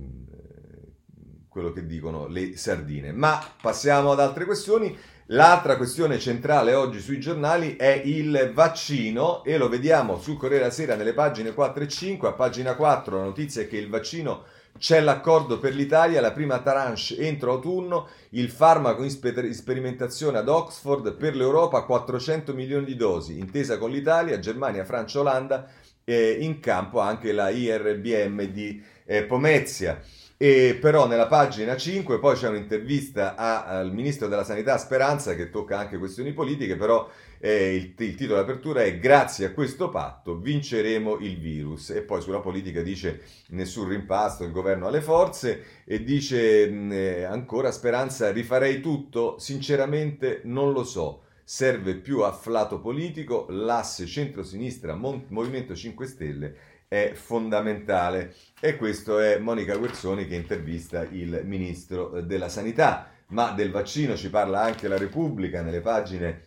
quello 1.49 1.73
che 1.73 1.87
dicono 1.87 2.27
le 2.27 2.57
sardine. 2.57 3.13
Ma 3.13 3.39
passiamo 3.61 4.13
ad 4.13 4.21
altre 4.21 4.47
questioni. 4.47 4.97
L'altra 5.31 5.77
questione 5.77 6.21
centrale 6.21 6.75
oggi 6.75 7.01
sui 7.01 7.19
giornali 7.19 7.75
è 7.75 8.01
il 8.05 8.53
vaccino 8.55 9.43
e 9.43 9.59
lo 9.59 9.69
vediamo 9.69 10.21
sul 10.21 10.37
Corriere 10.37 10.63
della 10.63 10.73
Sera 10.73 10.95
nelle 10.95 11.15
pagine 11.15 11.53
4 11.53 11.83
e 11.83 11.89
5. 11.89 12.29
A 12.29 12.33
pagina 12.33 12.77
4 12.77 13.17
la 13.17 13.25
notizia 13.25 13.63
è 13.63 13.67
che 13.67 13.77
il 13.77 13.89
vaccino 13.89 14.45
c'è 14.79 15.01
l'accordo 15.01 15.59
per 15.59 15.75
l'Italia, 15.75 16.21
la 16.21 16.31
prima 16.31 16.61
tranche 16.61 17.19
entro 17.19 17.51
autunno, 17.55 18.09
il 18.31 18.49
farmaco 18.51 19.03
in 19.03 19.11
sperimentazione 19.11 20.39
ad 20.39 20.49
Oxford 20.49 21.17
per 21.17 21.35
l'Europa 21.35 21.83
400 21.83 22.55
milioni 22.55 22.85
di 22.85 22.95
dosi, 22.95 23.37
intesa 23.37 23.79
con 23.79 23.91
l'Italia, 23.91 24.39
Germania, 24.39 24.85
Francia, 24.85 25.19
Olanda, 25.19 25.69
eh, 26.05 26.37
in 26.39 26.61
campo 26.61 27.01
anche 27.01 27.33
la 27.33 27.49
IRBM 27.49 28.43
di 28.45 28.81
eh, 29.05 29.25
Pomezia. 29.25 30.01
E 30.39 30.77
però 30.79 31.07
nella 31.07 31.29
pagina 31.29 31.79
5 31.79 32.19
poi 32.19 32.37
c'è 32.37 32.49
un'intervista 32.49 33.37
al 33.37 33.91
ministro 33.95 34.29
della 34.29 34.45
sanità 34.45 34.77
Speranza 34.77 35.35
che 35.35 35.49
tocca 35.49 35.79
anche 35.79 35.97
questioni 35.97 36.35
politiche, 36.35 36.77
però 36.77 37.09
eh, 37.39 37.75
il, 37.75 37.95
il, 37.97 38.15
titolo 38.15 38.39
d'apertura 38.39 38.83
è 38.83 38.99
Grazie 38.99 39.47
a 39.47 39.53
questo 39.53 39.89
patto 39.89 40.37
vinceremo 40.37 41.21
il 41.21 41.39
virus 41.39 41.89
e 41.89 42.03
poi 42.03 42.21
sulla 42.21 42.41
politica 42.41 42.83
dice 42.83 43.23
nessun 43.49 43.89
rimpasto, 43.89 44.45
il 44.45 44.53
governo 44.53 44.87
ha 44.87 44.91
le 44.91 45.01
forze 45.01 45.63
e 45.87 46.05
dice 46.05 46.69
mh, 46.69 46.93
eh, 46.93 47.23
ancora 47.23 47.73
Speranza 47.73 48.31
rifarei 48.31 48.83
tutto, 48.83 49.39
sinceramente 49.39 50.43
non 50.45 50.73
lo 50.73 50.85
so. 50.85 51.23
Serve 51.49 51.95
più 51.95 52.23
afflato 52.23 52.81
politico, 52.81 53.47
l'asse 53.51 54.05
centro-sinistra 54.05 54.97
Movimento 54.97 55.77
5 55.77 56.07
Stelle 56.07 56.57
è 56.89 57.13
fondamentale. 57.15 58.35
E 58.61 58.77
questo 58.77 59.19
è 59.19 59.39
Monica 59.39 59.77
Guerzoni 59.77 60.27
che 60.27 60.35
intervista 60.35 61.03
il 61.03 61.43
ministro 61.45 62.21
della 62.23 62.49
Sanità. 62.49 63.11
Ma 63.29 63.51
del 63.51 63.71
vaccino 63.71 64.17
ci 64.17 64.31
parla 64.31 64.63
anche 64.63 64.87
la 64.87 64.97
Repubblica 64.97 65.61
nelle 65.63 65.81
pagine 65.81 66.43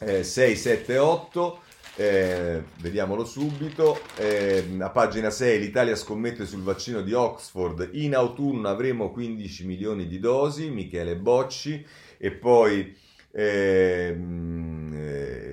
eh, 0.00 0.24
6, 0.24 0.56
7, 0.56 0.98
8. 0.98 1.60
Eh, 1.96 2.62
vediamolo 2.76 3.24
subito. 3.24 4.00
Eh, 4.16 4.76
a 4.78 4.90
pagina 4.90 5.30
6 5.30 5.58
l'Italia 5.58 5.96
scommette 5.96 6.46
sul 6.46 6.62
vaccino 6.62 7.02
di 7.02 7.12
Oxford. 7.12 7.90
In 7.92 8.14
autunno 8.14 8.68
avremo 8.68 9.10
15 9.10 9.66
milioni 9.66 10.06
di 10.06 10.18
dosi. 10.18 10.70
Michele 10.70 11.16
Bocci. 11.16 11.84
E 12.16 12.32
poi 12.32 12.96
eh, 13.38 14.18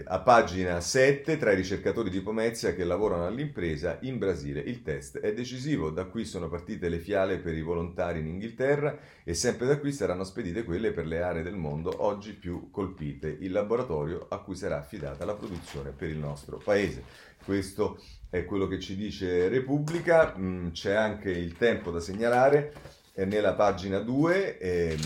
a 0.08 0.20
pagina 0.22 0.82
7, 0.82 1.38
tra 1.38 1.52
i 1.52 1.56
ricercatori 1.56 2.10
di 2.10 2.22
Pomezia 2.22 2.74
che 2.74 2.84
lavorano 2.84 3.28
all'impresa 3.28 4.00
in 4.02 4.18
Brasile, 4.18 4.60
il 4.60 4.82
test 4.82 5.20
è 5.20 5.34
decisivo. 5.34 5.92
Da 5.92 6.06
qui 6.06 6.26
sono 6.26 6.50
partite 6.50 6.90
le 6.90 6.98
fiale 6.98 7.38
per 7.38 7.54
i 7.54 7.62
volontari 7.62 8.20
in 8.20 8.28
Inghilterra 8.28 8.98
e 9.24 9.36
sempre 9.36 9.68
da 9.68 9.78
qui 9.78 9.92
saranno 9.92 10.24
spedite 10.24 10.64
quelle 10.64 10.94
per 10.94 11.06
le 11.06 11.22
aree 11.22 11.44
del 11.44 11.56
mondo 11.56 12.04
oggi 12.04 12.34
più 12.34 12.72
colpite, 12.72 13.38
il 13.40 13.52
laboratorio 13.52 14.26
a 14.30 14.40
cui 14.40 14.56
sarà 14.56 14.80
affidata 14.80 15.24
la 15.24 15.36
produzione 15.36 15.92
per 15.92 16.10
il 16.10 16.18
nostro 16.18 16.58
paese. 16.58 17.04
Questo 17.44 18.00
è 18.32 18.46
quello 18.46 18.66
che 18.68 18.80
ci 18.80 18.96
dice 18.96 19.48
Repubblica, 19.48 20.34
mm, 20.36 20.70
c'è 20.70 20.94
anche 20.94 21.30
il 21.30 21.56
tempo 21.56 21.92
da 21.92 22.00
segnalare 22.00 22.74
eh, 23.14 23.26
nella 23.26 23.54
pagina 23.54 24.00
2 24.00 24.58
eh, 24.58 24.98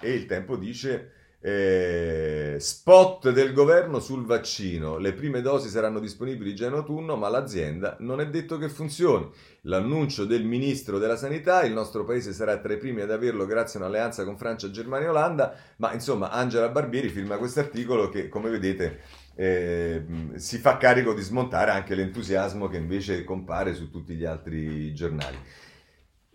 e 0.00 0.12
il 0.12 0.26
tempo 0.26 0.56
dice 0.56 1.18
Eh, 1.42 2.56
spot 2.58 3.30
del 3.30 3.54
governo 3.54 3.98
sul 3.98 4.26
vaccino. 4.26 4.98
Le 4.98 5.14
prime 5.14 5.40
dosi 5.40 5.68
saranno 5.68 5.98
disponibili 5.98 6.54
già 6.54 6.66
in 6.66 6.74
autunno, 6.74 7.16
ma 7.16 7.28
l'azienda 7.30 7.96
non 8.00 8.20
è 8.20 8.28
detto 8.28 8.58
che 8.58 8.68
funzioni. 8.68 9.28
L'annuncio 9.62 10.26
del 10.26 10.44
ministro 10.44 10.98
della 10.98 11.16
sanità, 11.16 11.64
il 11.64 11.72
nostro 11.72 12.04
paese 12.04 12.32
sarà 12.32 12.58
tra 12.58 12.74
i 12.74 12.78
primi 12.78 13.00
ad 13.00 13.10
averlo 13.10 13.46
grazie 13.46 13.78
a 13.78 13.82
un'alleanza 13.82 14.24
con 14.24 14.36
Francia, 14.36 14.70
Germania 14.70 15.06
e 15.06 15.10
Olanda, 15.10 15.54
ma 15.76 15.92
insomma 15.92 16.30
Angela 16.30 16.68
Barbieri 16.68 17.08
firma 17.08 17.38
questo 17.38 17.60
articolo 17.60 18.10
che 18.10 18.28
come 18.28 18.50
vedete 18.50 19.00
eh, 19.34 20.04
si 20.34 20.58
fa 20.58 20.76
carico 20.76 21.14
di 21.14 21.22
smontare 21.22 21.70
anche 21.70 21.94
l'entusiasmo 21.94 22.68
che 22.68 22.76
invece 22.76 23.24
compare 23.24 23.74
su 23.74 23.90
tutti 23.90 24.14
gli 24.14 24.26
altri 24.26 24.92
giornali. 24.92 25.38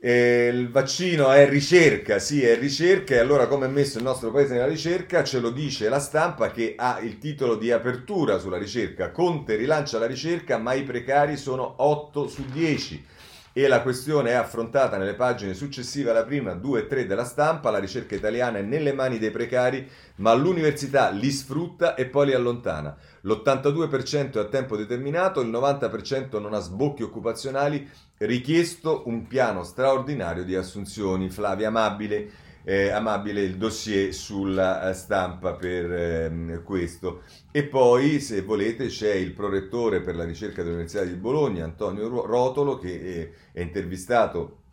Eh, 0.07 0.51
il 0.53 0.69
vaccino 0.69 1.31
è 1.31 1.49
ricerca, 1.49 2.19
sì, 2.19 2.45
è 2.45 2.59
ricerca, 2.59 3.15
e 3.15 3.17
allora 3.17 3.47
come 3.47 3.65
è 3.65 3.69
messo 3.69 3.97
il 3.97 4.03
nostro 4.03 4.29
paese 4.29 4.53
nella 4.53 4.67
ricerca? 4.67 5.23
Ce 5.23 5.39
lo 5.39 5.49
dice 5.49 5.89
la 5.89 5.97
stampa 5.97 6.51
che 6.51 6.75
ha 6.77 6.99
il 7.01 7.17
titolo 7.17 7.55
di 7.55 7.71
apertura 7.71 8.37
sulla 8.37 8.59
ricerca. 8.59 9.09
Conte 9.09 9.55
rilancia 9.55 9.97
la 9.97 10.05
ricerca, 10.05 10.59
ma 10.59 10.73
i 10.73 10.83
precari 10.83 11.37
sono 11.37 11.73
8 11.77 12.27
su 12.27 12.45
10 12.45 13.03
e 13.57 13.69
la 13.69 13.81
questione 13.81 14.31
è 14.31 14.33
affrontata 14.33 14.97
nelle 14.97 15.13
pagine 15.13 15.53
successive 15.53 16.09
alla 16.09 16.25
prima, 16.25 16.55
2 16.55 16.79
e 16.81 16.87
3 16.87 17.05
della 17.05 17.23
stampa. 17.23 17.69
La 17.69 17.79
ricerca 17.79 18.13
italiana 18.13 18.57
è 18.57 18.61
nelle 18.61 18.91
mani 18.91 19.17
dei 19.17 19.31
precari, 19.31 19.89
ma 20.15 20.33
l'università 20.33 21.09
li 21.09 21.31
sfrutta 21.31 21.95
e 21.95 22.07
poi 22.07 22.25
li 22.25 22.33
allontana. 22.33 22.93
L'82% 23.21 24.33
è 24.33 24.39
a 24.39 24.45
tempo 24.49 24.75
determinato, 24.75 25.39
il 25.39 25.49
90% 25.49 26.37
non 26.41 26.53
ha 26.53 26.59
sbocchi 26.59 27.03
occupazionali, 27.03 27.89
richiesto 28.17 29.03
un 29.05 29.25
piano 29.25 29.63
straordinario 29.63 30.43
di 30.43 30.55
assunzioni. 30.57 31.29
Flavia 31.29 31.69
Amabile 31.69 32.29
eh, 32.65 32.89
amabile 32.89 33.41
il 33.41 33.57
dossier 33.57 34.13
sulla 34.13 34.89
eh, 34.89 34.93
stampa 34.93 35.53
per 35.53 35.91
eh, 35.91 36.61
questo. 36.63 37.21
E 37.51 37.63
poi, 37.63 38.19
se 38.19 38.41
volete, 38.41 38.87
c'è 38.87 39.13
il 39.13 39.31
prorettore 39.31 40.01
per 40.01 40.15
la 40.15 40.25
ricerca 40.25 40.63
dell'Università 40.63 41.03
di 41.03 41.13
Bologna, 41.13 41.63
Antonio 41.63 42.09
Rotolo, 42.25 42.77
che 42.77 43.31
è 43.53 43.61
intervistato 43.61 44.63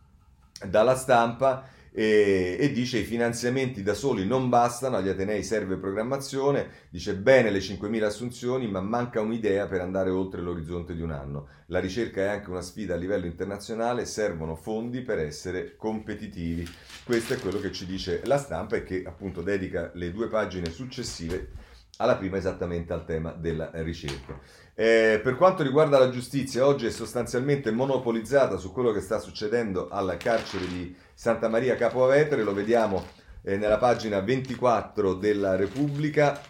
dalla 0.67 0.95
stampa 0.95 1.67
e, 1.95 2.57
e, 2.59 2.71
dice 2.71 2.97
i 2.97 3.03
finanziamenti 3.03 3.83
da 3.83 3.93
soli 3.93 4.25
non 4.25 4.49
bastano, 4.49 4.97
agli 4.97 5.09
Atenei 5.09 5.43
serve 5.43 5.77
programmazione, 5.77 6.87
dice 6.89 7.15
bene 7.15 7.51
le 7.51 7.59
5.000 7.59 8.03
assunzioni 8.03 8.67
ma 8.67 8.81
manca 8.81 9.21
un'idea 9.21 9.67
per 9.67 9.81
andare 9.81 10.09
oltre 10.09 10.41
l'orizzonte 10.41 10.95
di 10.95 11.01
un 11.01 11.11
anno. 11.11 11.47
La 11.67 11.79
ricerca 11.79 12.21
è 12.21 12.27
anche 12.27 12.49
una 12.49 12.61
sfida 12.61 12.95
a 12.95 12.97
livello 12.97 13.27
internazionale, 13.27 14.05
servono 14.05 14.55
fondi 14.55 15.01
per 15.01 15.19
essere 15.19 15.75
competitivi. 15.75 16.67
Questo 17.03 17.33
è 17.33 17.37
quello 17.39 17.59
che 17.59 17.71
ci 17.71 17.85
dice 17.85 18.21
la 18.25 18.39
stampa 18.39 18.75
e 18.75 18.83
che 18.83 19.03
appunto 19.05 19.43
dedica 19.43 19.91
le 19.93 20.11
due 20.11 20.29
pagine 20.29 20.71
successive 20.71 21.49
alla 21.97 22.15
prima 22.15 22.37
esattamente 22.37 22.91
al 22.91 23.05
tema 23.05 23.31
della 23.33 23.69
ricerca. 23.73 24.39
Eh, 24.75 25.19
per 25.23 25.35
quanto 25.35 25.61
riguarda 25.61 25.99
la 25.99 26.09
giustizia, 26.09 26.65
oggi 26.65 26.87
è 26.87 26.89
sostanzialmente 26.89 27.69
monopolizzata 27.69 28.57
su 28.57 28.71
quello 28.71 28.91
che 28.91 29.01
sta 29.01 29.19
succedendo 29.19 29.87
al 29.89 30.17
carcere 30.17 30.65
di 30.65 30.95
Santa 31.13 31.47
Maria 31.47 31.75
Capo 31.75 32.03
Avetere, 32.03 32.41
lo 32.41 32.55
vediamo 32.55 33.05
eh, 33.43 33.55
nella 33.55 33.77
pagina 33.77 34.19
24 34.19 35.13
della 35.13 35.55
Repubblica. 35.55 36.41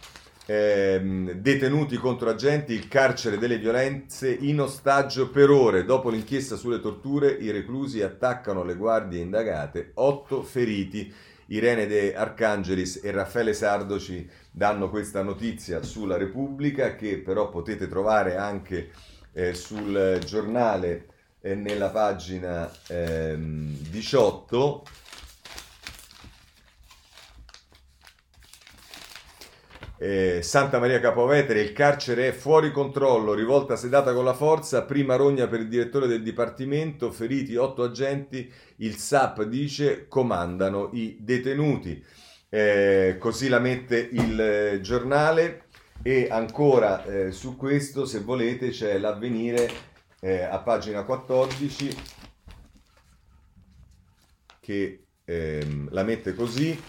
Eh, 0.45 1.36
detenuti 1.36 1.97
contro 1.97 2.30
agenti, 2.30 2.74
il 2.74 2.88
carcere 2.88 3.38
delle 3.38 3.57
violenze 3.57 4.32
in 4.32 4.61
ostaggio 4.61 5.30
per 5.30 5.49
ore. 5.49 5.84
Dopo 5.84 6.09
l'inchiesta 6.09 6.55
sulle 6.55 6.80
torture, 6.80 7.30
i 7.32 7.51
reclusi 7.51 8.01
attaccano 8.01 8.63
le 8.63 8.76
guardie 8.76 9.21
indagate, 9.21 9.91
otto 9.95 10.43
feriti. 10.43 11.13
Irene 11.47 11.88
De 11.88 12.15
Arcangelis 12.15 13.01
e 13.03 13.11
Raffaele 13.11 13.53
Sardo 13.53 13.99
ci 13.99 14.28
danno 14.55 14.89
questa 14.91 15.23
notizia 15.23 15.81
sulla 15.81 16.15
Repubblica 16.15 16.95
che 16.95 17.17
però 17.17 17.49
potete 17.49 17.87
trovare 17.87 18.37
anche 18.37 18.91
eh, 19.33 19.55
sul 19.55 20.19
giornale 20.23 21.07
eh, 21.41 21.55
nella 21.55 21.89
pagina 21.89 22.71
ehm, 22.87 23.75
18 23.89 24.83
Eh, 30.03 30.41
Santa 30.41 30.79
Maria 30.79 30.99
Capovetere, 30.99 31.61
il 31.61 31.71
carcere 31.71 32.27
è 32.27 32.31
fuori 32.33 32.73
controllo, 32.73 33.33
rivolta 33.33 33.77
sedata 33.77 34.13
con 34.13 34.25
la 34.25 34.33
forza, 34.33 34.83
prima 34.83 35.15
rogna 35.15 35.47
per 35.47 35.61
il 35.61 35.69
direttore 35.69 36.07
del 36.07 36.21
dipartimento, 36.21 37.09
feriti 37.09 37.55
otto 37.55 37.83
agenti, 37.83 38.51
il 38.77 38.97
SAP 38.97 39.43
dice 39.43 40.09
comandano 40.09 40.89
i 40.91 41.15
detenuti. 41.21 42.03
Eh, 42.53 43.15
così 43.17 43.47
la 43.47 43.57
mette 43.57 43.97
il 44.11 44.39
eh, 44.39 44.79
giornale 44.79 45.63
e 46.03 46.27
ancora 46.29 47.03
eh, 47.03 47.31
su 47.31 47.57
questo, 47.57 48.05
se 48.05 48.19
volete, 48.19 48.69
c'è 48.69 48.99
l'avvenire 48.99 49.67
eh, 50.19 50.43
a 50.43 50.59
pagina 50.59 51.01
14 51.01 51.97
che 54.59 55.05
ehm, 55.25 55.87
la 55.89 56.03
mette 56.03 56.35
così. 56.35 56.79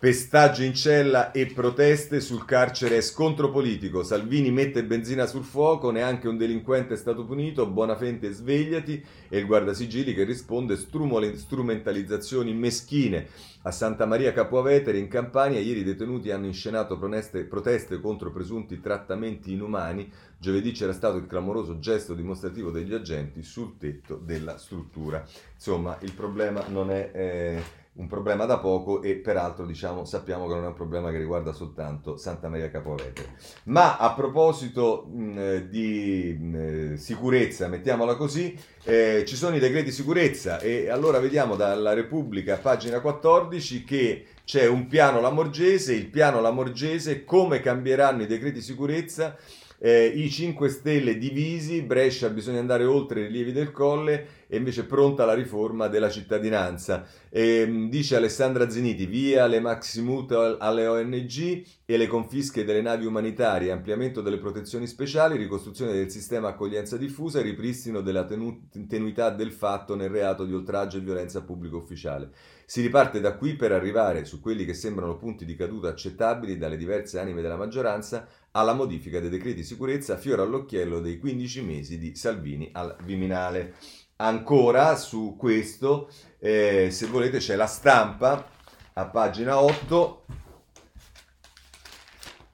Pestaggio 0.00 0.62
in 0.62 0.72
cella 0.72 1.30
e 1.30 1.44
proteste 1.44 2.22
sul 2.22 2.46
carcere 2.46 2.96
e 2.96 3.02
scontro 3.02 3.50
politico. 3.50 4.02
Salvini 4.02 4.50
mette 4.50 4.82
benzina 4.82 5.26
sul 5.26 5.44
fuoco, 5.44 5.90
neanche 5.90 6.26
un 6.26 6.38
delinquente 6.38 6.94
è 6.94 6.96
stato 6.96 7.26
punito, 7.26 7.66
Buonafente 7.66 8.32
svegliati 8.32 9.04
e 9.28 9.38
il 9.38 9.44
guardasigilli 9.44 10.14
che 10.14 10.24
risponde 10.24 10.78
strumentalizzazioni 10.78 12.54
meschine. 12.54 13.26
A 13.64 13.70
Santa 13.70 14.06
Maria 14.06 14.32
Capuavetere 14.32 14.96
in 14.96 15.06
Campania 15.06 15.60
ieri 15.60 15.80
i 15.80 15.84
detenuti 15.84 16.30
hanno 16.30 16.46
inscenato 16.46 16.96
proteste, 16.98 17.44
proteste 17.44 18.00
contro 18.00 18.32
presunti 18.32 18.80
trattamenti 18.80 19.52
inumani. 19.52 20.10
Giovedì 20.38 20.72
c'era 20.72 20.94
stato 20.94 21.18
il 21.18 21.26
clamoroso 21.26 21.78
gesto 21.78 22.14
dimostrativo 22.14 22.70
degli 22.70 22.94
agenti 22.94 23.42
sul 23.42 23.76
tetto 23.76 24.16
della 24.16 24.56
struttura. 24.56 25.22
Insomma, 25.52 25.98
il 26.00 26.14
problema 26.14 26.66
non 26.68 26.90
è... 26.90 27.10
Eh, 27.12 27.79
un 27.92 28.06
problema 28.06 28.44
da 28.46 28.58
poco 28.58 29.02
e 29.02 29.16
peraltro 29.16 29.66
diciamo, 29.66 30.04
sappiamo 30.04 30.46
che 30.46 30.54
non 30.54 30.64
è 30.64 30.68
un 30.68 30.74
problema 30.74 31.10
che 31.10 31.18
riguarda 31.18 31.52
soltanto 31.52 32.16
Santa 32.16 32.48
Maria 32.48 32.70
Capovetere. 32.70 33.36
Ma 33.64 33.96
a 33.96 34.12
proposito 34.14 35.06
mh, 35.12 35.68
di 35.68 36.36
mh, 36.40 36.94
sicurezza, 36.94 37.68
mettiamola 37.68 38.14
così, 38.14 38.58
eh, 38.84 39.24
ci 39.26 39.36
sono 39.36 39.56
i 39.56 39.60
decreti 39.60 39.90
sicurezza 39.90 40.60
e 40.60 40.88
allora 40.88 41.18
vediamo 41.18 41.56
dalla 41.56 41.92
Repubblica, 41.92 42.56
pagina 42.56 43.00
14, 43.00 43.84
che 43.84 44.26
c'è 44.44 44.66
un 44.66 44.86
piano 44.86 45.20
Lamorgese, 45.20 45.92
il 45.92 46.06
piano 46.06 46.40
Lamorgese, 46.40 47.24
come 47.24 47.60
cambieranno 47.60 48.22
i 48.22 48.26
decreti 48.26 48.60
sicurezza 48.60 49.36
eh, 49.82 50.04
i 50.04 50.28
5 50.28 50.68
Stelle 50.68 51.16
divisi, 51.16 51.80
Brescia 51.80 52.28
bisogna 52.28 52.60
andare 52.60 52.84
oltre 52.84 53.20
i 53.20 53.24
rilievi 53.24 53.50
del 53.50 53.70
colle 53.70 54.26
e 54.46 54.58
invece 54.58 54.84
pronta 54.84 55.24
la 55.24 55.32
riforma 55.32 55.88
della 55.88 56.10
cittadinanza. 56.10 57.06
E, 57.30 57.60
ehm, 57.60 57.88
dice 57.88 58.16
Alessandra 58.16 58.68
Zeniti, 58.68 59.06
via 59.06 59.46
le 59.46 59.58
maximute 59.58 60.56
alle 60.58 60.86
ONG 60.86 61.64
e 61.86 61.96
le 61.96 62.06
confische 62.06 62.64
delle 62.64 62.82
navi 62.82 63.06
umanitarie, 63.06 63.72
ampliamento 63.72 64.20
delle 64.20 64.38
protezioni 64.38 64.86
speciali, 64.86 65.38
ricostruzione 65.38 65.92
del 65.92 66.10
sistema 66.10 66.48
accoglienza 66.48 66.98
diffusa 66.98 67.38
e 67.38 67.42
ripristino 67.42 68.02
della 68.02 68.24
tenu- 68.24 68.86
tenuità 68.86 69.30
del 69.30 69.50
fatto 69.50 69.94
nel 69.94 70.10
reato 70.10 70.44
di 70.44 70.52
oltraggio 70.52 70.98
e 70.98 71.00
violenza 71.00 71.42
pubblico 71.42 71.78
ufficiale. 71.78 72.30
Si 72.70 72.80
riparte 72.82 73.18
da 73.18 73.34
qui 73.34 73.56
per 73.56 73.72
arrivare 73.72 74.24
su 74.24 74.40
quelli 74.40 74.64
che 74.64 74.74
sembrano 74.74 75.16
punti 75.16 75.44
di 75.44 75.56
caduta 75.56 75.88
accettabili 75.88 76.56
dalle 76.56 76.76
diverse 76.76 77.18
anime 77.18 77.42
della 77.42 77.56
maggioranza 77.56 78.28
alla 78.52 78.74
modifica 78.74 79.18
dei 79.18 79.28
decreti 79.28 79.64
sicurezza 79.64 80.16
fiore 80.16 80.42
all'occhiello 80.42 81.00
dei 81.00 81.18
15 81.18 81.62
mesi 81.62 81.98
di 81.98 82.14
Salvini 82.14 82.70
al 82.72 82.96
Viminale. 83.02 83.74
Ancora 84.18 84.94
su 84.94 85.34
questo, 85.36 86.12
eh, 86.38 86.90
se 86.92 87.06
volete, 87.06 87.38
c'è 87.38 87.56
la 87.56 87.66
stampa 87.66 88.48
a 88.92 89.06
pagina 89.06 89.60
8 89.60 90.24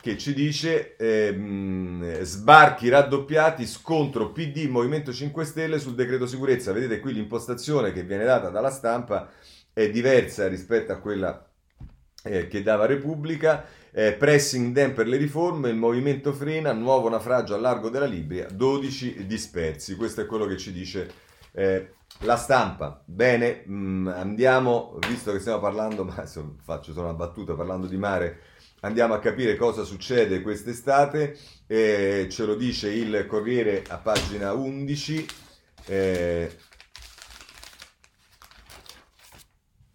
che 0.01 0.17
ci 0.17 0.33
dice 0.33 0.97
ehm, 0.97 2.23
sbarchi 2.23 2.89
raddoppiati, 2.89 3.67
scontro 3.67 4.33
PD 4.33 4.67
Movimento 4.67 5.13
5 5.13 5.45
Stelle 5.45 5.79
sul 5.79 5.95
decreto 5.95 6.27
sicurezza. 6.27 6.73
Vedete 6.73 7.01
qui 7.01 7.13
l'impostazione 7.13 7.93
che 7.93 8.03
viene 8.03 8.25
data 8.25 8.49
dalla 8.49 8.71
stampa 8.71 9.29
è 9.77 9.91
diversa 9.91 10.49
rispetto 10.49 10.93
a 10.93 10.97
quella 10.97 11.47
eh, 12.23 12.49
che 12.49 12.63
dava 12.63 12.87
Repubblica 12.87 13.67
eh, 13.91 14.15
pressing 14.15 14.73
dem 14.73 14.95
per 14.95 15.07
le 15.07 15.19
riforme, 15.19 15.69
il 15.69 15.77
movimento 15.77 16.33
frena, 16.33 16.73
nuovo 16.73 17.11
naufragio 17.11 17.55
a 17.55 17.59
largo 17.59 17.91
della 17.91 18.07
Libia, 18.07 18.47
12 18.51 19.27
dispersi. 19.27 19.95
Questo 19.95 20.23
è 20.23 20.27
quello 20.27 20.47
che 20.47 20.57
ci 20.57 20.73
dice 20.73 21.13
eh, 21.53 21.91
la 22.21 22.37
stampa. 22.37 23.03
Bene, 23.05 23.65
mh, 23.67 23.75
mm, 23.75 24.07
andiamo, 24.07 24.99
visto 25.09 25.31
che 25.31 25.41
stiamo 25.41 25.61
parlando, 25.61 26.05
ma 26.09 26.23
insomma, 26.23 26.55
faccio 26.63 26.95
solo 26.95 27.09
una 27.09 27.15
battuta 27.15 27.53
parlando 27.53 27.87
di 27.87 27.99
mare, 27.99 28.41
andiamo 28.81 29.13
a 29.13 29.19
capire 29.19 29.57
cosa 29.57 29.85
succede 29.85 30.41
quest'estate. 30.41 31.37
Eh, 31.67 32.29
ce 32.31 32.45
lo 32.47 32.55
dice 32.55 32.89
il 32.89 33.27
Corriere 33.27 33.85
a 33.89 33.99
pagina 33.99 34.55
11. 34.55 35.27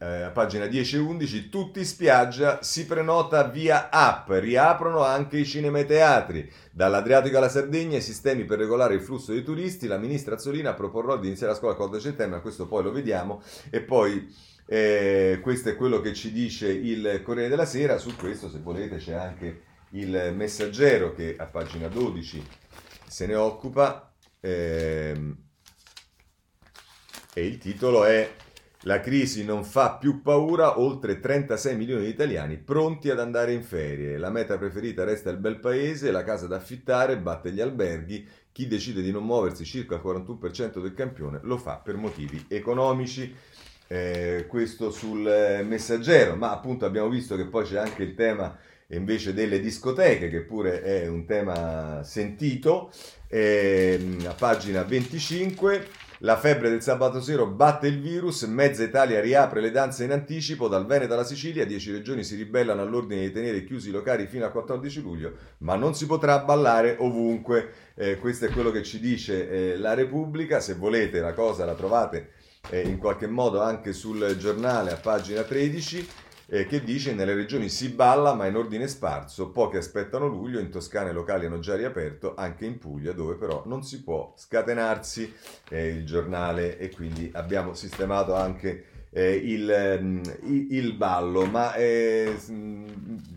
Eh, 0.04 0.24
a 0.24 0.32
pagina 0.32 0.66
10 0.66 0.96
e 0.96 1.00
11, 1.00 1.50
tutti 1.50 1.86
spiaggia, 1.86 2.64
si 2.64 2.88
prenota 2.88 3.44
via 3.44 3.92
app, 3.92 4.32
riaprono 4.32 5.04
anche 5.04 5.38
i 5.38 5.46
cinema 5.46 5.78
e 5.78 5.86
teatri. 5.86 6.52
Dall'Adriatico 6.72 7.38
alla 7.38 7.50
Sardegna 7.50 7.98
i 7.98 8.02
sistemi 8.02 8.46
per 8.46 8.58
regolare 8.58 8.96
il 8.96 9.02
flusso 9.02 9.32
dei 9.32 9.44
turisti, 9.44 9.86
la 9.86 10.00
ministra 10.00 10.34
Azzolina 10.34 10.74
proporrà 10.74 11.18
di 11.18 11.28
iniziare 11.28 11.52
la 11.52 11.58
scuola 11.60 11.74
il 11.74 11.80
4 11.80 12.00
settembre, 12.00 12.42
questo 12.42 12.68
poi 12.68 12.82
lo 12.82 12.92
vediamo. 12.92 13.44
E 13.70 13.82
poi 13.82 14.28
eh, 14.66 15.38
questo 15.40 15.70
è 15.70 15.76
quello 15.76 16.02
che 16.02 16.16
ci 16.16 16.32
dice 16.32 16.72
il 16.72 17.22
Corriere 17.24 17.50
della 17.50 17.66
Sera, 17.66 18.00
su 18.00 18.16
questo 18.16 18.50
se 18.50 18.58
volete 18.58 18.98
c'è 18.98 19.14
anche 19.14 19.62
il 19.92 20.34
messaggero 20.36 21.14
che 21.14 21.36
a 21.38 21.46
pagina 21.46 21.88
12 21.88 22.44
se 23.06 23.28
ne 23.28 23.36
occupa. 23.36 24.12
Ehm, 24.40 25.38
e 27.36 27.46
il 27.46 27.60
titolo 27.60 28.04
è 28.04 28.30
La 28.86 29.00
crisi 29.00 29.46
non 29.46 29.64
fa 29.64 29.98
più 29.98 30.24
paura, 30.24 30.80
oltre 30.80 31.20
36 31.20 31.76
milioni 31.76 32.06
di 32.06 32.10
italiani 32.10 32.58
pronti 32.58 33.12
ad 33.12 33.20
andare 33.20 33.54
in 33.54 33.62
ferie. 33.62 34.18
La 34.18 34.32
meta 34.32 34.58
preferita 34.58 35.04
resta 35.04 35.30
il 35.30 35.38
bel 35.38 35.60
paese, 35.60 36.10
la 36.10 36.24
casa 36.24 36.48
da 36.48 36.56
affittare 36.56 37.20
batte 37.20 37.52
gli 37.52 37.62
alberghi, 37.62 38.28
chi 38.52 38.66
decide 38.66 39.04
di 39.04 39.12
non 39.12 39.24
muoversi 39.24 39.66
circa 39.66 39.96
il 39.96 40.02
41% 40.04 40.82
del 40.82 40.96
campione 40.96 41.40
lo 41.44 41.58
fa 41.58 41.76
per 41.76 41.96
motivi 41.96 42.44
economici. 42.48 43.32
Eh, 43.86 44.46
questo 44.48 44.90
sul 44.90 45.64
messaggero, 45.64 46.36
ma 46.36 46.52
appunto 46.52 46.86
abbiamo 46.86 47.10
visto 47.10 47.36
che 47.36 47.46
poi 47.46 47.66
c'è 47.66 47.78
anche 47.78 48.02
il 48.02 48.16
tema 48.16 48.58
invece 48.88 49.34
delle 49.34 49.60
discoteche, 49.60 50.28
che 50.30 50.42
pure 50.42 50.82
è 50.82 51.08
un 51.08 51.26
tema 51.26 52.02
sentito, 52.04 52.92
eh, 53.28 54.18
a 54.26 54.34
pagina 54.34 54.84
25. 54.84 55.88
La 56.24 56.38
febbre 56.38 56.70
del 56.70 56.84
sabato 56.84 57.20
sera 57.20 57.48
batte 57.48 57.88
il 57.88 58.00
virus, 58.00 58.44
mezza 58.44 58.84
Italia 58.84 59.20
riapre 59.20 59.60
le 59.60 59.72
danze 59.72 60.04
in 60.04 60.12
anticipo, 60.12 60.68
dal 60.68 60.86
Veneto 60.86 61.14
alla 61.14 61.24
Sicilia, 61.24 61.66
10 61.66 61.92
regioni 61.94 62.24
si 62.24 62.36
ribellano 62.36 62.84
all'ordine 62.84 63.22
di 63.22 63.32
tenere 63.32 63.64
chiusi 63.64 63.90
i 63.90 63.92
locali 63.92 64.28
fino 64.28 64.46
al 64.46 64.52
14 64.52 65.02
luglio, 65.02 65.34
ma 65.60 65.74
non 65.76 65.96
si 65.96 66.06
potrà 66.06 66.38
ballare 66.44 66.96
ovunque. 67.00 67.72
Eh, 67.96 68.20
questo 68.20 68.46
è 68.46 68.50
quello 68.52 68.70
che 68.70 68.84
ci 68.84 69.00
dice 69.00 69.50
eh, 69.50 69.78
la 69.80 69.96
Repubblica, 69.96 70.60
se 70.60 70.76
volete 70.76 71.22
la 71.22 71.34
cosa 71.34 71.66
la 71.66 71.74
trovate 71.74 72.34
eh, 72.70 72.82
in 72.82 73.00
qualche 73.00 73.26
modo 73.26 73.60
anche 73.60 73.92
sul 73.92 74.38
giornale 74.38 74.92
a 74.92 74.98
pagina 74.98 75.42
13 75.42 76.08
eh, 76.54 76.66
che 76.66 76.84
dice 76.84 77.14
nelle 77.14 77.34
regioni 77.34 77.70
si 77.70 77.90
balla 77.90 78.34
ma 78.34 78.46
in 78.46 78.58
ordine 78.58 78.90
sparso, 78.90 79.52
pochi 79.52 79.78
aspettano 79.78 80.28
luglio, 80.28 80.60
in 80.60 80.70
Toscana 80.70 81.10
i 81.10 81.14
locali 81.14 81.46
hanno 81.46 81.60
già 81.60 81.76
riaperto, 81.78 82.36
anche 82.36 82.66
in 82.66 82.78
Puglia 82.78 83.14
dove 83.14 83.36
però 83.36 83.64
non 83.68 83.84
si 83.84 84.04
può 84.04 84.34
scatenarsi 84.36 85.34
eh, 85.70 85.88
il 85.88 86.06
giornale 86.06 86.78
e 86.78 86.90
quindi 86.90 87.32
abbiamo 87.34 87.74
sistemato 87.74 88.36
anche 88.36 88.84
eh, 89.12 89.34
il, 89.34 89.98
mm, 90.02 90.24
il, 90.70 90.94
ballo, 90.96 91.46
ma 91.46 91.74
eh, 91.76 92.36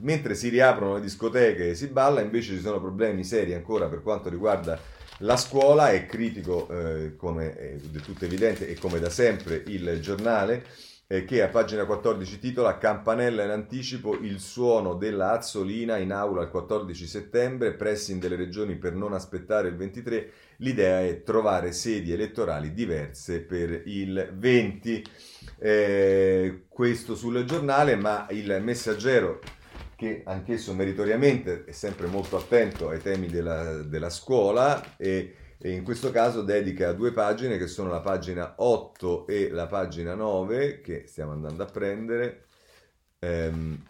mentre 0.00 0.34
si 0.34 0.48
riaprono 0.48 0.94
le 0.94 1.00
discoteche 1.00 1.70
e 1.70 1.74
si 1.76 1.86
balla 1.86 2.20
invece 2.20 2.54
ci 2.54 2.60
sono 2.60 2.80
problemi 2.80 3.22
seri 3.22 3.54
ancora 3.54 3.86
per 3.86 4.02
quanto 4.02 4.28
riguarda 4.28 4.76
la 5.18 5.36
scuola, 5.36 5.92
è 5.92 6.04
critico 6.06 6.68
eh, 6.68 7.14
come 7.14 7.56
è 7.56 7.76
tutto 8.02 8.24
evidente 8.24 8.66
e 8.66 8.74
come 8.76 8.98
da 8.98 9.08
sempre 9.08 9.62
il 9.66 10.00
giornale 10.00 10.64
eh, 11.06 11.24
che 11.24 11.42
a 11.42 11.48
pagina 11.48 11.84
14 11.84 12.38
titola 12.38 12.78
Campanella 12.78 13.44
in 13.44 13.50
anticipo 13.50 14.16
il 14.16 14.38
suono 14.40 14.94
della 14.94 15.32
Azzolina 15.32 15.98
in 15.98 16.12
aula 16.12 16.42
il 16.42 16.48
14 16.48 17.06
settembre, 17.06 17.74
pressing 17.74 18.20
delle 18.20 18.36
regioni 18.36 18.76
per 18.76 18.94
non 18.94 19.12
aspettare 19.12 19.68
il 19.68 19.76
23, 19.76 20.30
l'idea 20.58 21.02
è 21.02 21.22
trovare 21.22 21.72
sedi 21.72 22.12
elettorali 22.12 22.72
diverse 22.72 23.40
per 23.42 23.82
il 23.86 24.30
20. 24.34 25.04
Eh, 25.58 26.64
questo 26.68 27.14
sul 27.14 27.44
giornale, 27.44 27.96
ma 27.96 28.26
il 28.30 28.60
messaggero 28.62 29.40
che 29.96 30.22
anch'esso 30.24 30.74
meritoriamente 30.74 31.64
è 31.64 31.72
sempre 31.72 32.06
molto 32.06 32.36
attento 32.36 32.88
ai 32.88 33.00
temi 33.00 33.28
della, 33.28 33.82
della 33.82 34.10
scuola 34.10 34.96
e 34.96 35.36
e 35.64 35.72
in 35.72 35.82
questo 35.82 36.10
caso 36.10 36.42
dedica 36.42 36.92
due 36.92 37.10
pagine 37.10 37.56
che 37.56 37.68
sono 37.68 37.88
la 37.88 38.02
pagina 38.02 38.56
8 38.58 39.26
e 39.26 39.48
la 39.48 39.66
pagina 39.66 40.12
9 40.14 40.82
che 40.82 41.06
stiamo 41.06 41.32
andando 41.32 41.62
a 41.62 41.66
prendere. 41.66 42.44
Ehm, 43.20 43.82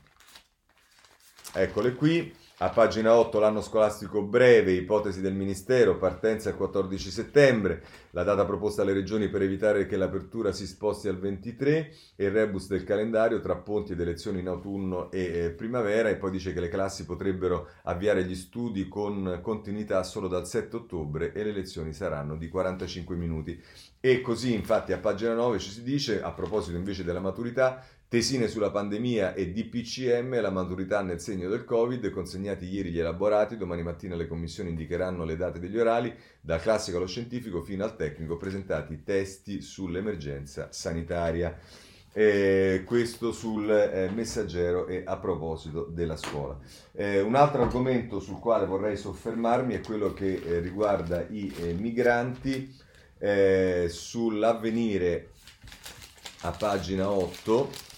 eccole 1.53 1.95
qui. 1.95 2.33
A 2.59 2.71
pagina 2.71 3.17
8 3.17 3.41
l'anno 3.41 3.61
scolastico 3.61 4.23
breve, 4.23 4.71
ipotesi 4.71 5.21
del 5.21 5.35
Ministero, 5.35 5.99
partenza 5.99 6.51
il 6.51 6.55
14 6.55 7.11
settembre, 7.11 7.83
la 8.11 8.23
data 8.23 8.45
proposta 8.45 8.83
alle 8.83 8.93
regioni 8.93 9.29
per 9.29 9.43
evitare 9.43 9.87
che 9.87 9.97
l'apertura 9.97 10.53
si 10.53 10.65
sposti 10.65 11.09
al 11.09 11.19
23 11.19 11.93
e 12.15 12.25
il 12.25 12.31
rebus 12.31 12.69
del 12.69 12.85
calendario 12.85 13.41
tra 13.41 13.57
ponti 13.57 13.91
ed 13.91 14.01
elezioni 14.01 14.39
in 14.39 14.47
autunno 14.47 15.11
e 15.11 15.53
primavera 15.57 16.11
e 16.11 16.15
poi 16.15 16.31
dice 16.31 16.53
che 16.53 16.61
le 16.61 16.69
classi 16.69 17.05
potrebbero 17.05 17.71
avviare 17.83 18.25
gli 18.25 18.37
studi 18.37 18.87
con 18.87 19.41
continuità 19.43 20.05
solo 20.05 20.29
dal 20.29 20.47
7 20.47 20.77
ottobre 20.77 21.33
e 21.33 21.43
le 21.43 21.51
lezioni 21.51 21.93
saranno 21.93 22.37
di 22.37 22.49
45 22.49 23.17
minuti. 23.17 23.61
E 23.99 24.21
così 24.21 24.55
infatti 24.55 24.93
a 24.93 24.99
pagina 24.99 25.35
9 25.35 25.59
ci 25.59 25.71
si 25.71 25.83
dice, 25.83 26.23
a 26.23 26.31
proposito 26.31 26.77
invece 26.77 27.03
della 27.03 27.21
maturità, 27.21 27.85
Tesine 28.15 28.47
sulla 28.47 28.71
pandemia 28.71 29.35
e 29.35 29.51
DPCM, 29.51 30.41
la 30.41 30.51
maturità 30.51 31.03
nel 31.03 31.19
segno 31.19 31.49
del 31.49 31.65
Covid, 31.65 32.11
consegnati 32.11 32.65
ieri 32.65 32.93
gli 32.93 33.01
elaborati, 33.01 33.57
domani 33.57 33.83
mattina 33.83 34.15
le 34.15 34.29
commissioni 34.29 34.69
indicheranno 34.69 35.25
le 35.25 35.37
date 35.37 35.59
degli 35.59 35.77
orali, 35.77 36.15
dal 36.41 36.61
classico 36.61 36.99
allo 36.99 37.09
scientifico 37.09 37.61
fino 37.61 37.83
al 37.83 37.97
tecnico, 37.97 38.37
presentati 38.37 39.03
testi 39.03 39.61
sull'emergenza 39.61 40.69
sanitaria. 40.71 41.59
Eh, 42.13 42.85
questo 42.87 43.33
sul 43.33 43.69
eh, 43.69 44.09
messaggero 44.15 44.87
e 44.87 45.03
a 45.05 45.17
proposito 45.17 45.83
della 45.91 46.17
scuola. 46.17 46.57
Eh, 46.93 47.21
un 47.21 47.35
altro 47.35 47.63
argomento 47.63 48.21
sul 48.21 48.39
quale 48.39 48.65
vorrei 48.65 48.97
soffermarmi 48.97 49.75
è 49.75 49.81
quello 49.81 50.13
che 50.15 50.35
eh, 50.35 50.61
riguarda 50.61 51.27
i 51.31 51.53
migranti. 51.77 52.83
Sull'avvenire 53.89 55.31
a 56.43 56.51
pagina 56.51 57.09
8 57.11 57.93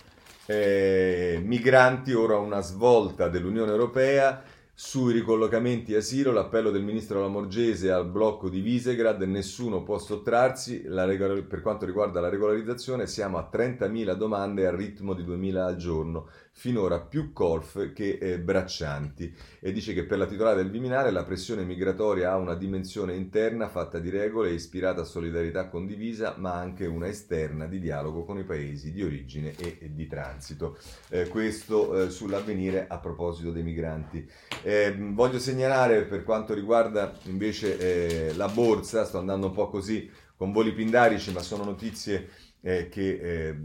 eh, 0.47 1.41
migranti, 1.45 2.13
ora 2.13 2.39
una 2.39 2.61
svolta 2.61 3.29
dell'Unione 3.29 3.71
Europea 3.71 4.43
sui 4.79 5.15
ricollocamenti 5.15 5.95
asilo, 5.95 6.33
l'appello 6.33 6.71
del 6.71 6.83
ministro 6.83 7.23
Lamorgese 7.23 7.91
al 7.91 8.07
blocco 8.07 8.51
di 8.51 8.61
Visegrad, 8.61 9.23
nessuno 9.23 9.83
può 9.83 9.99
sottrarsi, 9.99 10.83
regola- 10.87 11.41
per 11.41 11.63
quanto 11.63 11.87
riguarda 11.87 12.21
la 12.21 12.29
regolarizzazione 12.29 13.07
siamo 13.07 13.39
a 13.39 13.49
30.000 13.51 14.13
domande 14.13 14.67
al 14.67 14.77
ritmo 14.77 15.15
di 15.15 15.23
2.000 15.23 15.57
al 15.57 15.77
giorno, 15.77 16.29
finora 16.59 17.01
più 17.01 17.35
colf 17.35 17.93
che 17.93 18.17
eh, 18.19 18.39
braccianti 18.39 19.31
e 19.61 19.73
dice 19.73 19.93
che 19.93 20.05
per 20.05 20.17
la 20.17 20.25
titolare 20.25 20.57
del 20.57 20.71
Viminale 20.71 21.11
la 21.11 21.23
pressione 21.23 21.65
migratoria 21.65 22.33
ha 22.33 22.37
una 22.37 22.55
dimensione 22.55 23.15
interna 23.15 23.69
fatta 23.69 23.99
di 23.99 24.09
regole 24.09 24.53
ispirata 24.53 25.03
a 25.03 25.05
solidarietà 25.05 25.69
condivisa 25.69 26.35
ma 26.39 26.55
anche 26.55 26.87
una 26.87 27.09
esterna 27.09 27.67
di 27.67 27.79
dialogo 27.79 28.25
con 28.25 28.39
i 28.39 28.45
paesi 28.45 28.91
di 28.91 29.03
origine 29.03 29.55
e, 29.55 29.77
e 29.81 29.95
di 29.95 30.07
transito. 30.07 30.79
Eh, 31.11 31.29
questo 31.29 32.05
eh, 32.05 32.11
sull'avvenire 32.11 32.87
a 32.89 32.97
proposito 33.01 33.51
dei 33.51 33.63
migranti. 33.63 34.27
Eh, 34.63 34.97
voglio 34.99 35.39
segnalare 35.39 36.05
per 36.05 36.25
quanto 36.25 36.55
riguarda 36.55 37.13
invece 37.25 38.31
eh, 38.31 38.35
la 38.35 38.49
borsa, 38.49 39.05
sto 39.05 39.19
andando 39.19 39.49
un 39.49 39.53
po' 39.53 39.69
così 39.69 40.11
con 40.37 40.53
voli 40.53 40.73
pindarici 40.73 41.33
ma 41.33 41.41
sono 41.41 41.65
notizie 41.65 42.29
eh, 42.61 42.89
che 42.89 43.19
eh, 43.21 43.57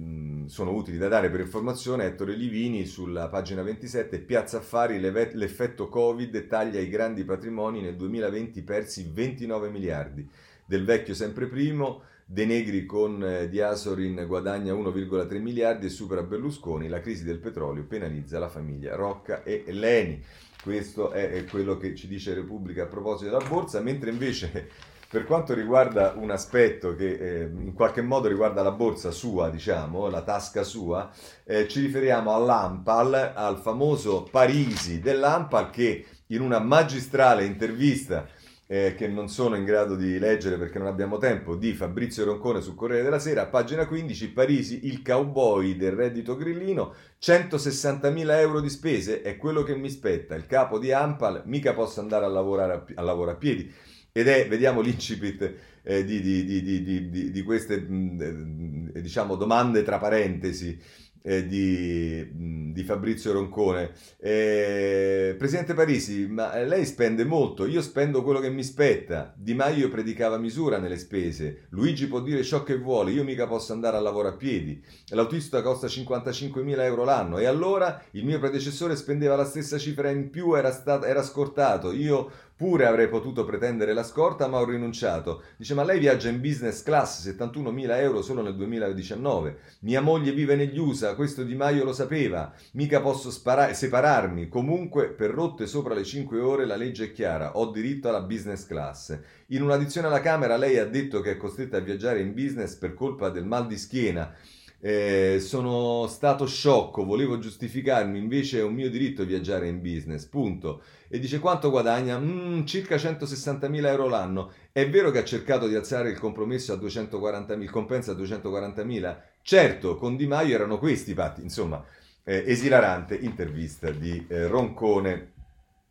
sono 0.46 0.74
utili 0.74 0.98
da 0.98 1.08
dare 1.08 1.30
per 1.30 1.40
informazione, 1.40 2.06
Ettore 2.06 2.36
Livini 2.36 2.86
sulla 2.86 3.30
pagina 3.30 3.62
27, 3.62 4.20
Piazza 4.20 4.58
Affari, 4.58 5.00
l'effetto 5.00 5.90
Covid 5.90 6.48
taglia 6.48 6.80
i 6.80 6.90
grandi 6.90 7.24
patrimoni, 7.24 7.82
nel 7.82 7.96
2020 7.96 8.62
persi 8.62 9.10
29 9.12 9.70
miliardi, 9.70 10.28
del 10.66 10.86
vecchio 10.86 11.14
sempre 11.14 11.48
primo, 11.48 12.04
De 12.32 12.46
Negri 12.46 12.86
con 12.86 13.22
eh, 13.24 13.50
Diasorin 13.50 14.24
guadagna 14.26 14.74
1,3 14.74 15.42
miliardi 15.42 15.88
e 15.88 15.90
supera 15.90 16.24
Berlusconi, 16.24 16.88
la 16.88 17.02
crisi 17.02 17.26
del 17.26 17.40
petrolio 17.40 17.84
penalizza 17.84 18.40
la 18.40 18.48
famiglia 18.48 18.96
Rocca 18.96 19.44
e 19.44 19.66
Leni. 19.68 20.24
Questo 20.64 21.12
è, 21.12 21.32
è 21.32 21.44
quello 21.46 21.76
che 21.76 21.94
ci 21.94 22.08
dice 22.08 22.34
Repubblica 22.34 22.84
a 22.84 22.86
proposito 22.86 23.32
della 23.32 23.46
borsa, 23.46 23.82
mentre 23.82 24.12
invece 24.12 24.70
per 25.12 25.26
quanto 25.26 25.54
riguarda 25.54 26.14
un 26.16 26.32
aspetto 26.32 26.96
che 26.96 27.16
eh, 27.16 27.42
in 27.44 27.74
qualche 27.74 28.02
modo 28.02 28.30
riguarda 28.30 28.64
la 28.64 28.72
borsa 28.72 29.12
sua, 29.12 29.50
diciamo, 29.50 30.08
la 30.08 30.22
tasca 30.22 30.64
sua, 30.64 31.12
eh, 31.44 31.68
ci 31.68 31.82
riferiamo 31.82 32.34
all'Ampal, 32.34 33.34
al 33.36 33.58
famoso 33.58 34.26
Parisi 34.32 35.02
dell'Ampal 35.02 35.70
che 35.70 36.06
in 36.28 36.40
una 36.40 36.60
magistrale 36.60 37.44
intervista 37.44 38.26
eh, 38.68 38.96
che 38.96 39.10
non 39.10 39.28
sono 39.28 39.58
in 39.58 39.66
grado 39.66 39.98
di 39.98 40.18
leggere 40.18 40.58
perché 40.58 40.78
non 40.80 40.88
abbiamo 40.88 41.18
tempo, 41.18 41.58
di 41.58 41.74
Fabrizio 41.74 42.24
Roncone 42.24 42.62
sul 42.62 42.76
Corriere 42.76 43.04
della 43.04 43.20
Sera, 43.20 43.48
pagina 43.48 43.86
15, 43.86 44.30
Parisi, 44.30 44.88
il 44.88 45.02
cowboy 45.02 45.76
del 45.76 45.92
reddito 45.92 46.38
grillino, 46.38 46.94
160.000 47.22 48.40
euro 48.40 48.62
di 48.62 48.70
spese 48.70 49.22
è 49.22 49.36
quello 49.36 49.64
che 49.64 49.76
mi 49.76 49.90
spetta, 49.90 50.36
il 50.36 50.46
capo 50.46 50.80
di 50.80 50.94
Ampal, 50.94 51.42
mica 51.48 51.74
posso 51.74 52.00
andare 52.00 52.24
a 52.24 52.30
lavorare 52.30 52.74
a, 52.74 52.86
a, 52.96 53.02
lavoro 53.02 53.32
a 53.32 53.36
piedi 53.36 53.90
ed 54.12 54.28
è, 54.28 54.48
vediamo 54.48 54.82
l'incipit 54.82 55.54
eh, 55.84 56.04
di, 56.04 56.22
di, 56.22 56.62
di, 56.62 57.32
di, 57.32 57.42
queste 57.44 57.80
mh, 57.80 59.00
diciamo, 59.00 59.36
domande 59.36 59.84
tra 59.84 59.98
parentesi 59.98 60.80
eh, 61.24 61.46
di, 61.46 62.72
di, 62.74 62.84
Fabrizio 62.84 63.32
Roncone. 63.32 63.92
Eh, 64.18 65.36
Presidente 65.38 65.74
Parisi, 65.74 66.28
ma 66.28 66.56
lei 66.64 66.86
spende 66.86 67.24
molto, 67.24 67.66
io 67.66 67.82
spendo 67.82 68.24
quello 68.24 68.40
che 68.40 68.50
mi 68.50 68.64
spetta. 68.64 69.34
Di 69.36 69.54
Maio 69.54 69.90
predicava 69.90 70.38
misura 70.38 70.78
nelle 70.78 70.98
spese. 70.98 71.68
Luigi 71.70 72.08
può 72.08 72.22
dire 72.22 72.44
ciò 72.44 72.64
che 72.64 72.78
vuole, 72.78 73.12
io 73.12 73.24
mica 73.24 73.48
posso 73.48 73.74
andare 73.74 73.98
a 73.98 74.02
lavoro 74.02 74.30
a 74.30 74.36
piedi. 74.36 74.84
L'autista 75.10 75.62
costa 75.62 75.88
55.000 75.88 76.80
euro 76.82 77.04
l'anno 77.04 77.38
e 77.38 77.46
allora 77.46 78.04
il 78.12 78.26
mio 78.26 78.40
predecessore 78.40 78.96
spendeva 78.96 79.36
la 79.36 79.46
stessa 79.46 79.78
cifra 79.78 80.10
in 80.10 80.30
più, 80.30 80.54
era, 80.56 80.72
stato, 80.72 81.06
era 81.06 81.24
scortato. 81.24 81.92
Io 81.92 82.32
Pure 82.62 82.86
avrei 82.86 83.10
potuto 83.10 83.44
pretendere 83.44 83.92
la 83.92 84.04
scorta, 84.04 84.46
ma 84.46 84.60
ho 84.60 84.66
rinunciato. 84.66 85.42
Dice, 85.58 85.74
ma 85.74 85.84
lei 85.84 85.98
viaggia 85.98 86.30
in 86.30 86.40
business 86.40 86.84
class, 86.84 87.28
71.000 87.28 87.98
euro 87.98 88.22
solo 88.22 88.44
nel 88.44 88.56
2019. 88.56 89.58
Mia 89.80 90.00
moglie 90.00 90.32
vive 90.32 90.56
negli 90.56 90.78
USA, 90.78 91.16
questo 91.16 91.42
Di 91.42 91.56
Maio 91.56 91.84
lo 91.84 91.92
sapeva. 91.92 92.54
Mica 92.74 93.02
posso 93.02 93.32
spara- 93.32 93.74
separarmi. 93.74 94.48
Comunque, 94.48 95.08
per 95.10 95.32
rotte 95.32 95.66
sopra 95.66 95.96
le 95.96 96.04
5 96.04 96.40
ore 96.40 96.68
la 96.68 96.76
legge 96.76 97.06
è 97.06 97.12
chiara. 97.12 97.58
Ho 97.58 97.72
diritto 97.72 98.10
alla 98.10 98.22
business 98.22 98.68
class. 98.68 99.20
In 99.48 99.64
un'audizione 99.64 100.06
alla 100.06 100.22
Camera 100.22 100.56
lei 100.56 100.78
ha 100.78 100.86
detto 100.86 101.20
che 101.22 101.32
è 101.32 101.38
costretta 101.38 101.78
a 101.78 101.82
viaggiare 101.82 102.22
in 102.22 102.36
business 102.36 102.76
per 102.76 102.94
colpa 102.94 103.30
del 103.30 103.48
mal 103.48 103.66
di 103.66 103.80
schiena. 103.80 104.36
Eh, 104.84 105.38
sono 105.40 106.08
stato 106.08 106.48
sciocco, 106.48 107.06
volevo 107.06 107.38
giustificarmi, 107.38 108.18
invece 108.18 108.60
è 108.60 108.64
un 108.64 108.74
mio 108.74 108.90
diritto 108.90 109.24
viaggiare 109.24 109.68
in 109.68 109.80
business, 109.80 110.26
punto. 110.26 110.82
E 111.08 111.20
dice 111.20 111.38
quanto 111.40 111.70
guadagna? 111.70 112.18
Mm, 112.18 112.66
circa 112.66 112.96
160.000 112.96 113.86
euro 113.86 114.08
l'anno. 114.08 114.52
È 114.72 114.90
vero 114.90 115.12
che 115.12 115.20
ha 115.20 115.24
cercato 115.24 115.68
di 115.68 115.76
alzare 115.76 116.10
il 116.10 116.18
compromesso 116.18 116.74
a 116.74 116.78
240.000, 116.78 117.62
il 117.62 117.70
compenso 117.70 118.12
a 118.12 118.16
240.000? 118.16 119.18
Certo, 119.44 119.96
con 119.98 120.16
Di 120.16 120.26
Maio 120.26 120.56
erano 120.56 120.80
questi 120.80 121.12
i 121.12 121.14
patti, 121.14 121.42
insomma, 121.44 121.84
eh, 122.24 122.44
esilarante 122.48 123.16
intervista 123.16 123.92
di 123.92 124.26
eh, 124.28 124.48
Roncone 124.48 125.30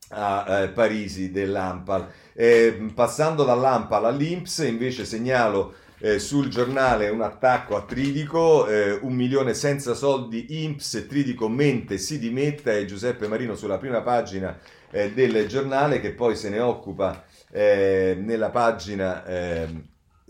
a 0.09 0.63
eh, 0.63 0.69
Parisi 0.71 1.31
dell'Ampal. 1.31 2.09
Eh, 2.33 2.91
passando 2.95 3.45
dall'Ampal 3.45 4.05
all'Inps, 4.07 4.59
invece 4.59 5.05
segnalo 5.05 5.75
eh, 6.01 6.19
sul 6.19 6.49
giornale 6.49 7.09
un 7.09 7.21
attacco 7.21 7.77
a 7.77 7.85
Tridico, 7.85 8.67
eh, 8.67 8.93
un 8.93 9.13
milione 9.13 9.55
senza 9.55 9.95
soldi, 9.95 10.65
Imps, 10.65 11.07
Tridico 11.09 11.49
mente, 11.49 11.99
si 11.99 12.19
dimetta 12.19 12.73
e 12.73 12.87
Giuseppe 12.87 13.29
Marino 13.29 13.55
sulla 13.55 13.79
prima 13.79 14.01
pagina 14.01 14.59
eh, 14.91 15.13
del 15.13 15.47
giornale 15.47 16.01
che 16.01 16.13
poi 16.13 16.37
se 16.37 16.49
ne 16.49 16.61
occupa 16.61 17.25
eh, 17.51 18.17
nella 18.19 18.51
pagina 18.51 19.25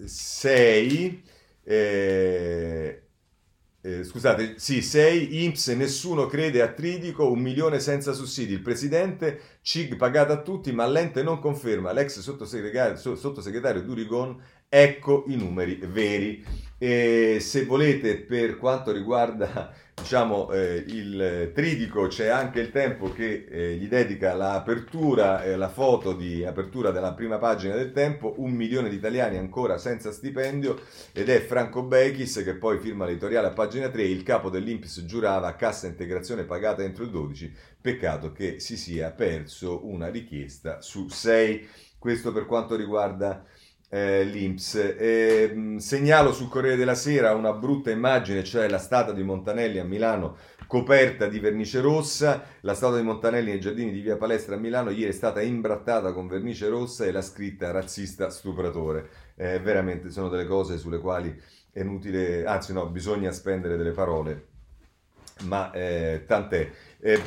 6. 0.04 1.22
Ehm, 1.64 1.72
eh, 1.72 3.02
eh, 3.82 4.04
scusate, 4.04 4.58
sì, 4.58 4.82
6, 4.82 5.44
IMPS, 5.44 5.68
nessuno 5.68 6.26
crede 6.26 6.60
a 6.60 6.68
Tridico, 6.68 7.30
un 7.30 7.38
milione 7.40 7.80
senza 7.80 8.12
sussidi. 8.12 8.52
Il 8.52 8.60
presidente, 8.60 9.40
CIG 9.62 9.96
pagato 9.96 10.32
a 10.32 10.42
tutti, 10.42 10.70
ma 10.72 10.86
l'ente 10.86 11.22
non 11.22 11.38
conferma. 11.38 11.92
L'ex 11.92 12.18
sottosegretario, 12.18 12.96
sottosegretario 13.16 13.82
Durigon 13.82 14.38
Ecco 14.72 15.24
i 15.26 15.34
numeri 15.34 15.80
veri. 15.82 16.44
E 16.78 17.38
se 17.40 17.64
volete, 17.64 18.18
per 18.18 18.56
quanto 18.56 18.92
riguarda 18.92 19.74
diciamo, 20.00 20.52
eh, 20.52 20.84
il 20.86 21.50
tridico, 21.52 22.06
c'è 22.06 22.28
anche 22.28 22.60
il 22.60 22.70
tempo 22.70 23.12
che 23.12 23.46
eh, 23.50 23.74
gli 23.74 23.88
dedica 23.88 24.32
l'apertura, 24.32 25.42
eh, 25.42 25.56
la 25.56 25.68
foto 25.68 26.12
di 26.12 26.44
apertura 26.44 26.92
della 26.92 27.14
prima 27.14 27.38
pagina 27.38 27.74
del 27.74 27.90
tempo, 27.90 28.34
un 28.38 28.52
milione 28.52 28.88
di 28.90 28.94
italiani 28.94 29.38
ancora 29.38 29.76
senza 29.76 30.12
stipendio, 30.12 30.80
ed 31.12 31.28
è 31.28 31.40
Franco 31.40 31.82
Bechis 31.82 32.40
che 32.44 32.54
poi 32.54 32.78
firma 32.78 33.06
l'editoriale 33.06 33.48
a 33.48 33.52
pagina 33.52 33.88
3, 33.88 34.04
il 34.04 34.22
capo 34.22 34.50
dell'Inps 34.50 35.04
giurava 35.04 35.56
cassa 35.56 35.88
integrazione 35.88 36.44
pagata 36.44 36.84
entro 36.84 37.02
il 37.02 37.10
12, 37.10 37.52
peccato 37.80 38.30
che 38.30 38.60
si 38.60 38.76
sia 38.76 39.10
perso 39.10 39.84
una 39.88 40.06
richiesta 40.06 40.80
su 40.80 41.08
6. 41.08 41.68
Questo 41.98 42.32
per 42.32 42.46
quanto 42.46 42.76
riguarda 42.76 43.44
eh, 43.90 44.24
l'Inps. 44.24 44.74
Eh, 44.76 45.74
segnalo 45.78 46.32
sul 46.32 46.48
Corriere 46.48 46.76
della 46.76 46.94
Sera 46.94 47.34
una 47.34 47.52
brutta 47.52 47.90
immagine, 47.90 48.44
cioè 48.44 48.68
la 48.68 48.78
statua 48.78 49.12
di 49.12 49.22
Montanelli 49.22 49.78
a 49.78 49.84
Milano 49.84 50.36
coperta 50.66 51.26
di 51.26 51.40
vernice 51.40 51.80
rossa. 51.80 52.44
La 52.60 52.74
statua 52.74 52.98
di 52.98 53.02
Montanelli 53.02 53.50
nei 53.50 53.60
giardini 53.60 53.90
di 53.90 54.00
Via 54.00 54.16
Palestra 54.16 54.54
a 54.54 54.58
Milano 54.58 54.90
ieri 54.90 55.10
è 55.10 55.14
stata 55.14 55.42
imbrattata 55.42 56.12
con 56.12 56.28
vernice 56.28 56.68
rossa 56.68 57.04
e 57.04 57.10
la 57.10 57.22
scritta 57.22 57.72
razzista 57.72 58.30
stupratore. 58.30 59.08
Eh, 59.34 59.58
veramente 59.58 60.10
sono 60.10 60.28
delle 60.28 60.46
cose 60.46 60.78
sulle 60.78 60.98
quali 60.98 61.36
è 61.72 61.80
inutile, 61.80 62.44
anzi 62.44 62.72
no, 62.72 62.86
bisogna 62.86 63.32
spendere 63.32 63.76
delle 63.76 63.92
parole, 63.92 64.46
ma 65.42 65.70
eh, 65.72 66.24
tant'è. 66.26 66.70
Eh, 67.02 67.22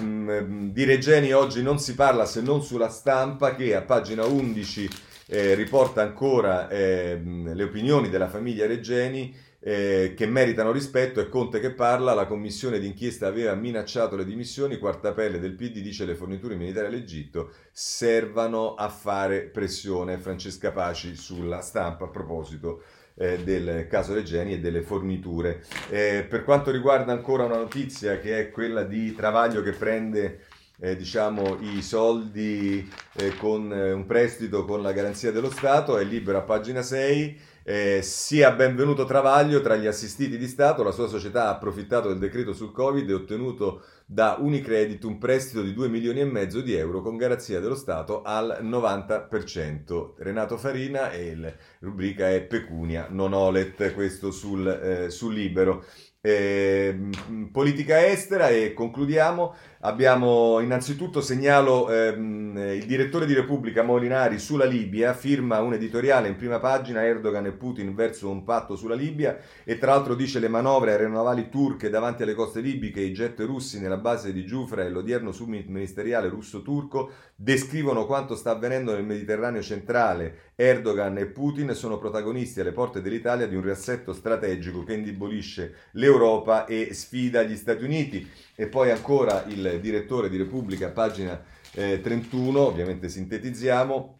di 0.71 0.83
Regeni 0.83 1.33
oggi 1.33 1.63
non 1.63 1.79
si 1.79 1.95
parla 1.95 2.25
se 2.25 2.41
non 2.41 2.61
sulla 2.61 2.89
stampa 2.89 3.55
che 3.55 3.75
a 3.75 3.81
pagina 3.81 4.23
11 4.25 4.89
eh, 5.33 5.55
riporta 5.55 6.03
ancora 6.03 6.69
eh, 6.69 7.19
le 7.19 7.63
opinioni 7.63 8.07
della 8.07 8.27
famiglia 8.27 8.67
Reggeni 8.67 9.35
eh, 9.59 10.13
che 10.15 10.27
meritano 10.27 10.71
rispetto 10.71 11.19
e 11.19 11.27
Conte 11.27 11.59
che 11.59 11.71
parla, 11.71 12.13
la 12.13 12.27
commissione 12.27 12.77
d'inchiesta 12.77 13.25
aveva 13.25 13.55
minacciato 13.55 14.15
le 14.15 14.25
dimissioni, 14.25 14.77
quarta 14.77 15.11
pelle 15.13 15.39
del 15.39 15.55
PD 15.55 15.79
dice 15.79 16.05
le 16.05 16.13
forniture 16.13 16.53
militari 16.53 16.85
all'Egitto 16.85 17.51
servano 17.71 18.75
a 18.75 18.89
fare 18.89 19.41
pressione, 19.41 20.19
Francesca 20.19 20.71
Paci 20.71 21.15
sulla 21.15 21.61
stampa 21.61 22.05
a 22.05 22.09
proposito 22.09 22.83
eh, 23.15 23.43
del 23.43 23.87
caso 23.87 24.13
Regeni 24.13 24.53
e 24.53 24.59
delle 24.59 24.83
forniture. 24.83 25.63
Eh, 25.89 26.27
per 26.29 26.43
quanto 26.43 26.69
riguarda 26.69 27.11
ancora 27.11 27.45
una 27.45 27.57
notizia 27.57 28.19
che 28.19 28.37
è 28.37 28.51
quella 28.51 28.83
di 28.83 29.15
Travaglio 29.15 29.63
che 29.63 29.71
prende 29.71 30.41
eh, 30.83 30.97
diciamo, 30.97 31.59
i 31.61 31.81
soldi 31.81 32.85
eh, 33.13 33.37
con 33.37 33.71
eh, 33.71 33.93
un 33.93 34.05
prestito 34.05 34.65
con 34.65 34.81
la 34.81 34.91
garanzia 34.91 35.31
dello 35.31 35.49
Stato, 35.49 35.97
è 35.97 36.03
libero 36.03 36.39
a 36.39 36.41
pagina 36.41 36.81
6. 36.81 37.39
Eh, 37.65 38.01
sia 38.01 38.51
benvenuto 38.51 39.05
Travaglio 39.05 39.61
tra 39.61 39.77
gli 39.77 39.87
assistiti 39.87 40.37
di 40.37 40.47
Stato, 40.49 40.83
la 40.83 40.91
sua 40.91 41.07
società 41.07 41.45
ha 41.45 41.51
approfittato 41.51 42.09
del 42.09 42.17
decreto 42.17 42.51
sul 42.51 42.73
Covid 42.73 43.09
e 43.09 43.13
ottenuto 43.13 43.83
da 44.05 44.35
Unicredit 44.37 45.01
un 45.05 45.17
prestito 45.17 45.61
di 45.61 45.73
2 45.73 45.87
milioni 45.87 46.19
e 46.19 46.25
mezzo 46.25 46.59
di 46.59 46.73
euro 46.73 47.01
con 47.01 47.15
garanzia 47.15 47.61
dello 47.61 47.75
Stato 47.75 48.21
al 48.21 48.59
90%. 48.61 50.15
Renato 50.17 50.57
Farina 50.57 51.11
e 51.11 51.35
la 51.37 51.53
rubrica 51.79 52.29
è 52.29 52.41
Pecunia, 52.41 53.07
non 53.09 53.31
Olet, 53.31 53.93
questo 53.93 54.31
sul, 54.31 54.67
eh, 54.67 55.09
sul 55.09 55.33
libero. 55.33 55.85
Eh, 56.25 57.09
politica 57.51 58.05
estera 58.07 58.47
e 58.47 58.73
concludiamo. 58.73 59.55
Abbiamo 59.85 60.61
innanzitutto 60.61 61.19
segnalo 61.19 61.91
ehm, 61.91 62.57
il 62.73 62.85
direttore 62.85 63.25
di 63.25 63.33
Repubblica 63.33 63.83
Molinari 63.83 64.39
sulla 64.39 64.63
Libia, 64.63 65.13
firma 65.13 65.59
un 65.59 65.73
editoriale 65.73 66.29
in 66.29 66.37
prima 66.37 66.59
pagina 66.59 67.03
Erdogan 67.03 67.47
e 67.47 67.51
Putin 67.51 67.93
verso 67.93 68.29
un 68.29 68.45
patto 68.45 68.77
sulla 68.77 68.95
Libia 68.95 69.37
e 69.65 69.77
tra 69.77 69.91
l'altro 69.91 70.15
dice 70.15 70.39
le 70.39 70.47
manovre 70.47 70.91
aeronavali 70.91 71.49
turche 71.49 71.89
davanti 71.89 72.23
alle 72.23 72.33
coste 72.33 72.61
libiche 72.61 73.01
i 73.01 73.11
jet 73.11 73.37
russi 73.41 73.81
nella 73.81 73.97
base 73.97 74.31
di 74.31 74.45
Giufra 74.45 74.85
e 74.85 74.89
l'odierno 74.89 75.33
summit 75.33 75.67
ministeriale 75.67 76.29
russo-turco 76.29 77.11
descrivono 77.35 78.05
quanto 78.05 78.35
sta 78.35 78.51
avvenendo 78.51 78.93
nel 78.93 79.03
Mediterraneo 79.03 79.61
centrale. 79.61 80.51
Erdogan 80.55 81.17
e 81.17 81.25
Putin 81.25 81.73
sono 81.73 81.97
protagonisti 81.97 82.61
alle 82.61 82.71
porte 82.71 83.01
dell'Italia 83.01 83.47
di 83.47 83.55
un 83.55 83.63
riassetto 83.63 84.13
strategico 84.13 84.83
che 84.83 84.93
indebolisce 84.93 85.73
l'Europa 85.93 86.65
e 86.65 86.93
sfida 86.93 87.43
gli 87.43 87.57
Stati 87.57 87.83
Uniti. 87.83 88.25
E 88.55 88.67
poi 88.67 88.91
ancora 88.91 89.43
il 89.47 89.79
direttore 89.81 90.29
di 90.29 90.37
Repubblica, 90.37 90.89
pagina 90.89 91.41
eh, 91.73 92.01
31, 92.01 92.59
ovviamente 92.59 93.09
sintetizziamo, 93.09 94.19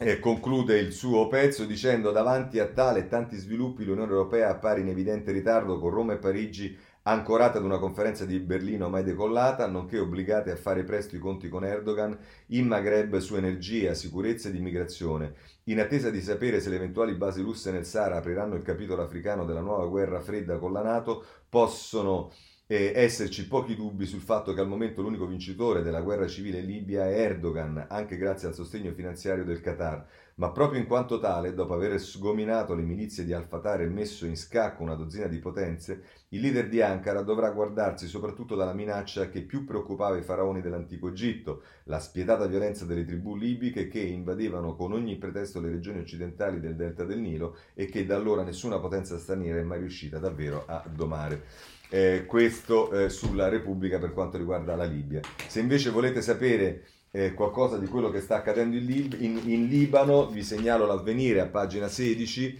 eh, 0.00 0.20
conclude 0.20 0.78
il 0.78 0.92
suo 0.92 1.26
pezzo 1.26 1.64
dicendo 1.64 2.12
davanti 2.12 2.60
a 2.60 2.66
tale 2.66 3.00
e 3.00 3.08
tanti 3.08 3.36
sviluppi 3.36 3.84
l'Unione 3.84 4.12
Europea 4.12 4.48
appare 4.48 4.80
in 4.80 4.88
evidente 4.88 5.32
ritardo 5.32 5.80
con 5.80 5.90
Roma 5.90 6.12
e 6.12 6.18
Parigi 6.18 6.76
ancorate 7.02 7.58
ad 7.58 7.64
una 7.64 7.78
conferenza 7.78 8.24
di 8.24 8.38
Berlino 8.38 8.88
mai 8.88 9.02
decollata, 9.02 9.66
nonché 9.66 9.98
obbligate 9.98 10.50
a 10.52 10.56
fare 10.56 10.84
presto 10.84 11.16
i 11.16 11.18
conti 11.18 11.48
con 11.48 11.64
Erdogan 11.64 12.16
in 12.48 12.66
Maghreb 12.66 13.16
su 13.16 13.34
energia, 13.34 13.94
sicurezza 13.94 14.48
ed 14.48 14.54
immigrazione. 14.54 15.34
In 15.64 15.80
attesa 15.80 16.10
di 16.10 16.20
sapere 16.20 16.60
se 16.60 16.68
le 16.68 16.76
eventuali 16.76 17.14
basi 17.14 17.40
russe 17.40 17.72
nel 17.72 17.86
Sahara 17.86 18.18
apriranno 18.18 18.54
il 18.54 18.62
capitolo 18.62 19.02
africano 19.02 19.44
della 19.44 19.60
nuova 19.60 19.86
guerra 19.86 20.20
fredda 20.20 20.58
con 20.58 20.72
la 20.72 20.82
Nato, 20.82 21.24
possono 21.48 22.30
eh, 22.70 22.92
esserci 22.94 23.48
pochi 23.48 23.74
dubbi 23.74 24.04
sul 24.04 24.20
fatto 24.20 24.52
che 24.52 24.60
al 24.60 24.68
momento 24.68 25.00
l'unico 25.00 25.26
vincitore 25.26 25.80
della 25.80 26.02
guerra 26.02 26.26
civile 26.26 26.58
in 26.58 26.66
Libia 26.66 27.08
è 27.08 27.18
Erdogan, 27.18 27.86
anche 27.88 28.18
grazie 28.18 28.46
al 28.46 28.54
sostegno 28.54 28.92
finanziario 28.92 29.42
del 29.42 29.62
Qatar, 29.62 30.06
ma 30.34 30.50
proprio 30.50 30.78
in 30.78 30.86
quanto 30.86 31.18
tale, 31.18 31.54
dopo 31.54 31.72
aver 31.72 31.98
sgominato 31.98 32.74
le 32.74 32.82
milizie 32.82 33.24
di 33.24 33.32
Al-Fatah 33.32 33.76
e 33.76 33.88
messo 33.88 34.26
in 34.26 34.36
scacco 34.36 34.82
una 34.82 34.94
dozzina 34.94 35.28
di 35.28 35.38
potenze, 35.38 36.02
il 36.28 36.42
leader 36.42 36.68
di 36.68 36.82
Ankara 36.82 37.22
dovrà 37.22 37.50
guardarsi 37.52 38.06
soprattutto 38.06 38.54
dalla 38.54 38.74
minaccia 38.74 39.30
che 39.30 39.40
più 39.40 39.64
preoccupava 39.64 40.18
i 40.18 40.22
faraoni 40.22 40.60
dell'antico 40.60 41.08
Egitto, 41.08 41.62
la 41.84 42.00
spietata 42.00 42.46
violenza 42.46 42.84
delle 42.84 43.06
tribù 43.06 43.34
libiche 43.34 43.88
che 43.88 44.00
invadevano 44.00 44.76
con 44.76 44.92
ogni 44.92 45.16
pretesto 45.16 45.58
le 45.58 45.70
regioni 45.70 46.00
occidentali 46.00 46.60
del 46.60 46.76
delta 46.76 47.04
del 47.04 47.18
Nilo 47.18 47.56
e 47.72 47.86
che 47.86 48.04
da 48.04 48.16
allora 48.16 48.42
nessuna 48.42 48.78
potenza 48.78 49.16
straniera 49.16 49.58
è 49.58 49.64
mai 49.64 49.78
riuscita 49.78 50.18
davvero 50.18 50.64
a 50.66 50.84
domare. 50.86 51.76
Eh, 51.90 52.24
questo 52.26 52.90
eh, 52.90 53.08
sulla 53.08 53.48
Repubblica 53.48 53.98
per 53.98 54.12
quanto 54.12 54.36
riguarda 54.36 54.76
la 54.76 54.84
Libia. 54.84 55.20
Se 55.46 55.60
invece 55.60 55.90
volete 55.90 56.20
sapere 56.20 56.84
eh, 57.10 57.32
qualcosa 57.32 57.78
di 57.78 57.86
quello 57.86 58.10
che 58.10 58.20
sta 58.20 58.36
accadendo 58.36 58.76
in, 58.76 58.84
Lib- 58.84 59.20
in, 59.20 59.40
in 59.44 59.66
Libano, 59.66 60.26
vi 60.26 60.42
segnalo 60.42 60.86
l'avvenire 60.86 61.40
a 61.40 61.46
pagina 61.46 61.88
16. 61.88 62.58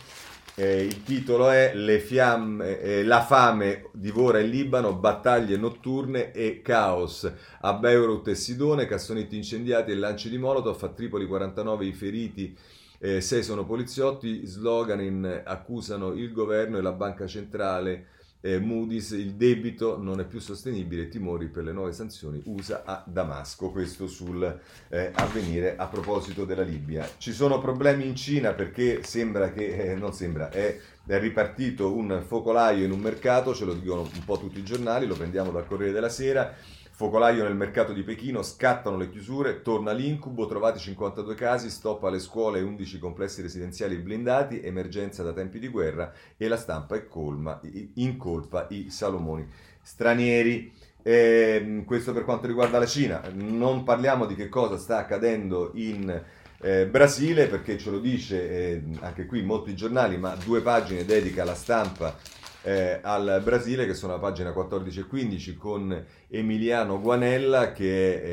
Eh, 0.54 0.82
il 0.82 1.02
titolo 1.04 1.50
è 1.50 1.72
fiamme, 2.04 2.80
eh, 2.80 3.04
La 3.04 3.22
fame 3.22 3.90
divora 3.92 4.40
il 4.40 4.48
Libano, 4.48 4.94
battaglie 4.94 5.56
notturne 5.56 6.32
e 6.32 6.62
caos. 6.62 7.30
A 7.60 7.74
Beirut 7.74 8.26
e 8.28 8.34
Sidone, 8.34 8.86
cassonetti 8.86 9.36
incendiati 9.36 9.92
e 9.92 9.94
lanci 9.94 10.30
di 10.30 10.38
Molotov. 10.38 10.82
A 10.82 10.88
Tripoli 10.88 11.26
49 11.26 11.84
i 11.84 11.92
feriti, 11.92 12.56
eh, 12.98 13.20
6 13.20 13.42
sono 13.42 13.64
poliziotti. 13.66 14.46
Slogan 14.46 15.00
in, 15.00 15.42
accusano 15.44 16.12
il 16.12 16.32
governo 16.32 16.78
e 16.78 16.80
la 16.80 16.92
banca 16.92 17.26
centrale 17.26 18.16
eh, 18.40 18.58
Moody's, 18.58 19.10
il 19.10 19.34
debito 19.34 20.00
non 20.00 20.20
è 20.20 20.24
più 20.24 20.40
sostenibile, 20.40 21.08
timori 21.08 21.48
per 21.48 21.64
le 21.64 21.72
nuove 21.72 21.92
sanzioni 21.92 22.40
USA 22.44 22.82
a 22.84 23.02
Damasco, 23.06 23.70
questo 23.70 24.06
sul 24.06 24.60
eh, 24.88 25.10
avvenire 25.14 25.76
a 25.76 25.86
proposito 25.86 26.44
della 26.44 26.62
Libia. 26.62 27.08
Ci 27.18 27.32
sono 27.32 27.58
problemi 27.58 28.06
in 28.06 28.14
Cina 28.14 28.52
perché 28.52 29.02
sembra 29.02 29.50
che, 29.50 29.90
eh, 29.90 29.94
non 29.94 30.12
sembra, 30.12 30.50
è, 30.50 30.78
è 31.06 31.18
ripartito 31.18 31.94
un 31.94 32.22
focolaio 32.26 32.84
in 32.84 32.92
un 32.92 33.00
mercato, 33.00 33.54
ce 33.54 33.64
lo 33.64 33.74
dicono 33.74 34.02
un 34.02 34.24
po' 34.24 34.38
tutti 34.38 34.58
i 34.58 34.64
giornali, 34.64 35.06
lo 35.06 35.16
prendiamo 35.16 35.50
dal 35.50 35.66
Corriere 35.66 35.92
della 35.92 36.08
Sera, 36.08 36.54
Focolaio 36.98 37.44
nel 37.44 37.54
mercato 37.54 37.92
di 37.92 38.02
Pechino, 38.02 38.42
scattano 38.42 38.96
le 38.96 39.08
chiusure, 39.08 39.62
torna 39.62 39.92
l'incubo, 39.92 40.48
trovati 40.48 40.80
52 40.80 41.36
casi, 41.36 41.70
stop 41.70 42.02
alle 42.02 42.18
scuole 42.18 42.58
e 42.58 42.62
11 42.62 42.98
complessi 42.98 43.40
residenziali 43.40 43.94
blindati, 43.98 44.60
emergenza 44.60 45.22
da 45.22 45.32
tempi 45.32 45.60
di 45.60 45.68
guerra 45.68 46.12
e 46.36 46.48
la 46.48 46.56
stampa 46.56 46.96
è 46.96 47.06
colma, 47.06 47.60
incolpa 47.94 48.66
i 48.70 48.90
Salomoni 48.90 49.46
stranieri. 49.80 50.72
Eh, 51.00 51.84
questo 51.86 52.12
per 52.12 52.24
quanto 52.24 52.48
riguarda 52.48 52.80
la 52.80 52.86
Cina. 52.86 53.22
Non 53.32 53.84
parliamo 53.84 54.26
di 54.26 54.34
che 54.34 54.48
cosa 54.48 54.76
sta 54.76 54.98
accadendo 54.98 55.70
in 55.74 56.20
eh, 56.60 56.86
Brasile 56.88 57.46
perché 57.46 57.78
ce 57.78 57.90
lo 57.90 58.00
dice 58.00 58.50
eh, 58.50 58.82
anche 59.02 59.24
qui 59.26 59.42
molti 59.42 59.76
giornali, 59.76 60.18
ma 60.18 60.34
due 60.34 60.62
pagine 60.62 61.04
dedica 61.04 61.44
la 61.44 61.54
stampa 61.54 62.16
eh, 62.62 63.00
al 63.02 63.40
Brasile, 63.44 63.86
che 63.86 63.94
sono 63.94 64.14
a 64.14 64.18
pagina 64.18 64.52
14 64.52 65.00
e 65.00 65.06
15, 65.06 65.56
con 65.56 66.04
Emiliano 66.28 67.00
Guanella, 67.00 67.72
che 67.72 68.22
è 68.22 68.26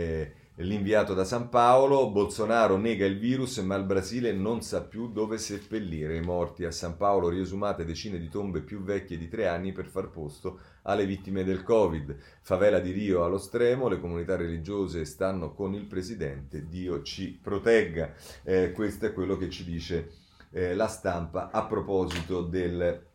eh, 0.57 0.63
l'inviato 0.63 1.13
da 1.13 1.23
San 1.23 1.49
Paolo. 1.49 2.09
Bolsonaro 2.09 2.77
nega 2.77 3.05
il 3.05 3.19
virus, 3.19 3.57
ma 3.57 3.75
il 3.75 3.83
Brasile 3.83 4.31
non 4.31 4.61
sa 4.61 4.83
più 4.83 5.11
dove 5.11 5.37
seppellire 5.37 6.15
i 6.15 6.21
morti. 6.21 6.63
A 6.63 6.71
San 6.71 6.97
Paolo 6.97 7.29
riesumate 7.29 7.85
decine 7.85 8.17
di 8.17 8.29
tombe 8.29 8.61
più 8.61 8.81
vecchie 8.81 9.17
di 9.17 9.27
tre 9.27 9.47
anni 9.47 9.71
per 9.71 9.85
far 9.85 10.09
posto 10.09 10.59
alle 10.83 11.05
vittime 11.05 11.43
del 11.43 11.63
Covid. 11.63 12.15
Favela 12.41 12.79
di 12.79 12.91
Rio 12.91 13.23
allo 13.23 13.37
stremo, 13.37 13.87
le 13.87 13.99
comunità 13.99 14.35
religiose 14.35 15.05
stanno 15.05 15.53
con 15.53 15.73
il 15.73 15.85
presidente, 15.85 16.67
Dio 16.67 17.01
ci 17.01 17.37
protegga. 17.41 18.13
Eh, 18.43 18.71
questo 18.71 19.07
è 19.07 19.13
quello 19.13 19.37
che 19.37 19.49
ci 19.49 19.63
dice 19.63 20.11
eh, 20.51 20.73
la 20.73 20.87
stampa 20.87 21.51
a 21.51 21.65
proposito 21.65 22.41
del 22.41 23.13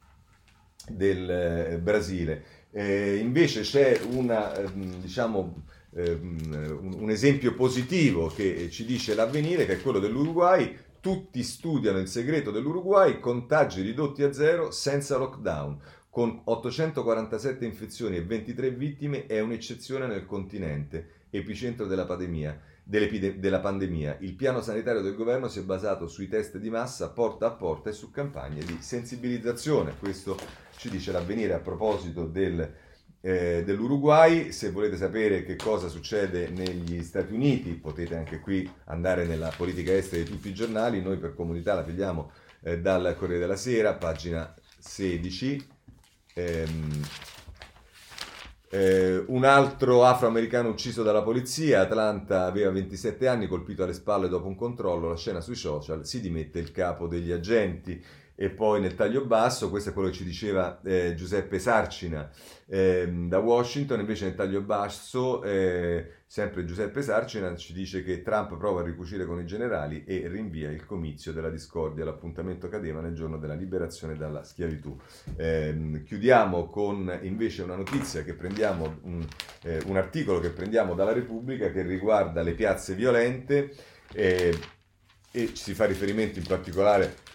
del 0.88 1.30
eh, 1.30 1.78
Brasile. 1.78 2.58
Eh, 2.72 3.16
invece 3.16 3.62
c'è 3.62 4.00
una, 4.12 4.54
ehm, 4.56 5.00
diciamo, 5.00 5.64
ehm, 5.94 6.96
un, 6.98 7.10
esempio 7.10 7.54
positivo 7.54 8.28
che 8.28 8.70
ci 8.70 8.84
dice 8.84 9.14
l'avvenire, 9.14 9.66
che 9.66 9.74
è 9.74 9.80
quello 9.80 9.98
dell'Uruguay. 9.98 10.76
Tutti 11.00 11.42
studiano 11.42 11.98
il 11.98 12.08
segreto 12.08 12.50
dell'Uruguay, 12.50 13.18
contagi 13.20 13.80
ridotti 13.80 14.22
a 14.22 14.32
zero 14.32 14.70
senza 14.70 15.16
lockdown. 15.16 15.80
Con 16.10 16.40
847 16.44 17.64
infezioni 17.64 18.16
e 18.16 18.24
23 18.24 18.70
vittime 18.72 19.26
è 19.26 19.40
un'eccezione 19.40 20.06
nel 20.06 20.26
continente, 20.26 21.26
epicentro 21.30 21.86
della 21.86 22.04
pandemia 22.04 22.58
della 22.90 23.60
pandemia. 23.60 24.16
Il 24.20 24.34
piano 24.34 24.60
sanitario 24.60 25.00
del 25.00 25.14
governo 25.14 25.46
si 25.46 25.60
è 25.60 25.62
basato 25.62 26.08
sui 26.08 26.26
test 26.26 26.58
di 26.58 26.70
massa 26.70 27.10
porta 27.10 27.46
a 27.46 27.50
porta 27.52 27.90
e 27.90 27.92
su 27.92 28.10
campagne 28.10 28.64
di 28.64 28.78
sensibilizzazione. 28.80 29.94
Questo 29.96 30.36
ci 30.80 30.88
dice 30.88 31.12
l'avvenire 31.12 31.52
a 31.52 31.58
proposito 31.58 32.24
del, 32.24 32.72
eh, 33.20 33.62
dell'Uruguay. 33.66 34.50
Se 34.50 34.70
volete 34.70 34.96
sapere 34.96 35.44
che 35.44 35.54
cosa 35.54 35.88
succede 35.88 36.48
negli 36.48 37.02
Stati 37.02 37.34
Uniti, 37.34 37.74
potete 37.74 38.16
anche 38.16 38.40
qui 38.40 38.66
andare 38.86 39.26
nella 39.26 39.52
politica 39.54 39.92
estera 39.92 40.22
di 40.22 40.30
tutti 40.30 40.48
i 40.48 40.54
giornali. 40.54 41.02
Noi 41.02 41.18
per 41.18 41.34
comunità 41.34 41.74
la 41.74 41.82
pigliamo 41.82 42.30
eh, 42.62 42.80
dal 42.80 43.14
Corriere 43.18 43.40
della 43.40 43.56
Sera, 43.56 43.92
pagina 43.92 44.54
16. 44.78 45.68
Ehm, 46.32 47.02
eh, 48.70 49.22
un 49.26 49.44
altro 49.44 50.06
afroamericano 50.06 50.70
ucciso 50.70 51.02
dalla 51.02 51.22
polizia, 51.22 51.82
Atlanta 51.82 52.46
aveva 52.46 52.70
27 52.70 53.28
anni, 53.28 53.48
colpito 53.48 53.82
alle 53.82 53.92
spalle 53.92 54.28
dopo 54.28 54.46
un 54.46 54.56
controllo, 54.56 55.10
la 55.10 55.16
scena 55.16 55.42
sui 55.42 55.56
social, 55.56 56.06
si 56.06 56.22
dimette 56.22 56.58
il 56.58 56.72
capo 56.72 57.06
degli 57.06 57.32
agenti. 57.32 58.02
E 58.42 58.48
poi 58.48 58.80
nel 58.80 58.94
taglio 58.94 59.26
basso, 59.26 59.68
questo 59.68 59.90
è 59.90 59.92
quello 59.92 60.08
che 60.08 60.14
ci 60.14 60.24
diceva 60.24 60.80
eh, 60.82 61.12
Giuseppe 61.14 61.58
Sarcina 61.58 62.30
eh, 62.64 63.06
da 63.06 63.38
Washington, 63.38 64.00
invece 64.00 64.24
nel 64.24 64.34
taglio 64.34 64.62
basso, 64.62 65.42
eh, 65.42 66.22
sempre 66.24 66.64
Giuseppe 66.64 67.02
Sarcina 67.02 67.54
ci 67.54 67.74
dice 67.74 68.02
che 68.02 68.22
Trump 68.22 68.56
prova 68.56 68.80
a 68.80 68.82
ricucire 68.82 69.26
con 69.26 69.38
i 69.40 69.44
generali 69.44 70.04
e 70.06 70.26
rinvia 70.28 70.70
il 70.70 70.86
comizio 70.86 71.34
della 71.34 71.50
discordia. 71.50 72.02
L'appuntamento 72.06 72.70
cadeva 72.70 73.02
nel 73.02 73.12
giorno 73.12 73.36
della 73.36 73.52
liberazione 73.52 74.16
dalla 74.16 74.42
schiavitù. 74.42 74.98
Ehm, 75.36 76.02
chiudiamo 76.02 76.64
con 76.70 77.18
invece 77.20 77.60
una 77.60 77.76
notizia 77.76 78.22
che 78.22 78.32
prendiamo, 78.32 79.00
un, 79.02 79.22
eh, 79.64 79.82
un, 79.84 79.98
articolo 79.98 80.40
che 80.40 80.48
prendiamo 80.48 80.94
dalla 80.94 81.12
Repubblica 81.12 81.70
che 81.70 81.82
riguarda 81.82 82.40
le 82.40 82.54
piazze 82.54 82.94
violente 82.94 83.74
eh, 84.14 84.58
e 85.30 85.50
si 85.52 85.74
fa 85.74 85.84
riferimento 85.84 86.38
in 86.38 86.46
particolare 86.46 87.28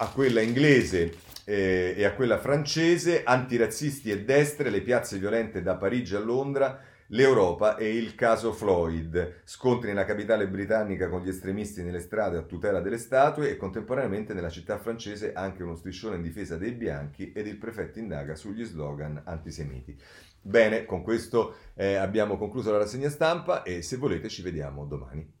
a 0.00 0.10
quella 0.10 0.40
inglese 0.40 1.12
eh, 1.44 1.94
e 1.96 2.04
a 2.04 2.12
quella 2.12 2.38
francese, 2.38 3.24
antirazzisti 3.24 4.10
e 4.10 4.24
destre, 4.24 4.70
le 4.70 4.82
piazze 4.82 5.18
violente 5.18 5.60
da 5.60 5.76
Parigi 5.76 6.14
a 6.14 6.20
Londra, 6.20 6.80
l'Europa 7.08 7.76
e 7.76 7.96
il 7.96 8.14
caso 8.14 8.52
Floyd, 8.52 9.40
scontri 9.44 9.88
nella 9.88 10.04
capitale 10.04 10.46
britannica 10.46 11.08
con 11.08 11.22
gli 11.22 11.28
estremisti 11.28 11.82
nelle 11.82 12.00
strade 12.00 12.36
a 12.36 12.42
tutela 12.42 12.80
delle 12.80 12.98
statue 12.98 13.50
e 13.50 13.56
contemporaneamente 13.56 14.34
nella 14.34 14.50
città 14.50 14.78
francese 14.78 15.32
anche 15.32 15.62
uno 15.62 15.74
striscione 15.74 16.16
in 16.16 16.22
difesa 16.22 16.56
dei 16.56 16.72
bianchi 16.72 17.32
ed 17.32 17.46
il 17.46 17.56
prefetto 17.56 17.98
indaga 17.98 18.36
sugli 18.36 18.64
slogan 18.64 19.22
antisemiti. 19.24 19.98
Bene, 20.40 20.84
con 20.84 21.02
questo 21.02 21.56
eh, 21.74 21.94
abbiamo 21.94 22.36
concluso 22.36 22.70
la 22.70 22.78
rassegna 22.78 23.08
stampa 23.08 23.62
e 23.64 23.82
se 23.82 23.96
volete 23.96 24.28
ci 24.28 24.42
vediamo 24.42 24.84
domani. 24.84 25.37